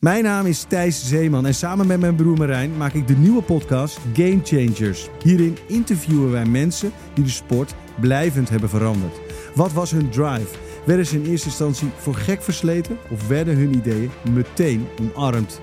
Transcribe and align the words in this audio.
Mijn 0.00 0.24
naam 0.24 0.46
is 0.46 0.62
Thijs 0.62 1.08
Zeeman 1.08 1.46
en 1.46 1.54
samen 1.54 1.86
met 1.86 2.00
mijn 2.00 2.14
broer 2.14 2.38
Marijn 2.38 2.76
maak 2.76 2.92
ik 2.92 3.06
de 3.06 3.16
nieuwe 3.16 3.42
podcast 3.42 3.98
Game 4.14 4.40
Changers. 4.42 5.08
Hierin 5.22 5.56
interviewen 5.66 6.30
wij 6.30 6.44
mensen 6.44 6.92
die 7.14 7.24
de 7.24 7.30
sport 7.30 7.74
blijvend 8.00 8.48
hebben 8.48 8.68
veranderd. 8.68 9.20
Wat 9.54 9.72
was 9.72 9.90
hun 9.90 10.10
drive? 10.10 10.46
Werden 10.86 11.06
ze 11.06 11.16
in 11.16 11.30
eerste 11.30 11.46
instantie 11.48 11.88
voor 11.96 12.14
gek 12.14 12.42
versleten 12.42 12.98
of 13.10 13.28
werden 13.28 13.56
hun 13.56 13.74
ideeën 13.74 14.10
meteen 14.32 14.86
omarmd? 15.00 15.60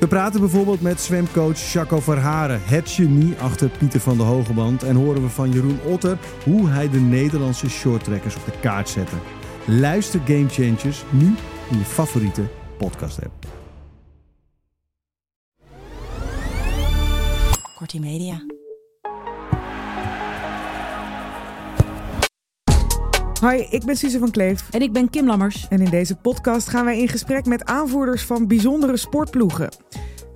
We 0.00 0.06
praten 0.06 0.40
bijvoorbeeld 0.40 0.80
met 0.80 1.00
zwemcoach 1.00 1.72
Jaco 1.72 2.00
Verharen, 2.00 2.60
het 2.64 2.90
genie 2.90 3.34
achter 3.38 3.68
Pieter 3.78 4.00
van 4.00 4.16
de 4.16 4.22
Hogeband. 4.22 4.82
En 4.82 4.96
horen 4.96 5.22
we 5.22 5.28
van 5.28 5.52
Jeroen 5.52 5.80
Otter 5.84 6.18
hoe 6.44 6.68
hij 6.68 6.90
de 6.90 7.00
Nederlandse 7.00 7.68
shorttrekkers 7.68 8.36
op 8.36 8.44
de 8.44 8.58
kaart 8.60 8.88
zette. 8.88 9.16
Luister 9.66 10.20
Game 10.24 10.48
Changers 10.48 11.04
nu 11.10 11.26
in 11.70 11.78
je 11.78 11.84
favoriete 11.84 12.42
podcast 12.78 13.24
app. 13.24 13.65
Kortie 17.76 18.00
Media. 18.00 18.46
Hoi, 23.40 23.66
ik 23.70 23.84
ben 23.84 23.96
Suze 23.96 24.18
van 24.18 24.30
Kleef. 24.30 24.70
En 24.70 24.80
ik 24.82 24.92
ben 24.92 25.10
Kim 25.10 25.26
Lammers. 25.26 25.68
En 25.68 25.80
in 25.80 25.90
deze 25.90 26.16
podcast 26.16 26.68
gaan 26.68 26.84
wij 26.84 27.00
in 27.00 27.08
gesprek 27.08 27.46
met 27.46 27.64
aanvoerders 27.64 28.22
van 28.22 28.46
bijzondere 28.46 28.96
sportploegen. 28.96 29.68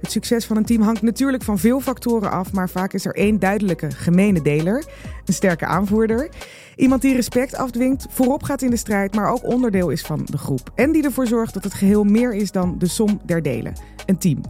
Het 0.01 0.11
succes 0.11 0.47
van 0.47 0.57
een 0.57 0.65
team 0.65 0.83
hangt 0.83 1.03
natuurlijk 1.03 1.43
van 1.43 1.59
veel 1.59 1.81
factoren 1.81 2.31
af, 2.31 2.53
maar 2.53 2.69
vaak 2.69 2.93
is 2.93 3.05
er 3.05 3.15
één 3.15 3.39
duidelijke 3.39 3.91
gemene 3.91 4.43
deler: 4.43 4.85
een 5.25 5.35
sterke 5.35 5.67
aanvoerder. 5.67 6.31
Iemand 6.77 7.03
die 7.03 7.15
respect 7.15 7.55
afdwingt, 7.55 8.07
voorop 8.11 8.43
gaat 8.43 8.63
in 8.63 8.71
de 8.71 8.77
strijd, 8.77 9.15
maar 9.15 9.31
ook 9.31 9.45
onderdeel 9.45 9.89
is 9.89 10.03
van 10.03 10.27
de 10.31 10.39
groep. 10.39 10.73
En 10.75 10.93
die 10.93 11.05
ervoor 11.05 11.27
zorgt 11.27 11.55
dat 11.55 11.65
het 11.65 11.75
geheel 11.75 12.05
meer 12.05 12.35
is 12.35 12.51
dan 12.51 12.79
de 12.79 12.89
som 12.89 13.21
der 13.25 13.43
delen: 13.43 13.73
een 14.07 14.19
team. 14.19 14.41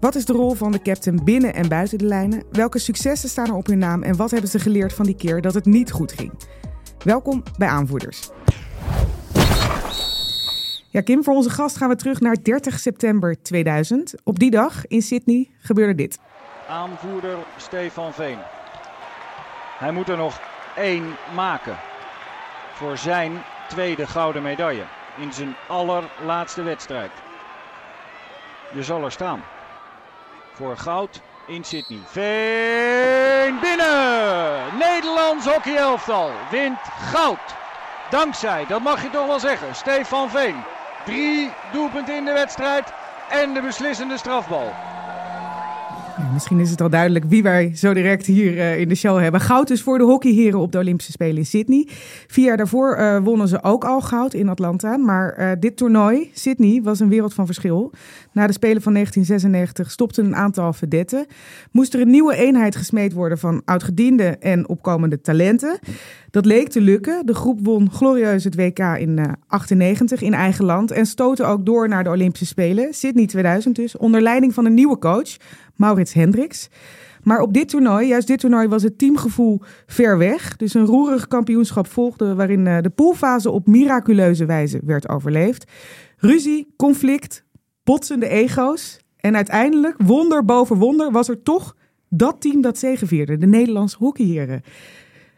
Wat 0.00 0.14
is 0.14 0.24
de 0.24 0.32
rol 0.32 0.54
van 0.54 0.72
de 0.72 0.82
captain 0.82 1.24
binnen 1.24 1.54
en 1.54 1.68
buiten 1.68 1.98
de 1.98 2.04
lijnen? 2.04 2.42
Welke 2.50 2.78
successen 2.78 3.28
staan 3.28 3.46
er 3.46 3.54
op 3.54 3.66
hun 3.66 3.78
naam 3.78 4.02
en 4.02 4.16
wat 4.16 4.30
hebben 4.30 4.50
ze 4.50 4.58
geleerd 4.58 4.92
van 4.92 5.06
die 5.06 5.16
keer 5.16 5.40
dat 5.40 5.54
het 5.54 5.64
niet 5.64 5.90
goed 5.90 6.12
ging? 6.12 6.32
Welkom 7.04 7.42
bij 7.58 7.68
Aanvoerders. 7.68 8.30
Ja, 10.88 11.00
Kim, 11.00 11.24
voor 11.24 11.34
onze 11.34 11.50
gast 11.50 11.76
gaan 11.76 11.88
we 11.88 11.96
terug 11.96 12.20
naar 12.20 12.36
30 12.42 12.78
september 12.78 13.42
2000. 13.42 14.14
Op 14.24 14.38
die 14.38 14.50
dag 14.50 14.86
in 14.86 15.02
Sydney 15.02 15.50
gebeurde 15.58 15.94
dit. 15.94 16.18
Aanvoerder 16.68 17.36
Stefan 17.56 18.12
Veen. 18.12 18.38
Hij 19.78 19.92
moet 19.92 20.08
er 20.08 20.16
nog 20.16 20.40
één 20.76 21.04
maken 21.34 21.76
voor 22.72 22.98
zijn 22.98 23.32
tweede 23.68 24.06
gouden 24.06 24.42
medaille 24.42 24.84
in 25.20 25.32
zijn 25.32 25.54
allerlaatste 25.68 26.62
wedstrijd. 26.62 27.10
Je 28.74 28.82
zal 28.82 29.04
er 29.04 29.12
staan 29.12 29.42
voor 30.52 30.76
goud 30.76 31.20
in 31.46 31.64
Sydney. 31.64 31.98
Veen 32.06 33.60
binnen! 33.60 34.76
Nederlands 34.78 35.46
hockeyelftal 35.46 36.30
wint 36.50 36.78
goud. 37.12 37.54
Dankzij, 38.10 38.66
dat 38.66 38.82
mag 38.82 39.02
je 39.02 39.10
toch 39.10 39.26
wel 39.26 39.40
zeggen, 39.40 39.74
Stefan 39.74 40.30
Veen. 40.30 40.62
Drie 41.04 41.52
doelpunten 41.72 42.14
in 42.14 42.24
de 42.24 42.32
wedstrijd 42.32 42.92
en 43.28 43.54
de 43.54 43.60
beslissende 43.60 44.16
strafbal. 44.18 44.72
Misschien 46.32 46.60
is 46.60 46.70
het 46.70 46.80
al 46.80 46.90
duidelijk 46.90 47.24
wie 47.28 47.42
wij 47.42 47.72
zo 47.74 47.94
direct 47.94 48.26
hier 48.26 48.52
uh, 48.52 48.78
in 48.78 48.88
de 48.88 48.94
show 48.94 49.20
hebben. 49.20 49.40
Goud 49.40 49.70
is 49.70 49.82
voor 49.82 49.98
de 49.98 50.04
hockeyheren 50.04 50.58
op 50.58 50.72
de 50.72 50.78
Olympische 50.78 51.12
Spelen 51.12 51.36
in 51.36 51.46
Sydney. 51.46 51.88
Vier 52.26 52.44
jaar 52.44 52.56
daarvoor 52.56 52.98
uh, 52.98 53.18
wonnen 53.18 53.48
ze 53.48 53.62
ook 53.62 53.84
al 53.84 54.00
goud 54.00 54.34
in 54.34 54.48
Atlanta. 54.48 54.96
Maar 54.96 55.38
uh, 55.38 55.50
dit 55.60 55.76
toernooi, 55.76 56.30
Sydney, 56.34 56.80
was 56.82 57.00
een 57.00 57.08
wereld 57.08 57.34
van 57.34 57.46
verschil. 57.46 57.92
Na 58.32 58.46
de 58.46 58.52
Spelen 58.52 58.82
van 58.82 58.92
1996 58.92 59.90
stopten 59.90 60.24
een 60.24 60.36
aantal 60.36 60.72
vedetten. 60.72 61.26
Moest 61.70 61.94
er 61.94 62.00
een 62.00 62.10
nieuwe 62.10 62.36
eenheid 62.36 62.76
gesmeed 62.76 63.12
worden 63.12 63.38
van 63.38 63.62
oudgediende 63.64 64.36
en 64.38 64.68
opkomende 64.68 65.20
talenten. 65.20 65.78
Dat 66.32 66.46
leek 66.46 66.68
te 66.68 66.80
lukken. 66.80 67.26
De 67.26 67.34
groep 67.34 67.58
won 67.62 67.90
glorieus 67.90 68.44
het 68.44 68.54
WK 68.54 68.78
in 68.78 69.16
uh, 69.18 69.24
98 69.46 70.22
in 70.22 70.34
eigen 70.34 70.64
land 70.64 70.90
en 70.90 71.06
stootte 71.06 71.44
ook 71.44 71.66
door 71.66 71.88
naar 71.88 72.04
de 72.04 72.10
Olympische 72.10 72.46
Spelen, 72.46 72.94
Sydney 72.94 73.26
2000 73.26 73.76
dus, 73.76 73.96
onder 73.96 74.20
leiding 74.20 74.54
van 74.54 74.64
een 74.64 74.74
nieuwe 74.74 74.98
coach, 74.98 75.36
Maurits 75.76 76.12
Hendricks. 76.12 76.68
Maar 77.22 77.40
op 77.40 77.52
dit 77.52 77.68
toernooi, 77.68 78.06
juist 78.06 78.26
dit 78.26 78.38
toernooi, 78.40 78.68
was 78.68 78.82
het 78.82 78.98
teamgevoel 78.98 79.60
ver 79.86 80.18
weg. 80.18 80.56
Dus 80.56 80.74
een 80.74 80.86
roerig 80.86 81.28
kampioenschap 81.28 81.86
volgde 81.86 82.34
waarin 82.34 82.66
uh, 82.66 82.78
de 82.80 82.90
poolfase 82.90 83.50
op 83.50 83.66
miraculeuze 83.66 84.44
wijze 84.44 84.80
werd 84.84 85.08
overleefd. 85.08 85.70
Ruzie, 86.16 86.74
conflict, 86.76 87.44
botsende 87.84 88.28
ego's. 88.28 89.00
En 89.16 89.36
uiteindelijk, 89.36 89.94
wonder 89.98 90.44
boven 90.44 90.76
wonder, 90.76 91.10
was 91.10 91.28
er 91.28 91.42
toch 91.42 91.76
dat 92.08 92.40
team 92.40 92.60
dat 92.60 92.78
zegevierde, 92.78 93.38
de 93.38 93.46
Nederlandse 93.46 93.96
hockeyheren. 93.98 94.62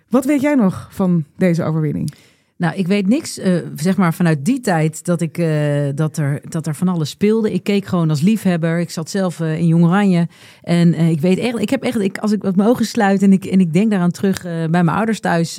Wat 0.08 0.24
weet 0.24 0.40
jij 0.40 0.54
nog 0.54 0.88
van 0.90 1.24
deze 1.36 1.64
overwinning? 1.64 2.14
Nou, 2.64 2.76
ik 2.76 2.86
weet 2.86 3.08
niks, 3.08 3.38
uh, 3.38 3.58
zeg 3.76 3.96
maar 3.96 4.14
vanuit 4.14 4.44
die 4.44 4.60
tijd 4.60 5.04
dat, 5.04 5.20
ik, 5.20 5.38
uh, 5.38 5.88
dat, 5.94 6.16
er, 6.16 6.40
dat 6.48 6.66
er 6.66 6.74
van 6.74 6.88
alles 6.88 7.10
speelde. 7.10 7.52
Ik 7.52 7.62
keek 7.62 7.86
gewoon 7.86 8.10
als 8.10 8.20
liefhebber. 8.20 8.78
Ik 8.78 8.90
zat 8.90 9.10
zelf 9.10 9.40
uh, 9.40 9.58
in 9.58 9.66
Jong 9.66 9.84
Oranje. 9.84 10.28
En 10.62 10.94
ik 10.94 11.20
weet 11.20 11.38
echt, 11.38 11.58
ik 11.58 11.70
heb 11.70 11.82
echt, 11.82 12.00
ik, 12.00 12.18
als 12.18 12.32
ik 12.32 12.42
mijn 12.42 12.68
ogen 12.68 12.84
sluit 12.84 13.22
en 13.22 13.32
ik, 13.32 13.44
en 13.44 13.60
ik 13.60 13.72
denk 13.72 13.90
daaraan 13.90 14.10
terug 14.10 14.42
bij 14.42 14.68
mijn 14.68 14.88
ouders 14.88 15.20
thuis 15.20 15.58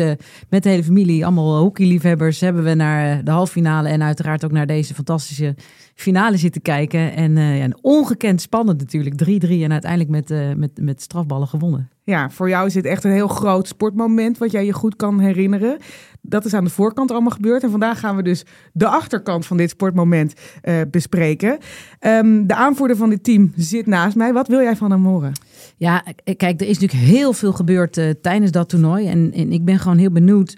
met 0.50 0.64
de 0.64 0.70
hele 0.70 0.84
familie, 0.84 1.26
allemaal 1.26 1.58
hockeyliefhebbers, 1.58 2.40
hebben 2.40 2.64
we 2.64 2.74
naar 2.74 3.24
de 3.24 3.32
halffinale 3.32 3.90
en 3.90 4.04
uiteraard 4.04 4.46
ook 4.46 4.52
naar 4.52 4.68
deze 4.68 4.94
fantastische 4.94 5.56
finale 5.96 6.38
zitten 6.38 6.62
kijken. 6.62 7.16
En, 7.16 7.38
ja, 7.38 7.68
ongekend 7.82 8.42
spannend 8.42 8.80
natuurlijk, 8.80 9.46
3-3 9.46 9.50
en 9.50 9.72
uiteindelijk 9.72 10.10
met, 10.10 10.58
met, 10.58 10.72
met 10.82 11.02
strafballen 11.02 11.48
gewonnen. 11.48 11.90
Ja, 12.06 12.30
voor 12.30 12.50
jou 12.50 12.66
is 12.66 12.74
dit 12.74 12.86
echt 12.86 13.04
een 13.04 13.12
heel 13.12 13.28
groot 13.28 13.68
sportmoment 13.68 14.38
wat 14.38 14.52
jij 14.52 14.66
je 14.66 14.74
goed 14.74 14.96
kan 14.96 15.20
herinneren. 15.20 15.78
Dat 16.22 16.46
is 16.46 16.54
aan 16.54 16.64
de 16.64 16.70
voorkant 16.70 17.12
allemaal 17.12 17.32
gebeurd. 17.32 17.64
En 17.64 17.72
vandaag 17.72 18.00
gaan 18.00 18.16
we 18.16 18.24
dus 18.24 18.46
de 18.74 18.88
achterkant 18.88 19.46
van 19.46 19.58
dit 19.58 19.70
sportmoment 19.70 20.34
uh, 20.64 20.82
bespreken. 20.92 21.58
Um, 22.00 22.48
de 22.48 22.56
aanvoerder 22.56 22.98
van 22.98 23.10
dit 23.10 23.24
team 23.24 23.52
zit 23.56 23.86
naast 23.86 24.16
mij. 24.16 24.34
Wat 24.34 24.48
wil 24.48 24.62
jij 24.62 24.76
van 24.76 24.92
hem 24.92 25.06
horen? 25.06 25.32
Ja, 25.78 26.04
kijk, 26.38 26.62
er 26.62 26.68
is 26.68 26.80
natuurlijk 26.80 27.10
heel 27.10 27.34
veel 27.34 27.54
gebeurd 27.54 28.00
tijdens 28.22 28.52
dat 28.52 28.70
toernooi. 28.70 29.08
En, 29.08 29.32
en, 29.34 29.52
ik 29.52 29.66
ben 29.66 29.80
gewoon 29.80 29.98
heel 29.98 30.12
benieuwd. 30.12 30.58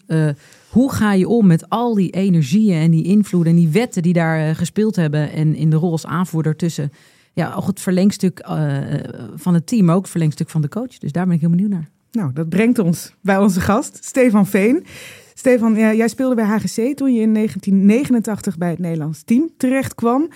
Hoe 0.70 0.92
ga 0.92 1.14
je 1.14 1.28
om 1.28 1.48
met 1.48 1.70
al 1.70 1.94
die 1.94 2.12
energieën 2.12 2.82
en 2.82 2.92
die 2.92 3.04
invloeden 3.04 3.54
en 3.54 3.60
die 3.60 3.70
wetten 3.70 4.02
die 4.02 4.14
daar 4.14 4.56
gespeeld 4.56 4.96
hebben. 4.96 5.32
En 5.32 5.56
in 5.56 5.70
de 5.70 5.76
rol 5.76 5.92
als 5.92 6.06
aanvoerder 6.06 6.56
tussen 6.56 6.92
ja, 7.34 7.54
ook 7.54 7.68
het 7.68 7.82
verlengstuk 7.82 8.48
uh, 8.50 8.78
van 9.36 9.54
het 9.54 9.68
team, 9.68 9.92
ook 9.92 10.02
het 10.02 10.10
verlengstuk 10.10 10.50
van 10.50 10.62
de 10.62 10.70
coach. 10.70 10.98
Dus 10.98 11.12
daar 11.12 11.26
ben 11.26 11.36
ik 11.36 11.42
heel 11.42 11.50
benieuwd 11.50 11.70
naar. 11.70 11.90
Nou, 12.12 12.34
dat 12.34 12.50
brengt 12.50 12.80
ons 12.80 13.14
bij 13.22 13.38
onze 13.38 13.62
gast, 13.62 14.00
Stefan 14.02 14.48
Veen. 14.48 14.86
Stefan, 15.34 15.76
jij 15.76 16.08
speelde 16.08 16.36
bij 16.36 16.46
HGC 16.46 16.96
toen 16.96 17.14
je 17.14 17.22
in 17.22 17.34
1989 17.34 18.58
bij 18.58 18.70
het 18.70 18.80
Nederlands 18.80 19.24
team 19.24 19.50
terecht 19.58 19.96
kwam. 19.96 20.30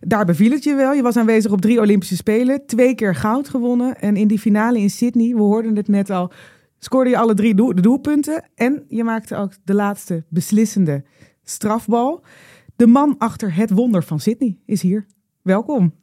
Daar 0.00 0.24
beviel 0.24 0.50
het 0.50 0.64
je 0.64 0.74
wel. 0.74 0.92
Je 0.92 1.02
was 1.02 1.16
aanwezig 1.16 1.52
op 1.52 1.60
drie 1.60 1.80
Olympische 1.80 2.16
Spelen, 2.16 2.66
twee 2.66 2.94
keer 2.94 3.14
goud 3.14 3.48
gewonnen. 3.48 4.00
En 4.00 4.16
in 4.16 4.28
die 4.28 4.38
finale 4.38 4.78
in 4.78 4.90
Sydney, 4.90 5.34
we 5.34 5.40
hoorden 5.40 5.76
het 5.76 5.88
net 5.88 6.10
al, 6.10 6.32
scoorde 6.86 7.10
je 7.10 7.18
alle 7.18 7.34
drie 7.34 7.54
de 7.54 7.80
doelpunten. 7.80 8.50
En 8.54 8.84
je 8.88 9.04
maakte 9.04 9.36
ook 9.36 9.52
de 9.64 9.74
laatste 9.74 10.24
beslissende 10.28 11.04
strafbal. 11.42 12.24
De 12.76 12.86
man 12.86 13.14
achter 13.18 13.54
het 13.54 13.70
wonder 13.70 14.02
van 14.02 14.20
Sydney 14.20 14.58
is 14.64 14.82
hier. 14.82 15.06
Welkom. 15.42 15.94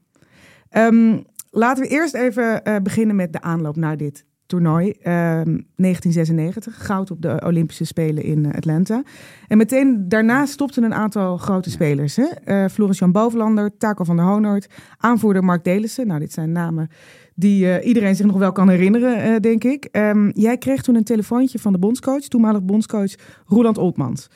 Um, 0.78 1.24
laten 1.50 1.84
we 1.84 1.90
eerst 1.90 2.14
even 2.14 2.62
uh, 2.64 2.76
beginnen 2.84 3.16
met 3.16 3.34
de 3.34 3.42
aanloop 3.42 3.76
naar 3.76 3.98
dit 3.98 4.26
toernooi. 4.46 4.88
Um, 4.88 5.68
1996, 5.76 6.86
goud 6.86 7.12
op 7.12 7.22
de 7.22 7.42
Olympische 7.46 7.86
Spelen 7.86 8.24
in 8.24 8.54
Atlanta. 8.56 9.04
En 9.48 9.58
meteen 9.58 10.10
daarna 10.10 10.46
stopten 10.46 10.84
een 10.84 10.94
aantal 10.94 11.38
grote 11.38 11.70
spelers. 11.70 12.16
Hè? 12.16 12.28
Uh, 12.46 12.70
Floris-Jan 12.70 13.12
Bovenlander, 13.12 13.78
Taco 13.78 14.04
van 14.04 14.16
der 14.16 14.26
Honert, 14.26 14.68
aanvoerder 14.98 15.44
Mark 15.44 15.64
Delissen. 15.64 16.08
Nou, 16.08 16.20
dit 16.20 16.34
zijn 16.34 16.52
namen 16.52 16.90
die 17.36 17.82
iedereen 17.82 18.16
zich 18.16 18.26
nog 18.26 18.38
wel 18.38 18.52
kan 18.52 18.70
herinneren, 18.70 19.42
denk 19.42 19.64
ik. 19.64 19.88
Um, 19.92 20.32
jij 20.36 20.58
kreeg 20.58 20.82
toen 20.82 20.96
een 20.96 21.04
telefoontje 21.04 21.60
van 21.60 21.72
de 21.72 21.80
bondscoach, 21.80 22.22
toenmalig 22.22 22.64
bondscoach 22.64 23.12
Roland 23.46 23.78
Oltmans. 23.78 24.28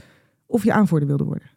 Of 0.46 0.64
je 0.64 0.74
aanvoerder 0.74 1.08
wilde 1.08 1.24
worden. 1.24 1.50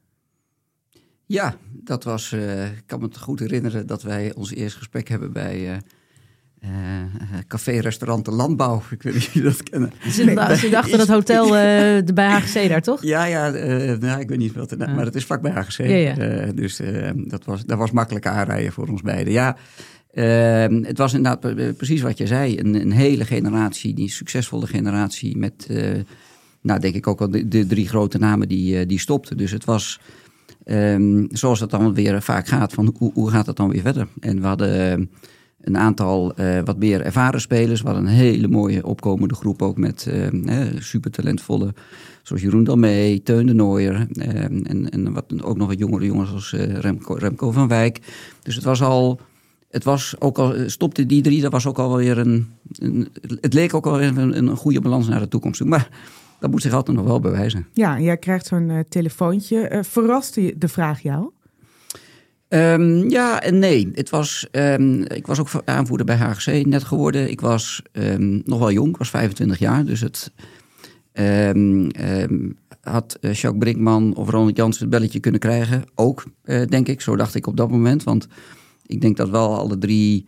Ja, 1.27 1.55
dat 1.73 2.05
was. 2.05 2.33
Uh, 2.33 2.65
ik 2.65 2.83
kan 2.87 3.01
me 3.01 3.09
goed 3.19 3.41
herinneren 3.41 3.87
dat 3.87 4.03
wij 4.03 4.35
ons 4.35 4.55
eerste 4.55 4.79
gesprek 4.79 5.09
hebben 5.09 5.33
bij. 5.33 5.71
Uh, 5.71 5.77
uh, 6.65 6.71
café-restaurant 7.49 8.25
De 8.25 8.31
Landbouw. 8.31 8.83
Ik 8.91 9.03
weet 9.03 9.15
niet 9.15 9.27
of 9.27 9.33
jullie 9.33 9.51
dat 9.51 9.63
kennen. 9.63 9.93
Ze, 10.03 10.57
ze 10.57 10.69
dachten 10.71 10.99
dat 10.99 11.09
hotel 11.09 11.45
uh, 11.57 12.03
bij 12.15 12.31
HGC 12.31 12.69
daar, 12.69 12.83
toch? 12.83 13.03
Ja, 13.03 13.25
ja 13.25 13.51
nou, 13.97 14.21
ik 14.21 14.29
weet 14.29 14.39
niet 14.39 14.55
wat. 14.55 14.79
Maar 14.79 15.05
het 15.05 15.15
is 15.15 15.25
vlak 15.25 15.41
bij 15.41 15.53
HGC. 15.53 15.79
Ja, 15.79 15.95
ja. 15.95 16.53
dus 16.53 16.81
dat, 17.15 17.45
was, 17.45 17.65
dat 17.65 17.79
was 17.79 17.91
makkelijk 17.91 18.27
aanrijden 18.27 18.73
voor 18.73 18.89
ons 18.89 19.03
beiden. 19.03 19.33
Ja, 19.33 19.57
ehm, 20.13 20.83
het 20.83 20.99
was 20.99 21.15
inderdaad 21.15 21.77
precies 21.77 22.01
wat 22.01 22.19
je 22.19 22.27
zei. 22.27 22.59
Een, 22.59 22.75
een 22.75 22.93
hele 22.93 23.25
generatie, 23.25 23.95
die 23.95 24.11
succesvolle 24.11 24.67
generatie 24.67 25.37
met... 25.37 25.69
nou, 26.63 26.81
denk 26.81 26.95
ik 26.95 27.07
ook 27.07 27.21
al 27.21 27.31
de, 27.31 27.67
drie 27.67 27.89
grote 27.89 28.19
namen 28.19 28.49
die, 28.49 28.87
die 28.87 28.99
stopten. 28.99 29.37
Dus 29.37 29.51
het 29.51 29.65
was 29.65 30.01
Um, 30.65 31.27
zoals 31.31 31.61
het 31.61 31.71
dan 31.71 31.95
weer 31.95 32.23
vaak 32.23 32.47
gaat, 32.47 32.73
van 32.73 32.95
hoe, 32.99 33.13
hoe 33.15 33.31
gaat 33.31 33.47
het 33.47 33.57
dan 33.57 33.71
weer 33.71 33.83
verder? 33.83 34.09
En 34.21 34.41
we 34.41 34.47
hadden 34.47 34.91
ehm, 34.91 35.05
een 35.61 35.77
aantal 35.77 36.35
wat 36.65 36.79
meer 36.79 37.01
ervaren 37.01 37.41
spelers. 37.41 37.81
We 37.81 37.87
hadden 37.87 38.07
een 38.07 38.13
hele 38.13 38.49
mooie 38.49 38.87
opkomende 38.87 39.35
groep 39.35 39.63
ook 39.63 39.77
met 39.77 40.11
super 40.79 41.11
talentvolle, 41.11 41.75
zoals 42.23 42.43
Jeroen 42.43 42.65
Dalmee, 42.65 43.23
Teun 43.23 43.47
de 43.47 43.53
Nooier. 43.53 44.07
en, 44.13 44.91
en 44.91 45.13
wat, 45.13 45.43
ook 45.43 45.57
nog 45.57 45.69
wat 45.69 45.79
jongere 45.79 46.05
jongens 46.05 46.33
als 46.33 46.53
Remco, 46.53 47.15
Remco, 47.15 47.51
van 47.51 47.69
Wijk. 47.69 47.99
Dus 48.43 48.55
het 48.55 48.65
was 48.65 48.83
al, 48.83 49.21
het 49.71 49.85
was 49.85 50.15
ook 50.19 50.39
al, 50.39 50.55
stopte 50.67 51.07
die 51.07 51.23
drie, 51.23 51.41
dat 51.41 51.53
was 51.53 51.67
ook 51.67 51.79
alweer 51.79 52.19
een, 52.19 52.47
een 52.73 53.09
het 53.41 53.55
leek 53.55 53.75
ook 53.75 53.87
alweer 53.87 54.19
een, 54.19 54.37
een 54.37 54.57
goede 54.57 54.81
balans 54.81 55.09
naar 55.09 55.21
de 55.21 55.29
toekomst. 55.29 55.65
Maar 55.65 55.89
dat 56.41 56.51
moet 56.51 56.63
zich 56.63 56.73
altijd 56.73 56.97
nog 56.97 57.07
wel 57.07 57.21
bewijzen. 57.21 57.67
Ja, 57.73 58.01
jij 58.01 58.17
krijgt 58.17 58.47
zo'n 58.47 58.69
uh, 58.69 58.81
telefoontje. 58.89 59.71
Uh, 59.71 59.79
verraste 59.83 60.55
de 60.57 60.69
vraag 60.69 61.01
jou? 61.01 61.31
Um, 62.49 63.11
ja 63.11 63.43
en 63.43 63.59
nee. 63.59 63.91
Het 63.95 64.11
was, 64.11 64.47
um, 64.53 65.03
ik 65.03 65.27
was 65.27 65.39
ook 65.41 65.49
aanvoerder 65.65 66.07
bij 66.07 66.17
HGC 66.17 66.67
net 66.67 66.85
geworden. 66.85 67.31
Ik 67.31 67.41
was 67.41 67.83
um, 67.93 68.43
nog 68.45 68.59
wel 68.59 68.73
jong, 68.73 68.89
ik 68.89 68.97
was 68.97 69.11
25 69.11 69.59
jaar. 69.59 69.85
Dus 69.85 70.01
het 70.01 70.33
had 72.81 73.19
uh, 73.21 73.33
Jacques 73.33 73.59
Brinkman 73.59 74.15
of 74.15 74.31
Ronald 74.31 74.57
Jansen 74.57 74.83
het 74.83 74.91
belletje 74.91 75.21
kunnen 75.21 75.41
krijgen. 75.41 75.85
Ook, 75.95 76.25
denk 76.45 76.89
ik. 76.89 77.01
Zo 77.01 77.17
dacht 77.17 77.35
ik 77.35 77.47
op 77.47 77.57
dat 77.57 77.71
moment. 77.71 78.05
Want 78.05 78.29
ik 78.91 79.01
denk 79.01 79.17
dat 79.17 79.29
wel 79.29 79.59
alle 79.59 79.79
drie 79.79 80.27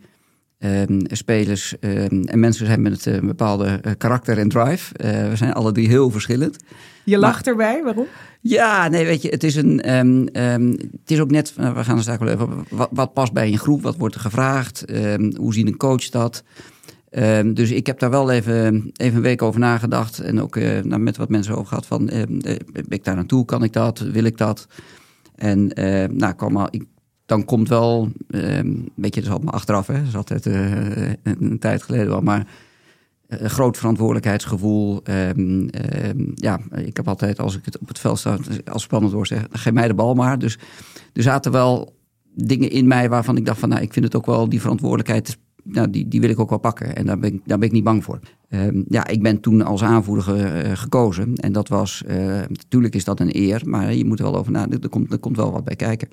Ehm, 0.63 0.99
spelers 1.07 1.79
ehm, 1.79 2.23
en 2.23 2.39
mensen 2.39 2.65
zijn 2.65 2.81
met 2.81 3.05
een 3.05 3.27
bepaalde 3.27 3.65
eh, 3.65 3.91
karakter 3.97 4.37
en 4.37 4.49
drive. 4.49 4.97
Eh, 4.97 5.29
we 5.29 5.35
zijn 5.35 5.53
alle 5.53 5.71
drie 5.71 5.87
heel 5.87 6.09
verschillend. 6.09 6.57
Je 7.03 7.17
lacht 7.17 7.47
erbij, 7.47 7.83
waarom? 7.83 8.05
Ja, 8.41 8.87
nee, 8.87 9.05
weet 9.05 9.21
je, 9.21 9.29
het 9.29 9.43
is, 9.43 9.55
een, 9.55 9.81
ehm, 9.81 10.71
het 11.01 11.11
is 11.11 11.19
ook 11.19 11.31
net, 11.31 11.53
uh, 11.59 11.73
we 11.75 11.83
gaan 11.83 11.95
er 11.95 12.01
straks 12.01 12.19
wel 12.19 12.33
even, 12.33 12.65
wat, 12.69 12.89
wat, 12.91 13.13
past 13.13 13.33
bij 13.33 13.47
een 13.47 13.57
groep, 13.57 13.81
wat 13.81 13.97
wordt 13.97 14.15
er 14.15 14.21
gevraagd, 14.21 14.83
hoe 15.35 15.53
ziet 15.53 15.67
een 15.67 15.77
coach 15.77 16.09
dat? 16.09 16.43
dus 17.53 17.71
ik 17.71 17.87
heb 17.87 17.99
daar 17.99 18.09
wel 18.09 18.31
even, 18.31 18.91
even 18.93 19.15
een 19.15 19.21
week 19.21 19.41
over 19.41 19.59
nagedacht 19.59 20.19
en 20.19 20.41
ook 20.41 20.55
nou, 20.55 20.97
met 20.97 21.17
wat 21.17 21.29
mensen 21.29 21.53
over 21.53 21.67
gehad 21.67 21.85
van, 21.85 22.05
ben 22.05 22.85
ik 22.89 23.03
daar 23.03 23.15
naartoe, 23.15 23.45
kan 23.45 23.63
ik 23.63 23.73
dat, 23.73 23.99
wil 23.99 24.23
ik 24.23 24.37
dat? 24.37 24.67
En 25.35 25.67
nou, 26.17 26.33
kwam 26.33 26.57
al, 26.57 26.67
ik 26.69 26.83
dan 27.25 27.45
komt 27.45 27.69
wel, 27.69 28.11
uh, 28.27 28.57
een 28.57 28.91
beetje 28.95 29.21
dus 29.21 29.29
allemaal 29.29 29.53
achteraf, 29.53 29.87
hè, 29.87 29.97
dat 29.97 30.07
is 30.07 30.15
altijd 30.15 30.45
uh, 30.45 31.11
een, 31.23 31.59
tijd 31.59 31.83
geleden 31.83 32.07
wel, 32.07 32.21
maar 32.21 32.47
een 33.27 33.49
groot 33.49 33.77
verantwoordelijkheidsgevoel. 33.77 35.01
Um, 35.35 35.69
ja, 36.35 36.59
ik 36.75 36.97
heb 36.97 37.07
altijd, 37.07 37.39
als 37.39 37.57
ik 37.57 37.65
het 37.65 37.79
op 37.79 37.87
het 37.87 37.99
veld 37.99 38.19
sta, 38.19 38.37
als 38.71 38.83
spannend 38.83 39.13
hoor 39.13 39.27
zeggen, 39.27 39.47
geef 39.51 39.73
mij 39.73 39.87
de 39.87 39.93
bal 39.93 40.13
maar. 40.13 40.39
Dus 40.39 40.59
er 41.13 41.23
zaten 41.23 41.51
wel 41.51 41.95
dingen 42.35 42.69
in 42.69 42.87
mij 42.87 43.09
waarvan 43.09 43.37
ik 43.37 43.45
dacht 43.45 43.59
van, 43.59 43.69
nou, 43.69 43.81
ik 43.81 43.93
vind 43.93 44.05
het 44.05 44.15
ook 44.15 44.25
wel, 44.25 44.49
die 44.49 44.61
verantwoordelijkheid, 44.61 45.37
nou, 45.63 45.89
die, 45.89 46.07
die 46.07 46.21
wil 46.21 46.29
ik 46.29 46.39
ook 46.39 46.49
wel 46.49 46.59
pakken. 46.59 46.95
En 46.95 47.05
daar 47.05 47.19
ben 47.19 47.33
ik, 47.33 47.41
daar 47.45 47.57
ben 47.57 47.67
ik 47.67 47.73
niet 47.73 47.83
bang 47.83 48.03
voor. 48.03 48.19
Ja, 48.87 49.07
ik 49.07 49.21
ben 49.21 49.39
toen 49.39 49.61
als 49.61 49.83
aanvoerder 49.83 50.65
uh, 50.65 50.71
gekozen. 50.77 51.35
En 51.35 51.51
dat 51.51 51.67
was, 51.67 52.03
natuurlijk 52.47 52.95
is 52.95 53.03
dat 53.03 53.19
een 53.19 53.35
eer, 53.35 53.61
maar 53.65 53.93
je 53.93 54.05
moet 54.05 54.19
er 54.19 54.25
wel 54.25 54.37
over 54.37 54.51
nadenken. 54.51 54.81
Er 54.81 54.89
komt, 54.89 55.11
er 55.11 55.19
komt 55.19 55.37
wel 55.37 55.51
wat 55.51 55.63
bij 55.63 55.75
kijken. 55.75 56.07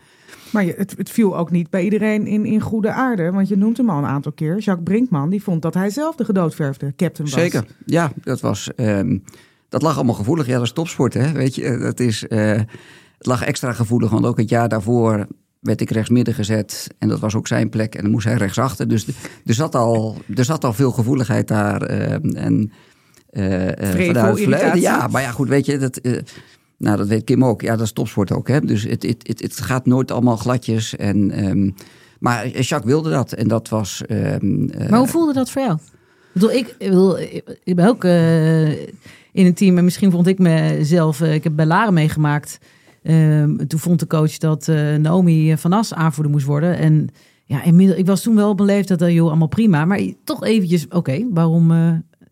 Maar 0.51 0.65
het, 0.65 0.95
het, 0.97 1.11
viel 1.11 1.37
ook 1.37 1.51
niet 1.51 1.71
bij 1.71 1.83
iedereen 1.85 2.27
in, 2.27 2.45
in 2.45 2.61
goede 2.61 2.93
aarde. 2.93 3.31
Want 3.31 3.49
je 3.49 3.57
noemt 3.57 3.77
hem 3.77 3.91
al 3.91 3.99
een 3.99 4.05
aantal 4.05 4.33
keer. 4.33 4.59
Jacques 4.59 4.85
Brinkman, 4.85 5.31
die 5.31 5.43
vond 5.43 5.63
dat 5.63 5.75
hij 5.75 5.91
zelf 5.91 6.17
de 6.17 6.25
gedoodverfde 6.25 6.93
captain 6.97 7.29
was. 7.29 7.41
Zeker, 7.41 7.65
ja. 7.87 8.13
Dat, 8.23 8.41
was, 8.41 8.71
um, 8.77 9.25
dat 9.69 9.83
lag 9.83 9.97
allemaal 9.97 10.15
gevoelig. 10.15 10.47
Ja, 10.47 10.55
dat 10.55 10.63
is 10.63 10.73
topsport, 10.73 11.15
hè. 11.15 11.33
Weet 11.33 11.55
je, 11.55 11.79
dat 11.79 12.01
is, 12.01 12.25
uh, 12.29 12.51
het 13.19 13.27
lag 13.27 13.45
extra 13.45 13.73
gevoelig. 13.73 14.11
Want 14.11 14.27
ook 14.27 14.39
het 14.39 14.49
jaar 14.49 14.69
daarvoor 14.69 15.27
werd 15.61 15.81
ik 15.81 15.91
rechtsmidden 15.91 16.35
gezet. 16.35 16.87
En 16.99 17.09
dat 17.09 17.21
was 17.21 17.35
ook 17.35 17.47
zijn 17.47 17.69
plek. 17.69 17.95
En 17.95 18.03
dan 18.03 18.11
moest 18.11 18.27
hij 18.27 18.37
rechtsachter. 18.37 18.89
Dus 18.89 19.07
er 19.45 19.55
zat 19.55 19.75
al, 19.75 20.17
er 20.37 20.45
zat 20.45 20.65
al 20.65 20.73
veel 20.73 20.91
gevoeligheid 20.91 21.49
daar. 21.49 21.91
Uh, 21.91 22.13
en 22.45 22.73
uh, 23.31 23.69
Vrevel, 23.77 24.37
verleden. 24.37 24.81
Ja, 24.81 25.07
maar 25.07 25.23
ja, 25.23 25.31
goed, 25.31 25.49
weet 25.49 25.67
je... 25.67 25.79
Dat, 25.79 26.01
nou, 26.81 26.97
dat 26.97 27.09
weet 27.09 27.25
Kim 27.25 27.45
ook. 27.45 27.63
Ja, 27.63 27.77
dat 27.77 27.87
is 27.87 27.93
topsport 27.93 28.33
ook. 28.33 28.49
Hè? 28.49 28.61
Dus 28.61 28.83
het, 28.83 29.03
het, 29.03 29.27
het, 29.27 29.43
het 29.43 29.61
gaat 29.61 29.87
nooit 29.87 30.11
allemaal 30.11 30.37
gladjes. 30.37 30.97
En, 30.97 31.47
um, 31.49 31.75
maar 32.19 32.49
Jacques 32.49 32.85
wilde 32.85 33.11
dat. 33.11 33.33
En 33.33 33.49
dat 33.49 33.69
was. 33.69 34.03
Um, 34.09 34.71
maar 34.89 34.99
hoe 34.99 35.09
voelde 35.09 35.33
dat 35.33 35.51
voor 35.51 35.63
jou? 35.63 35.79
Ik 36.59 36.75
bedoel, 36.79 37.19
ik, 37.65 37.75
ben 37.75 37.87
ook 37.87 38.05
uh, 38.05 38.71
in 39.33 39.47
een 39.47 39.55
team. 39.55 39.79
En 39.79 39.85
misschien 39.85 40.11
vond 40.11 40.27
ik 40.27 40.39
mezelf. 40.39 41.21
Uh, 41.21 41.35
ik 41.35 41.45
heb 41.45 41.57
bij 41.57 41.67
Laren 41.67 41.95
meegemaakt. 41.95 42.59
Um, 43.03 43.69
toen 43.69 43.81
vond 43.81 44.01
de 44.01 44.07
coach 44.07 44.39
dat 44.39 44.67
Naomi 44.99 45.57
van 45.57 45.73
As 45.73 45.95
aanvoerder 45.95 46.33
moest 46.33 46.47
worden. 46.47 46.77
En 46.79 47.09
ja, 47.45 47.63
inmiddels, 47.63 47.99
ik 47.99 48.07
was 48.07 48.23
toen 48.23 48.37
wel 48.37 48.51
op 48.51 48.57
mijn 48.57 48.69
leeftijd. 48.69 48.99
Dat 48.99 49.13
joh, 49.13 49.29
allemaal 49.29 49.49
prima. 49.49 49.85
Maar 49.85 50.01
toch 50.25 50.45
eventjes. 50.45 50.89
Oké, 50.89 51.27
waarom 51.31 51.73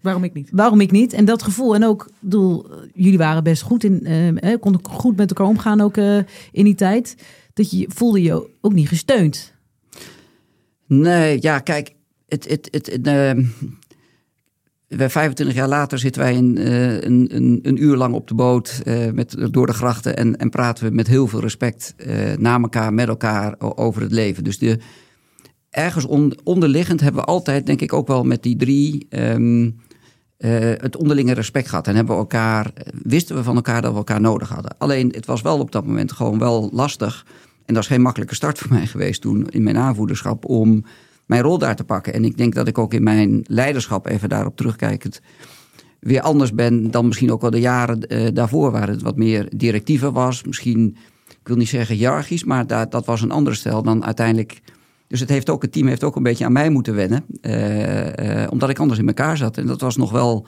Waarom 0.00 0.24
ik 0.24 0.34
niet? 0.34 0.48
Waarom 0.52 0.80
ik 0.80 0.90
niet? 0.90 1.12
En 1.12 1.24
dat 1.24 1.42
gevoel. 1.42 1.74
En 1.74 1.84
ook, 1.84 2.10
bedoel, 2.20 2.66
jullie 2.94 3.18
waren 3.18 3.44
best 3.44 3.62
goed 3.62 3.84
in, 3.84 4.06
uh, 4.44 4.54
konden 4.60 4.80
goed 4.90 5.16
met 5.16 5.30
elkaar 5.30 5.46
omgaan 5.46 5.80
ook 5.80 5.96
uh, 5.96 6.18
in 6.52 6.64
die 6.64 6.74
tijd. 6.74 7.16
Dat 7.54 7.70
je 7.70 7.86
voelde 7.88 8.22
je 8.22 8.50
ook 8.60 8.72
niet 8.72 8.88
gesteund. 8.88 9.54
Nee, 10.86 11.38
ja, 11.40 11.58
kijk, 11.58 11.94
het, 12.28 12.48
het, 12.48 12.68
het, 12.70 12.86
het 12.86 13.06
uh, 13.06 13.30
25 15.08 15.56
jaar 15.56 15.68
later 15.68 15.98
zitten 15.98 16.22
wij 16.22 16.36
een, 16.36 16.66
een, 17.06 17.36
een, 17.36 17.58
een, 17.62 17.82
uur 17.82 17.96
lang 17.96 18.14
op 18.14 18.28
de 18.28 18.34
boot 18.34 18.80
uh, 18.84 19.10
met, 19.10 19.36
door 19.50 19.66
de 19.66 19.72
grachten 19.72 20.16
en, 20.16 20.36
en 20.36 20.50
praten 20.50 20.84
we 20.84 20.94
met 20.94 21.06
heel 21.06 21.26
veel 21.26 21.40
respect 21.40 21.94
uh, 21.96 22.16
naar 22.38 22.60
elkaar, 22.60 22.94
met 22.94 23.08
elkaar 23.08 23.54
over 23.58 24.02
het 24.02 24.12
leven. 24.12 24.44
Dus 24.44 24.58
de, 24.58 24.78
ergens 25.70 26.04
on, 26.04 26.38
onderliggend 26.44 27.00
hebben 27.00 27.20
we 27.20 27.26
altijd, 27.26 27.66
denk 27.66 27.80
ik, 27.80 27.92
ook 27.92 28.06
wel 28.06 28.24
met 28.24 28.42
die 28.42 28.56
drie 28.56 29.06
um, 29.10 29.76
uh, 30.38 30.50
het 30.60 30.96
onderlinge 30.96 31.32
respect 31.32 31.68
gehad. 31.68 31.86
En 31.86 31.94
hebben 31.94 32.14
we 32.14 32.20
elkaar, 32.20 32.72
wisten 33.02 33.36
we 33.36 33.42
van 33.42 33.56
elkaar 33.56 33.82
dat 33.82 33.90
we 33.90 33.96
elkaar 33.96 34.20
nodig 34.20 34.48
hadden. 34.48 34.74
Alleen 34.78 35.08
het 35.10 35.26
was 35.26 35.42
wel 35.42 35.58
op 35.58 35.72
dat 35.72 35.86
moment 35.86 36.12
gewoon 36.12 36.38
wel 36.38 36.70
lastig. 36.72 37.26
En 37.64 37.74
dat 37.74 37.82
is 37.82 37.88
geen 37.88 38.02
makkelijke 38.02 38.34
start 38.34 38.58
voor 38.58 38.72
mij 38.72 38.86
geweest 38.86 39.20
toen 39.20 39.48
in 39.48 39.62
mijn 39.62 39.76
aanvoederschap 39.76 40.44
om 40.44 40.84
mijn 41.26 41.42
rol 41.42 41.58
daar 41.58 41.76
te 41.76 41.84
pakken. 41.84 42.12
En 42.12 42.24
ik 42.24 42.36
denk 42.36 42.54
dat 42.54 42.68
ik 42.68 42.78
ook 42.78 42.94
in 42.94 43.02
mijn 43.02 43.44
leiderschap, 43.46 44.06
even 44.06 44.28
daarop 44.28 44.56
terugkijkend, 44.56 45.20
weer 46.00 46.20
anders 46.20 46.52
ben 46.52 46.90
dan 46.90 47.06
misschien 47.06 47.32
ook 47.32 47.40
wel 47.40 47.50
de 47.50 47.60
jaren 47.60 48.04
uh, 48.08 48.28
daarvoor, 48.32 48.70
waar 48.70 48.88
het 48.88 49.02
wat 49.02 49.16
meer 49.16 49.48
directiever 49.56 50.12
was. 50.12 50.44
Misschien, 50.44 50.96
ik 51.28 51.48
wil 51.48 51.56
niet 51.56 51.68
zeggen 51.68 51.96
hiërarchisch, 51.96 52.44
maar 52.44 52.66
dat, 52.66 52.90
dat 52.90 53.06
was 53.06 53.22
een 53.22 53.30
andere 53.30 53.56
stijl 53.56 53.82
dan 53.82 54.04
uiteindelijk 54.04 54.60
dus 55.08 55.20
het, 55.20 55.28
heeft 55.28 55.50
ook, 55.50 55.62
het 55.62 55.72
team 55.72 55.86
heeft 55.86 56.04
ook 56.04 56.16
een 56.16 56.22
beetje 56.22 56.44
aan 56.44 56.52
mij 56.52 56.70
moeten 56.70 56.94
wennen. 56.94 57.24
Uh, 57.42 58.06
uh, 58.06 58.46
omdat 58.50 58.70
ik 58.70 58.78
anders 58.78 59.00
in 59.00 59.06
elkaar 59.06 59.36
zat. 59.36 59.58
En 59.58 59.66
dat 59.66 59.80
was 59.80 59.96
nog 59.96 60.10
wel. 60.10 60.46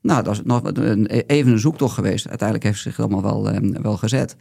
Nou, 0.00 0.22
dat 0.22 0.32
is 0.32 0.40
nog 0.44 0.60
een, 0.64 1.06
even 1.06 1.52
een 1.52 1.58
zoektocht 1.58 1.94
geweest. 1.94 2.28
Uiteindelijk 2.28 2.68
heeft 2.68 2.84
het 2.84 2.94
zich 2.94 3.04
allemaal 3.04 3.22
wel, 3.22 3.52
uh, 3.52 3.76
wel 3.82 3.96
gezet. 3.96 4.36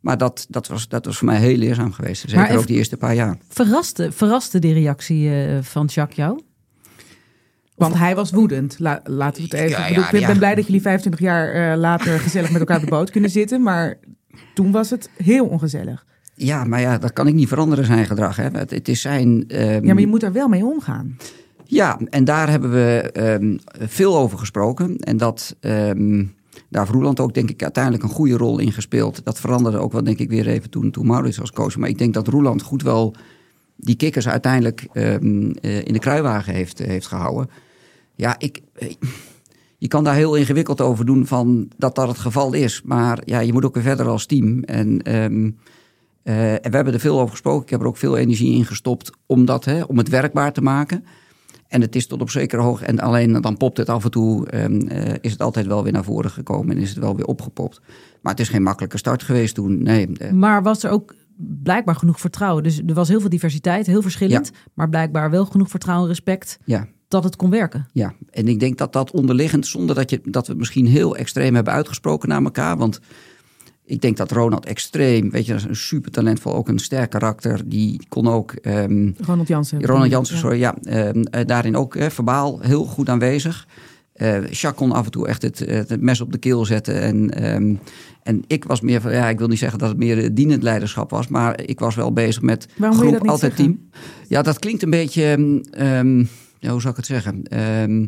Maar 0.00 0.18
dat, 0.18 0.46
dat, 0.48 0.66
was, 0.66 0.88
dat 0.88 1.04
was 1.04 1.18
voor 1.18 1.26
mij 1.26 1.38
heel 1.38 1.56
leerzaam 1.56 1.92
geweest. 1.92 2.20
Zeker 2.20 2.38
maar 2.38 2.56
ook 2.56 2.66
die 2.66 2.76
eerste 2.76 2.96
paar 2.96 3.14
jaar. 3.14 3.38
Verraste, 3.48 4.12
verraste 4.12 4.58
die 4.58 4.72
reactie 4.72 5.30
van 5.62 5.86
Jacques 5.86 6.16
jou? 6.16 6.40
Want 7.74 7.94
hij 7.94 8.14
was 8.14 8.30
woedend. 8.30 8.78
La, 8.78 9.00
laten 9.04 9.42
we 9.42 9.48
het 9.48 9.58
even. 9.58 9.70
Ja, 9.70 9.86
ja, 9.86 10.04
ik 10.04 10.10
ben, 10.10 10.20
ja. 10.20 10.34
blij 10.34 10.54
dat 10.54 10.66
jullie 10.66 10.80
25 10.80 11.20
jaar 11.20 11.76
later 11.76 12.20
gezellig 12.20 12.50
met 12.50 12.60
elkaar 12.60 12.76
op 12.76 12.84
de 12.84 12.90
boot 12.90 13.10
kunnen 13.10 13.30
zitten. 13.30 13.62
Maar 13.62 13.98
toen 14.54 14.70
was 14.70 14.90
het 14.90 15.10
heel 15.16 15.46
ongezellig. 15.46 16.06
Ja, 16.40 16.64
maar 16.64 16.80
ja, 16.80 16.98
dat 16.98 17.12
kan 17.12 17.26
ik 17.26 17.34
niet 17.34 17.48
veranderen, 17.48 17.84
zijn 17.84 18.06
gedrag. 18.06 18.36
Hè. 18.36 18.48
Het, 18.52 18.70
het 18.70 18.88
is 18.88 19.00
zijn... 19.00 19.28
Um... 19.28 19.86
Ja, 19.86 19.92
maar 19.92 20.00
je 20.00 20.06
moet 20.06 20.22
er 20.22 20.32
wel 20.32 20.48
mee 20.48 20.64
omgaan. 20.64 21.16
Ja, 21.64 21.98
en 22.10 22.24
daar 22.24 22.50
hebben 22.50 22.70
we 22.70 23.10
um, 23.40 23.58
veel 23.72 24.16
over 24.18 24.38
gesproken. 24.38 24.96
En 24.96 25.16
dat, 25.16 25.56
um, 25.60 26.34
daar 26.68 26.82
heeft 26.82 26.94
Roeland 26.94 27.20
ook 27.20 27.34
denk 27.34 27.50
ik 27.50 27.62
uiteindelijk 27.62 28.04
een 28.04 28.10
goede 28.10 28.36
rol 28.36 28.58
in 28.58 28.72
gespeeld. 28.72 29.20
Dat 29.24 29.40
veranderde 29.40 29.78
ook 29.78 29.92
wel 29.92 30.04
denk 30.04 30.18
ik 30.18 30.28
weer 30.28 30.46
even 30.46 30.70
toen, 30.70 30.90
toen 30.90 31.06
Maurits 31.06 31.38
was 31.38 31.52
coach. 31.52 31.76
Maar 31.76 31.88
ik 31.88 31.98
denk 31.98 32.14
dat 32.14 32.28
Roeland 32.28 32.62
goed 32.62 32.82
wel 32.82 33.14
die 33.76 33.96
kikkers 33.96 34.28
uiteindelijk 34.28 34.86
uh, 34.92 35.12
in 35.20 35.92
de 35.92 35.98
kruiwagen 35.98 36.54
heeft, 36.54 36.78
heeft 36.78 37.06
gehouden. 37.06 37.50
Ja, 38.14 38.34
ik... 38.38 38.60
Je 39.78 39.88
kan 39.88 40.04
daar 40.04 40.14
heel 40.14 40.34
ingewikkeld 40.34 40.80
over 40.80 41.06
doen 41.06 41.26
van 41.26 41.68
dat 41.76 41.94
dat 41.94 42.08
het 42.08 42.18
geval 42.18 42.52
is. 42.52 42.82
Maar 42.84 43.18
ja, 43.24 43.40
je 43.40 43.52
moet 43.52 43.64
ook 43.64 43.74
weer 43.74 43.82
verder 43.82 44.06
als 44.06 44.26
team. 44.26 44.62
En 44.62 45.02
Eh, 46.22 46.52
en 46.52 46.70
we 46.70 46.76
hebben 46.76 46.94
er 46.94 47.00
veel 47.00 47.18
over 47.18 47.30
gesproken. 47.30 47.62
Ik 47.62 47.70
heb 47.70 47.80
er 47.80 47.86
ook 47.86 47.96
veel 47.96 48.16
energie 48.16 48.54
in 48.54 48.64
gestopt 48.64 49.10
om, 49.26 49.44
dat, 49.44 49.64
hè, 49.64 49.82
om 49.82 49.98
het 49.98 50.08
werkbaar 50.08 50.52
te 50.52 50.60
maken. 50.62 51.04
En 51.68 51.80
het 51.80 51.96
is 51.96 52.06
tot 52.06 52.20
op 52.20 52.30
zekere 52.30 52.62
hoogte. 52.62 52.84
En 52.84 53.00
alleen 53.00 53.40
dan 53.40 53.56
popt 53.56 53.76
het 53.76 53.88
af 53.88 54.04
en 54.04 54.10
toe. 54.10 54.46
ehm, 54.48 54.80
eh, 54.80 55.14
is 55.20 55.32
het 55.32 55.42
altijd 55.42 55.66
wel 55.66 55.82
weer 55.82 55.92
naar 55.92 56.04
voren 56.04 56.30
gekomen. 56.30 56.76
En 56.76 56.82
is 56.82 56.88
het 56.88 56.98
wel 56.98 57.16
weer 57.16 57.26
opgepopt. 57.26 57.80
Maar 58.22 58.32
het 58.32 58.40
is 58.40 58.48
geen 58.48 58.62
makkelijke 58.62 58.98
start 58.98 59.22
geweest 59.22 59.54
toen. 59.54 59.82
Nee. 59.82 60.12
eh, 60.12 60.30
Maar 60.32 60.62
was 60.62 60.82
er 60.82 60.90
ook 60.90 61.14
blijkbaar 61.62 61.94
genoeg 61.94 62.20
vertrouwen? 62.20 62.62
Dus 62.62 62.82
er 62.86 62.94
was 62.94 63.08
heel 63.08 63.20
veel 63.20 63.28
diversiteit, 63.28 63.86
heel 63.86 64.02
verschillend. 64.02 64.50
Maar 64.74 64.88
blijkbaar 64.88 65.30
wel 65.30 65.44
genoeg 65.44 65.70
vertrouwen 65.70 66.04
en 66.08 66.12
respect 66.14 66.58
ja. 66.64 66.86
dat 67.08 67.24
het 67.24 67.36
kon 67.36 67.50
werken. 67.50 67.86
Ja, 67.92 68.12
en 68.30 68.48
ik 68.48 68.60
denk 68.60 68.78
dat 68.78 68.92
dat 68.92 69.10
onderliggend, 69.10 69.66
zonder 69.66 69.94
dat, 69.94 70.10
je, 70.10 70.20
dat 70.24 70.44
we 70.46 70.50
het 70.52 70.60
misschien 70.60 70.86
heel 70.86 71.16
extreem 71.16 71.54
hebben 71.54 71.72
uitgesproken 71.72 72.28
naar 72.28 72.42
elkaar. 72.42 72.76
Want 72.76 73.00
ik 73.88 74.00
denk 74.00 74.16
dat 74.16 74.30
Ronald 74.32 74.66
extreem, 74.66 75.30
weet 75.30 75.46
je, 75.46 75.52
dat 75.52 75.60
is 75.60 75.66
een 75.68 75.76
super 75.76 76.10
talentvol, 76.10 76.54
ook 76.54 76.68
een 76.68 76.78
sterk 76.78 77.10
karakter. 77.10 77.60
Die 77.68 78.06
kon 78.08 78.28
ook, 78.28 78.52
ehm, 78.52 79.10
Ronald 79.20 79.48
Jansen. 79.48 79.84
Ronald 79.84 80.10
Jansen, 80.10 80.34
Ja. 80.34 80.40
sorry, 80.40 80.58
ja, 80.58 80.74
eh, 80.82 81.10
daarin 81.46 81.76
ook 81.76 81.96
verbaal 82.08 82.60
heel 82.60 82.84
goed 82.84 83.08
aanwezig. 83.08 83.66
Eh 84.12 84.32
Jacques 84.32 84.74
kon 84.74 84.92
af 84.92 85.04
en 85.04 85.10
toe 85.10 85.26
echt 85.28 85.42
het, 85.42 85.58
het 85.58 86.00
mes 86.00 86.20
op 86.20 86.32
de 86.32 86.38
keel 86.38 86.64
zetten. 86.64 87.00
En, 87.00 87.30
ehm, 87.30 87.74
en 88.22 88.44
ik 88.46 88.64
was 88.64 88.80
meer 88.80 89.00
van, 89.00 89.12
ja, 89.12 89.28
ik 89.28 89.38
wil 89.38 89.48
niet 89.48 89.58
zeggen 89.58 89.78
dat 89.78 89.88
het 89.88 89.98
meer 89.98 90.34
dienend 90.34 90.62
leiderschap 90.62 91.10
was, 91.10 91.28
maar 91.28 91.60
ik 91.64 91.78
was 91.80 91.94
wel 91.94 92.12
bezig 92.12 92.42
met 92.42 92.66
Waarom 92.76 92.98
groep, 92.98 93.28
altijd 93.28 93.40
zeggen? 93.56 93.56
team. 93.90 93.90
Ja, 94.28 94.42
dat 94.42 94.58
klinkt 94.58 94.82
een 94.82 94.90
beetje, 94.90 95.22
ja, 96.58 96.70
hoe 96.70 96.80
zou 96.80 96.88
ik 96.88 96.96
het 96.96 97.06
zeggen? 97.06 97.42
Ehm, 97.42 98.06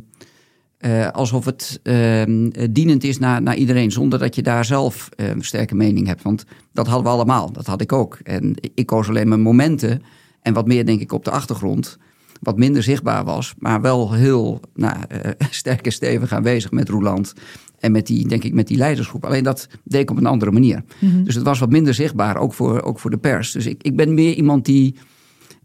eh, 0.81 1.09
alsof 1.09 1.45
het 1.45 1.81
ehm, 1.83 2.49
eh, 2.49 2.69
dienend 2.71 3.05
is 3.05 3.19
naar, 3.19 3.43
naar 3.43 3.57
iedereen, 3.57 3.93
zonder 3.93 4.19
dat 4.19 4.35
je 4.35 4.43
daar 4.43 4.65
zelf 4.65 5.09
een 5.17 5.45
sterke 5.45 5.75
mening 5.75 6.07
hebt. 6.07 6.23
Want 6.23 6.45
dat 6.73 6.87
hadden 6.87 7.05
we 7.05 7.11
allemaal, 7.11 7.53
dat 7.53 7.67
had 7.67 7.81
ik 7.81 7.93
ook. 7.93 8.19
En 8.23 8.55
ik 8.75 8.87
koos 8.87 9.09
alleen 9.09 9.29
mijn 9.29 9.41
momenten 9.41 10.03
en 10.43 10.55
wat 10.55 10.67
meer, 10.67 10.87
denk 10.87 11.01
ik, 11.01 11.13
op 11.13 11.25
de 11.25 11.31
achtergrond. 11.31 11.99
Wat 12.41 12.59
minder 12.59 12.83
zichtbaar 12.83 13.25
was, 13.25 13.55
maar 13.59 13.81
wel 13.81 14.13
heel 14.13 14.61
nou, 14.75 14.97
eh, 15.09 15.31
sterk 15.51 15.87
en 15.87 15.93
stevig 15.93 16.33
aanwezig 16.33 16.71
met 16.71 16.89
Roeland. 16.89 17.35
En 17.79 17.93
met 17.93 18.07
die, 18.07 18.29
denk 18.29 18.45
ik, 18.45 18.55
met 18.55 18.67
die 18.67 18.77
leidersgroep. 18.77 19.25
Alleen 19.25 19.45
dat 19.45 19.69
deed 19.85 20.01
ik 20.01 20.11
op 20.11 20.17
een 20.17 20.27
andere 20.27 20.51
manier. 20.51 20.85
Dus 21.25 21.35
het 21.35 21.45
was 21.45 21.59
wat 21.59 21.71
minder 21.71 21.95
zichtbaar, 21.95 22.37
ook 22.37 22.55
voor, 22.55 22.83
ook 22.83 22.99
voor 22.99 23.11
de 23.11 23.19
pers. 23.19 23.53
Dus 23.53 23.67
ik, 23.67 23.83
ik 23.83 23.97
ben 23.97 24.15
meer 24.15 24.35
iemand 24.35 24.65
die, 24.65 24.97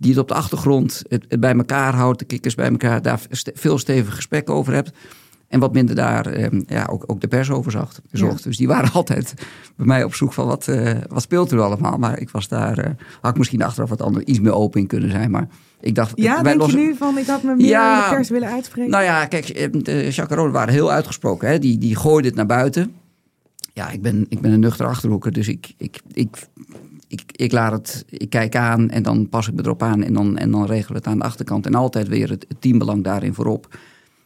die 0.06 0.14
het 0.14 0.22
op 0.24 0.28
de 0.28 0.34
achtergrond 0.34 1.04
het, 1.08 1.26
het 1.28 1.40
bij 1.40 1.54
elkaar 1.56 1.94
houdt, 1.94 2.20
de 2.20 2.26
kikkers 2.26 2.56
bij 2.56 2.70
elkaar, 2.70 3.02
daar 3.02 3.20
veel 3.54 3.78
stevig 3.78 4.16
gesprekken 4.16 4.54
over 4.54 4.74
hebt. 4.74 4.92
En 5.48 5.60
wat 5.60 5.74
minder 5.74 5.96
daar 5.96 6.26
eh, 6.26 6.60
ja, 6.68 6.88
ook, 6.92 7.04
ook 7.08 7.22
de 7.22 7.28
pers 7.28 7.50
over 7.52 7.72
zocht. 8.12 8.44
Dus 8.44 8.58
die 8.58 8.68
waren 8.68 8.92
altijd 9.00 9.34
bij 9.76 9.86
mij 9.86 10.04
op 10.04 10.16
zoek 10.16 10.34
van 10.34 10.48
wat, 10.48 10.68
eh, 10.68 10.94
wat 11.08 11.22
speelt 11.22 11.52
er 11.52 11.62
allemaal. 11.62 11.98
Maar 11.98 12.20
ik 12.20 12.30
was 12.30 12.48
daar, 12.48 12.78
eh, 12.78 12.90
had 13.22 13.32
ik 13.32 13.38
misschien 13.38 13.62
achteraf 13.62 13.90
wat 13.90 14.02
anders, 14.02 14.26
iets 14.26 14.40
meer 14.40 14.54
open 14.54 14.80
in 14.82 14.88
kunnen 14.88 15.12
zijn. 15.12 15.32
Maar 15.32 15.48
ik 15.80 15.96
dacht, 15.96 16.12
Ja, 16.16 16.42
denk 16.42 16.58
lossen- 16.58 16.80
je 16.80 16.86
nu 16.88 16.96
van 16.96 17.18
ik 17.18 17.26
had 17.28 17.44
me 17.44 17.56
meer 17.56 17.68
Ja. 17.68 18.04
in 18.04 18.10
de 18.10 18.16
pers 18.16 18.30
willen 18.30 18.50
uitspreken? 18.50 18.92
nou 18.92 19.04
ja, 19.04 19.26
kijk, 19.26 19.50
eh, 19.50 19.72
de 19.72 20.36
Rode 20.36 20.52
waren 20.52 20.74
heel 20.74 20.92
uitgesproken. 20.92 21.48
Hè? 21.50 21.60
Die, 21.60 21.78
die 21.78 21.96
gooiden 21.96 22.26
het 22.26 22.36
naar 22.36 22.46
buiten. 22.58 22.94
Ja, 23.74 23.90
ik 23.90 24.02
ben, 24.02 24.26
ik 24.30 24.42
ben 24.42 24.52
een 24.52 24.60
nuchter 24.60 24.86
achterhoeker, 24.86 25.32
dus 25.32 25.48
ik, 25.48 25.74
ik, 25.78 26.00
ik, 26.14 26.48
ik, 27.22 27.32
ik 27.32 27.52
laat 27.52 27.72
het, 27.72 28.06
ik 28.10 28.30
kijk 28.30 28.56
aan 28.56 28.90
en 28.90 29.04
dan 29.04 29.30
pas 29.30 29.48
ik 29.48 29.54
me 29.54 29.62
erop 29.64 29.84
aan 29.84 30.04
en 30.04 30.14
dan, 30.14 30.38
en 30.38 30.52
dan 30.52 30.66
regelen 30.66 30.92
we 30.92 30.98
het 30.98 31.08
aan 31.08 31.18
de 31.20 31.24
achterkant. 31.24 31.66
En 31.66 31.76
altijd 31.76 32.08
weer 32.08 32.30
het, 32.30 32.46
het 32.48 32.62
teambelang 32.62 33.04
daarin 33.04 33.34
voorop. 33.34 33.78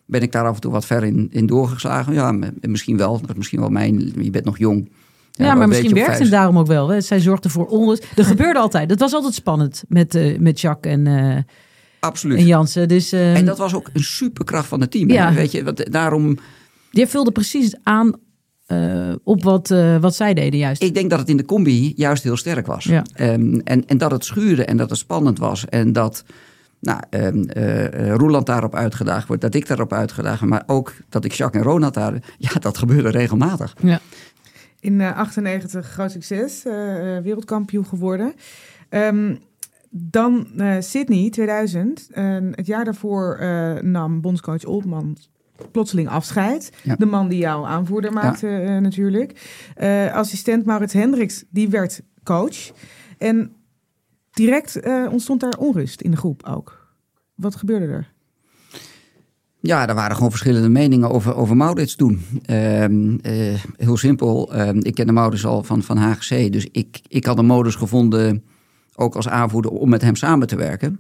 Ben 0.06 0.22
ik 0.22 0.32
daar 0.32 0.46
af 0.48 0.56
en 0.56 0.62
toe 0.62 0.72
wat 0.72 0.86
ver 0.86 1.04
in, 1.04 1.28
in 1.32 1.46
doorgeslagen? 1.46 2.14
Ja, 2.14 2.40
misschien 2.62 2.98
wel. 2.98 3.20
Dat 3.22 3.30
is 3.30 3.36
misschien 3.36 3.60
wel 3.60 3.70
mijn, 3.70 4.12
je 4.22 4.30
bent 4.30 4.46
nog 4.46 4.58
jong. 4.58 4.90
Ja, 5.32 5.54
maar 5.56 5.68
misschien 5.68 5.94
werkte 5.94 6.22
het 6.22 6.32
daarom 6.32 6.58
ook 6.58 6.68
wel. 6.68 6.88
Hè. 6.90 7.02
Zij 7.02 7.20
zorgde 7.20 7.50
voor 7.50 7.66
onrust. 7.66 8.06
Er 8.16 8.26
gebeurde 8.26 8.60
altijd. 8.60 8.90
Het 8.90 9.00
was 9.00 9.14
altijd 9.14 9.34
spannend 9.34 9.84
met, 9.88 10.16
eh, 10.16 10.40
met 10.40 10.62
Jacques 10.62 10.94
en, 10.94 11.08
eh, 11.08 11.38
Absoluut. 12.00 12.38
en 12.38 12.46
Jansen. 12.46 12.88
Dus 12.88 13.12
eh, 13.12 13.36
En 13.36 13.46
dat 13.46 13.58
was 13.58 13.74
ook 13.74 13.90
een 13.94 14.04
superkracht 14.04 14.68
van 14.68 14.82
het 14.82 14.92
team. 14.92 15.10
hè. 15.10 15.16
Ja. 15.16 15.34
Weet 15.34 15.52
je, 15.52 15.64
wat, 15.64 15.86
daarom, 15.92 16.38
die 16.92 17.08
vulde 17.08 17.32
precies 17.32 17.76
aan 17.84 18.14
eh, 18.70 19.14
op 19.24 19.44
wat, 19.44 19.72
eh, 19.72 19.98
wat 19.98 20.16
zij 20.16 20.34
deden 20.34 20.60
juist. 20.60 20.84
Ik 20.84 20.94
denk 20.94 21.10
dat 21.10 21.20
het 21.20 21.30
in 21.30 21.38
de 21.38 21.46
combi 21.46 21.94
juist 21.96 22.24
heel 22.24 22.38
sterk 22.38 22.68
was. 22.68 22.84
Ja. 22.84 23.04
Ehm, 23.14 23.60
en, 23.64 23.86
en 23.86 23.98
dat 23.98 24.12
het 24.12 24.26
schuurde 24.26 24.66
en 24.66 24.78
dat 24.78 24.90
het 24.90 25.00
spannend 25.00 25.40
was. 25.40 25.66
En 25.66 25.94
dat 25.94 26.24
nou, 26.80 27.00
ehm, 27.10 27.44
eh, 27.44 27.86
eh, 27.86 28.16
Roeland 28.16 28.46
daarop 28.46 28.76
uitgedaagd 28.76 29.28
wordt. 29.28 29.42
Dat 29.42 29.56
ik 29.56 29.68
daarop 29.68 29.94
uitgedaagd 29.94 30.40
word. 30.40 30.52
Maar 30.52 30.64
ook 30.68 30.94
dat 31.10 31.26
ik 31.26 31.32
Jacques 31.32 31.64
en 31.64 31.70
Ronald 31.70 31.94
daar... 31.94 32.14
Ja, 32.38 32.52
dat 32.60 32.78
gebeurde 32.78 33.10
regelmatig. 33.10 33.76
ja. 33.82 34.00
In 34.80 35.02
eh 35.02 35.18
98 35.18 35.88
groot 35.88 36.12
succes, 36.12 36.64
wereldkampioen 37.24 37.86
geworden. 37.86 38.34
Ehm, 38.90 39.34
dan 39.90 40.48
eh, 40.58 40.76
Sydney 40.80 41.30
2000. 41.30 42.10
En 42.12 42.52
het 42.56 42.66
jaar 42.66 42.86
daarvoor 42.86 43.36
eh, 43.36 43.74
nam 43.82 44.22
bondscoach 44.22 44.66
Oldman 44.66 45.18
plotseling 45.72 46.10
afscheid. 46.10 46.72
Ja. 46.84 46.96
De 46.96 47.06
man 47.06 47.28
die 47.28 47.40
jou 47.40 47.66
aanvoerder 47.66 48.14
maakte 48.14 48.48
eh, 48.48 48.78
natuurlijk. 48.78 49.42
Eh, 49.76 50.14
assistent 50.14 50.66
Maurits 50.66 50.94
Hendricks, 50.94 51.44
die 51.50 51.70
werd 51.70 52.02
coach. 52.24 52.72
En 53.18 53.52
direct 54.32 54.80
eh, 54.80 55.08
ontstond 55.12 55.40
daar 55.40 55.58
onrust 55.58 56.02
in 56.02 56.12
de 56.12 56.18
groep 56.18 56.44
ook. 56.44 56.94
Wat 57.36 57.56
gebeurde 57.56 57.86
er? 57.86 58.12
Ja, 59.62 59.88
er 59.88 59.96
waren 59.96 60.16
gewoon 60.16 60.30
verschillende 60.30 60.70
meningen 60.70 61.10
over, 61.10 61.36
over 61.36 61.58
Maurits 61.58 61.96
toen. 61.96 62.22
Ehm, 62.46 63.18
eh, 63.22 63.64
heel 63.78 63.98
simpel, 63.98 64.54
ehm, 64.54 64.78
ik 64.78 64.96
kende 64.96 65.12
Maurits 65.12 65.46
al 65.46 65.64
van, 65.64 65.84
van 65.84 65.98
HGC. 65.98 66.52
Dus 66.52 66.68
ik, 66.72 67.00
ik 67.08 67.26
had 67.26 67.38
een 67.38 67.46
modus 67.46 67.76
gevonden, 67.76 68.44
ook 68.96 69.16
als 69.16 69.30
aanvoerder, 69.30 69.72
om 69.72 69.90
met 69.90 70.02
hem 70.02 70.16
samen 70.16 70.48
te 70.48 70.56
werken. 70.56 71.00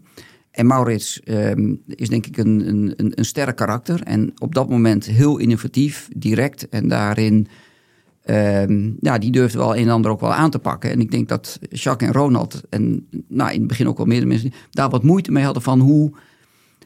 En 0.52 0.66
Maurits 0.66 1.20
ehm, 1.24 1.76
is 1.88 2.10
denk 2.10 2.26
ik 2.26 2.38
een, 2.38 2.68
een, 2.68 2.94
een, 3.16 3.26
sterk 3.26 3.56
karakter. 3.56 4.02
En 4.04 4.32
op 4.38 4.56
dat 4.56 4.70
moment 4.70 5.06
heel 5.06 5.38
innovatief, 5.38 6.10
direct. 6.16 6.70
En 6.70 6.88
daarin, 6.88 7.48
ehm, 8.24 8.92
ja, 9.00 9.18
die 9.18 9.32
durfde 9.32 9.58
wel 9.58 9.76
een 9.76 9.84
en 9.84 9.90
ander 9.90 10.12
ook 10.12 10.20
wel 10.20 10.34
aan 10.34 10.50
te 10.50 10.60
pakken. 10.60 10.92
En 10.92 11.00
ik 11.00 11.12
denk 11.12 11.28
dat 11.28 11.60
Jacques 11.70 12.10
en 12.10 12.16
Ronald, 12.16 12.62
en 12.70 13.08
nou, 13.28 13.52
in 13.52 13.60
het 13.60 13.68
begin 13.68 13.88
ook 13.88 13.98
wel 13.98 14.06
meerdere 14.06 14.30
mensen, 14.30 14.54
daar 14.70 14.90
wat 14.90 15.04
moeite 15.04 15.32
mee 15.32 15.44
hadden 15.44 15.64
van 15.64 15.80
hoe... 15.80 16.12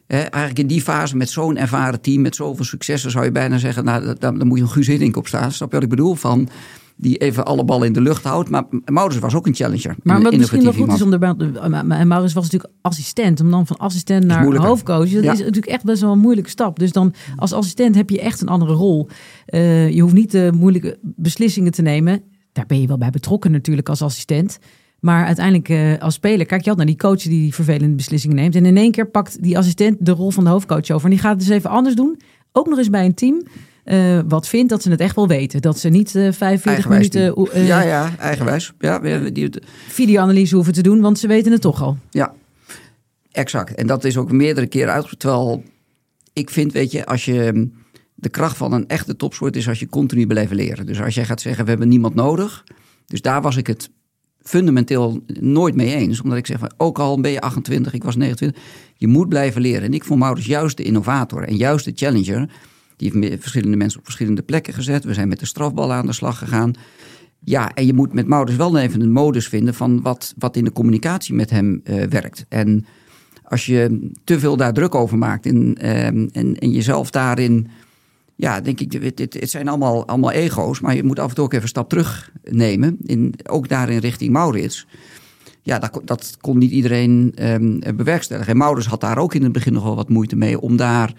Eigenlijk 0.07 0.59
in 0.59 0.67
die 0.67 0.81
fase 0.81 1.17
met 1.17 1.29
zo'n 1.29 1.57
ervaren 1.57 2.01
team, 2.01 2.21
met 2.21 2.35
zoveel 2.35 2.65
successen, 2.65 3.11
zou 3.11 3.25
je 3.25 3.31
bijna 3.31 3.57
zeggen, 3.57 3.83
nou, 3.83 4.05
daar, 4.05 4.19
daar 4.19 4.45
moet 4.45 4.57
je 4.57 4.63
een 4.63 4.69
Guus 4.69 4.87
Hiddink 4.87 5.15
op 5.15 5.27
staan. 5.27 5.51
Snap 5.51 5.69
je 5.69 5.75
wat 5.75 5.83
ik 5.83 5.89
bedoel? 5.89 6.15
Van, 6.15 6.49
die 6.95 7.17
even 7.17 7.45
alle 7.45 7.65
ballen 7.65 7.87
in 7.87 7.93
de 7.93 8.01
lucht 8.01 8.23
houdt. 8.23 8.49
Maar 8.49 8.63
Maurits 8.85 9.19
was 9.19 9.35
ook 9.35 9.47
een 9.47 9.55
challenger. 9.55 9.95
Maar 10.03 10.21
wat 10.21 10.37
misschien 10.37 10.63
wel 10.63 10.73
goed 10.73 10.93
is 10.93 11.01
om 11.01 11.13
erbij... 11.13 11.33
Maar 11.69 11.99
en 11.99 12.07
Maurits 12.07 12.33
was 12.33 12.43
natuurlijk 12.43 12.73
assistent. 12.81 13.41
Om 13.41 13.51
dan 13.51 13.67
van 13.67 13.77
assistent 13.77 14.25
naar 14.25 14.55
hoofdcoach. 14.55 15.09
Dat 15.09 15.23
Ja. 15.23 15.31
is 15.31 15.39
natuurlijk 15.39 15.67
echt 15.67 15.83
best 15.83 16.01
wel 16.01 16.11
een 16.11 16.19
moeilijke 16.19 16.49
stap. 16.49 16.79
Dus 16.79 16.91
dan 16.91 17.13
als 17.35 17.53
assistent 17.53 17.95
heb 17.95 18.09
je 18.09 18.19
echt 18.21 18.41
een 18.41 18.47
andere 18.47 18.73
rol. 18.73 19.07
Eh, 19.45 19.89
je 19.89 20.01
hoeft 20.01 20.13
niet 20.13 20.31
de 20.31 20.51
moeilijke 20.55 20.97
beslissingen 21.01 21.71
te 21.71 21.81
nemen. 21.81 22.21
Daar 22.51 22.65
ben 22.65 22.81
je 22.81 22.87
wel 22.87 22.97
bij 22.97 23.09
betrokken 23.09 23.51
natuurlijk 23.51 23.89
als 23.89 24.01
assistent. 24.01 24.59
Maar 24.99 25.25
uiteindelijk 25.25 25.69
eh, 25.69 26.01
als 26.01 26.13
speler, 26.13 26.45
kijk 26.45 26.63
je 26.63 26.69
altijd 26.69 26.87
naar 26.87 26.97
die 26.97 27.05
coach 27.07 27.21
die 27.21 27.29
die 27.41 27.53
vervelende 27.53 27.95
beslissingen 27.95 28.35
neemt. 28.35 28.55
En 28.55 28.65
in 28.65 28.77
één 28.77 28.91
keer 28.91 29.07
pakt 29.07 29.43
die 29.43 29.57
assistent 29.57 29.97
de 30.05 30.11
rol 30.11 30.31
van 30.31 30.43
de 30.43 30.49
hoofdcoach 30.49 30.89
over. 30.91 31.03
En 31.03 31.09
die 31.09 31.19
gaat 31.19 31.31
het 31.31 31.39
dus 31.39 31.49
even 31.57 31.69
anders 31.69 31.95
doen. 31.95 32.19
Ook 32.51 32.67
nog 32.67 32.77
eens 32.77 32.89
bij 32.89 33.05
een 33.05 33.13
team. 33.13 33.41
Eh, 33.83 34.19
wat 34.27 34.47
vindt 34.47 34.69
dat 34.69 34.81
ze 34.81 34.89
het 34.89 34.99
echt 34.99 35.15
wel 35.15 35.27
weten. 35.27 35.61
Dat 35.61 35.79
ze 35.79 35.89
niet 35.89 36.15
eh 36.15 36.31
45 36.31 36.65
Eigenwijs 36.71 37.09
minuten 37.13 37.51
eh, 37.51 37.67
ja, 37.67 37.81
ja, 37.81 38.11
eigenwijs. 38.17 38.73
Ja, 38.79 38.99
die, 38.99 39.31
die- 39.31 39.61
videoanalyse 39.87 40.55
hoeven 40.55 40.73
te 40.73 40.81
doen, 40.81 41.01
want 41.01 41.19
ze 41.19 41.27
weten 41.27 41.51
het 41.51 41.61
toch 41.61 41.81
al. 41.81 41.97
Ja, 42.09 42.33
exact. 43.31 43.75
En 43.75 43.87
dat 43.87 44.03
is 44.03 44.17
ook 44.17 44.31
meerdere 44.31 44.67
keren 44.67 44.93
uitgevoerd. 44.93 45.19
Terwijl 45.19 45.63
ik 46.33 46.49
vind, 46.49 46.71
weet 46.71 46.91
je, 46.91 47.05
als 47.05 47.25
je 47.25 47.69
de 48.15 48.29
kracht 48.29 48.57
van 48.57 48.73
een 48.73 48.87
echte 48.87 49.15
topsport 49.15 49.55
is 49.55 49.67
als 49.67 49.79
je 49.79 49.87
continu 49.89 50.27
blijft 50.27 50.53
leren. 50.53 50.85
Dus 50.85 51.01
als 51.01 51.15
jij 51.15 51.25
gaat 51.25 51.41
zeggen, 51.41 51.63
we 51.63 51.69
hebben 51.69 51.87
niemand 51.87 52.15
nodig. 52.15 52.63
Dus 53.05 53.21
daar 53.21 53.41
was 53.41 53.55
ik 53.55 53.67
het 53.67 53.89
fundamenteel 54.41 55.23
nooit 55.39 55.75
mee 55.75 55.95
eens. 55.95 56.21
Omdat 56.21 56.37
ik 56.37 56.45
zeg, 56.47 56.59
van, 56.59 56.71
ook 56.77 56.99
al 56.99 57.21
ben 57.21 57.31
je 57.31 57.41
28, 57.41 57.93
ik 57.93 58.03
was 58.03 58.15
29, 58.15 58.61
je 58.95 59.07
moet 59.07 59.29
blijven 59.29 59.61
leren. 59.61 59.81
En 59.83 59.93
ik 59.93 60.03
vond 60.03 60.19
Maurits 60.19 60.45
juist 60.45 60.77
de 60.77 60.83
innovator 60.83 61.43
en 61.43 61.55
juist 61.55 61.85
de 61.85 61.91
challenger. 61.95 62.49
Die 62.97 63.11
heeft 63.17 63.41
verschillende 63.41 63.77
mensen 63.77 63.99
op 63.99 64.05
verschillende 64.05 64.41
plekken 64.41 64.73
gezet. 64.73 65.03
We 65.03 65.13
zijn 65.13 65.27
met 65.27 65.39
de 65.39 65.45
strafballen 65.45 65.95
aan 65.95 66.05
de 66.05 66.13
slag 66.13 66.37
gegaan. 66.37 66.73
Ja, 67.45 67.73
en 67.73 67.85
je 67.85 67.93
moet 67.93 68.13
met 68.13 68.27
Maurits 68.27 68.57
wel 68.57 68.77
even 68.77 69.01
een 69.01 69.11
modus 69.11 69.47
vinden 69.47 69.73
van 69.73 70.01
wat, 70.01 70.33
wat 70.37 70.55
in 70.55 70.63
de 70.63 70.71
communicatie 70.71 71.33
met 71.33 71.49
hem 71.49 71.81
eh, 71.83 72.03
werkt. 72.03 72.45
En 72.49 72.85
als 73.43 73.65
je 73.65 74.09
te 74.23 74.39
veel 74.39 74.57
daar 74.57 74.73
druk 74.73 74.95
over 74.95 75.17
maakt 75.17 75.45
en, 75.45 75.75
ehm, 75.77 76.27
en, 76.31 76.57
en 76.59 76.71
jezelf 76.71 77.09
daarin. 77.09 77.67
Ja, 78.35 78.61
denk 78.61 78.79
ik, 78.79 78.91
het, 78.91 79.19
het, 79.19 79.49
zijn 79.49 79.67
allemaal, 79.67 80.07
allemaal 80.07 80.31
ego's, 80.31 80.79
maar 80.79 80.95
je 80.95 81.03
moet 81.03 81.19
af 81.19 81.29
en 81.29 81.35
toe 81.35 81.43
ook 81.43 81.51
even 81.51 81.63
een 81.63 81.69
stap 81.69 81.89
terug 81.89 82.31
nemen. 82.43 82.97
In, 83.01 83.33
ook 83.43 83.67
daarin 83.67 83.97
richting 83.97 84.31
Maurits. 84.31 84.87
Ja, 85.61 85.79
dat, 85.79 86.01
dat 86.05 86.37
kon 86.41 86.57
niet 86.57 86.71
iedereen 86.71 87.31
ehm, 87.35 87.95
bewerkstelligen. 87.95 88.51
En 88.51 88.57
Maurits 88.57 88.87
had 88.87 89.01
daar 89.01 89.17
ook 89.17 89.33
in 89.33 89.43
het 89.43 89.51
begin 89.51 89.73
nog 89.73 89.83
wel 89.83 89.95
wat 89.95 90.09
moeite 90.09 90.35
mee 90.35 90.59
om 90.59 90.75
daar 90.75 91.13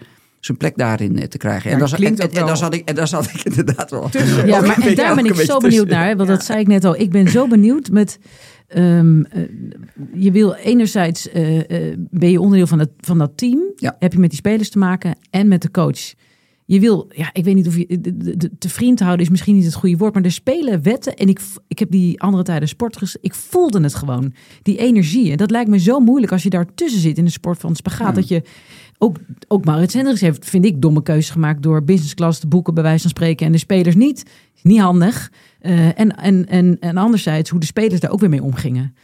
zijn 0.45 0.57
plek 0.57 0.77
daarin 0.77 1.19
eh, 1.19 1.27
te 1.27 1.37
krijgen. 1.37 1.67
Ja, 1.67 1.73
en, 1.73 1.79
daar, 1.79 1.87
zat- 1.89 1.99
klinkt 1.99 2.19
en, 2.19 2.25
ook 2.25 2.31
en, 2.31 2.37
daar 2.37 2.45
wel- 2.47 2.55
zat 2.55 2.73
ik, 2.73 2.89
en 2.89 2.95
daar 2.95 3.07
zat 3.07 3.25
ik 3.33 3.43
inderdaad 3.55 3.91
wel. 3.91 4.09
Tussen. 4.09 4.47
Ja, 4.47 4.61
maar 4.61 4.81
en 4.81 4.95
daar 4.95 5.15
ben 5.15 5.25
ik 5.25 5.35
zo 5.35 5.57
benieuwd 5.57 5.87
naar. 5.87 6.07
hè, 6.07 6.15
Want 6.15 6.29
Ja. 6.29 6.35
dat 6.35 6.45
zei 6.45 6.59
ik 6.59 6.67
net 6.67 6.85
al. 6.85 6.99
Ik 6.99 7.11
ben 7.11 7.27
zo 7.29 7.47
benieuwd 7.47 7.89
met 7.91 8.19
ehm, 8.67 9.21
eh, 9.23 9.41
je 10.13 10.31
wil 10.31 10.53
enerzijds 10.55 11.29
eh, 11.29 11.89
eh, 11.89 11.97
ben 12.11 12.31
je 12.31 12.39
onderdeel 12.41 12.67
van, 12.67 12.79
het, 12.79 12.89
van 12.99 13.17
dat 13.17 13.31
team. 13.35 13.59
Ja. 13.75 13.95
Heb 13.99 14.13
je 14.13 14.19
met 14.19 14.29
die 14.29 14.39
spelers 14.39 14.69
te 14.69 14.77
maken 14.77 15.15
en 15.29 15.47
met 15.47 15.61
de 15.61 15.71
coach. 15.71 16.13
Je 16.67 16.79
wil, 16.79 17.07
ja, 17.15 17.29
ik 17.33 17.43
weet 17.43 17.55
niet 17.55 17.67
of 17.67 17.77
je 17.77 17.85
de, 18.01 18.17
de, 18.17 18.37
de- 18.37 18.51
te 18.59 18.69
vriend 18.69 18.99
houden 18.99 19.25
is 19.25 19.31
misschien 19.31 19.55
niet 19.55 19.65
het 19.65 19.73
goede 19.73 19.97
woord, 19.97 20.13
maar 20.13 20.23
er 20.23 20.31
spelen 20.31 20.83
wetten. 20.83 21.15
En 21.15 21.27
ik, 21.27 21.39
ik 21.67 21.79
heb 21.79 21.91
die 21.91 22.21
andere 22.21 22.43
tijden 22.43 22.67
sport 22.67 23.17
Ik 23.21 23.33
voelde 23.33 23.81
het 23.81 23.95
gewoon, 23.95 24.33
die 24.61 24.77
energie. 24.77 25.31
En 25.31 25.37
dat 25.37 25.51
lijkt 25.51 25.69
me 25.69 25.79
zo 25.79 25.99
moeilijk 25.99 26.31
als 26.31 26.43
je 26.43 26.49
daar 26.49 26.65
tussen 26.75 27.01
zit 27.01 27.17
in 27.17 27.25
de 27.25 27.31
sport 27.31 27.59
van 27.59 27.75
spagaat. 27.75 28.15
Dat 28.15 28.27
je 28.27 28.41
ook, 28.97 29.17
ook 29.47 29.65
Maurits 29.65 29.93
Hendricks 29.93 30.21
heeft, 30.21 30.49
vind 30.49 30.65
ik, 30.65 30.81
domme 30.81 31.03
keuzes 31.03 31.29
gemaakt 31.29 31.63
door 31.63 31.83
business 31.83 32.13
class 32.13 32.39
te 32.39 32.47
boeken, 32.47 32.73
bij 32.73 32.83
wijze 32.83 33.01
van 33.01 33.09
spreken, 33.09 33.45
en 33.45 33.51
de 33.51 33.57
spelers 33.57 33.95
niet. 33.95 34.23
Niet 34.61 34.79
handig. 34.79 35.31
Eh, 35.59 35.99
en, 35.99 36.15
en, 36.17 36.45
en, 36.47 36.77
en 36.79 36.97
anderzijds 36.97 37.49
hoe 37.49 37.59
de 37.59 37.65
spelers 37.65 37.99
daar 37.99 38.11
ook 38.11 38.19
weer 38.19 38.29
mee 38.29 38.43
omgingen. 38.43 38.95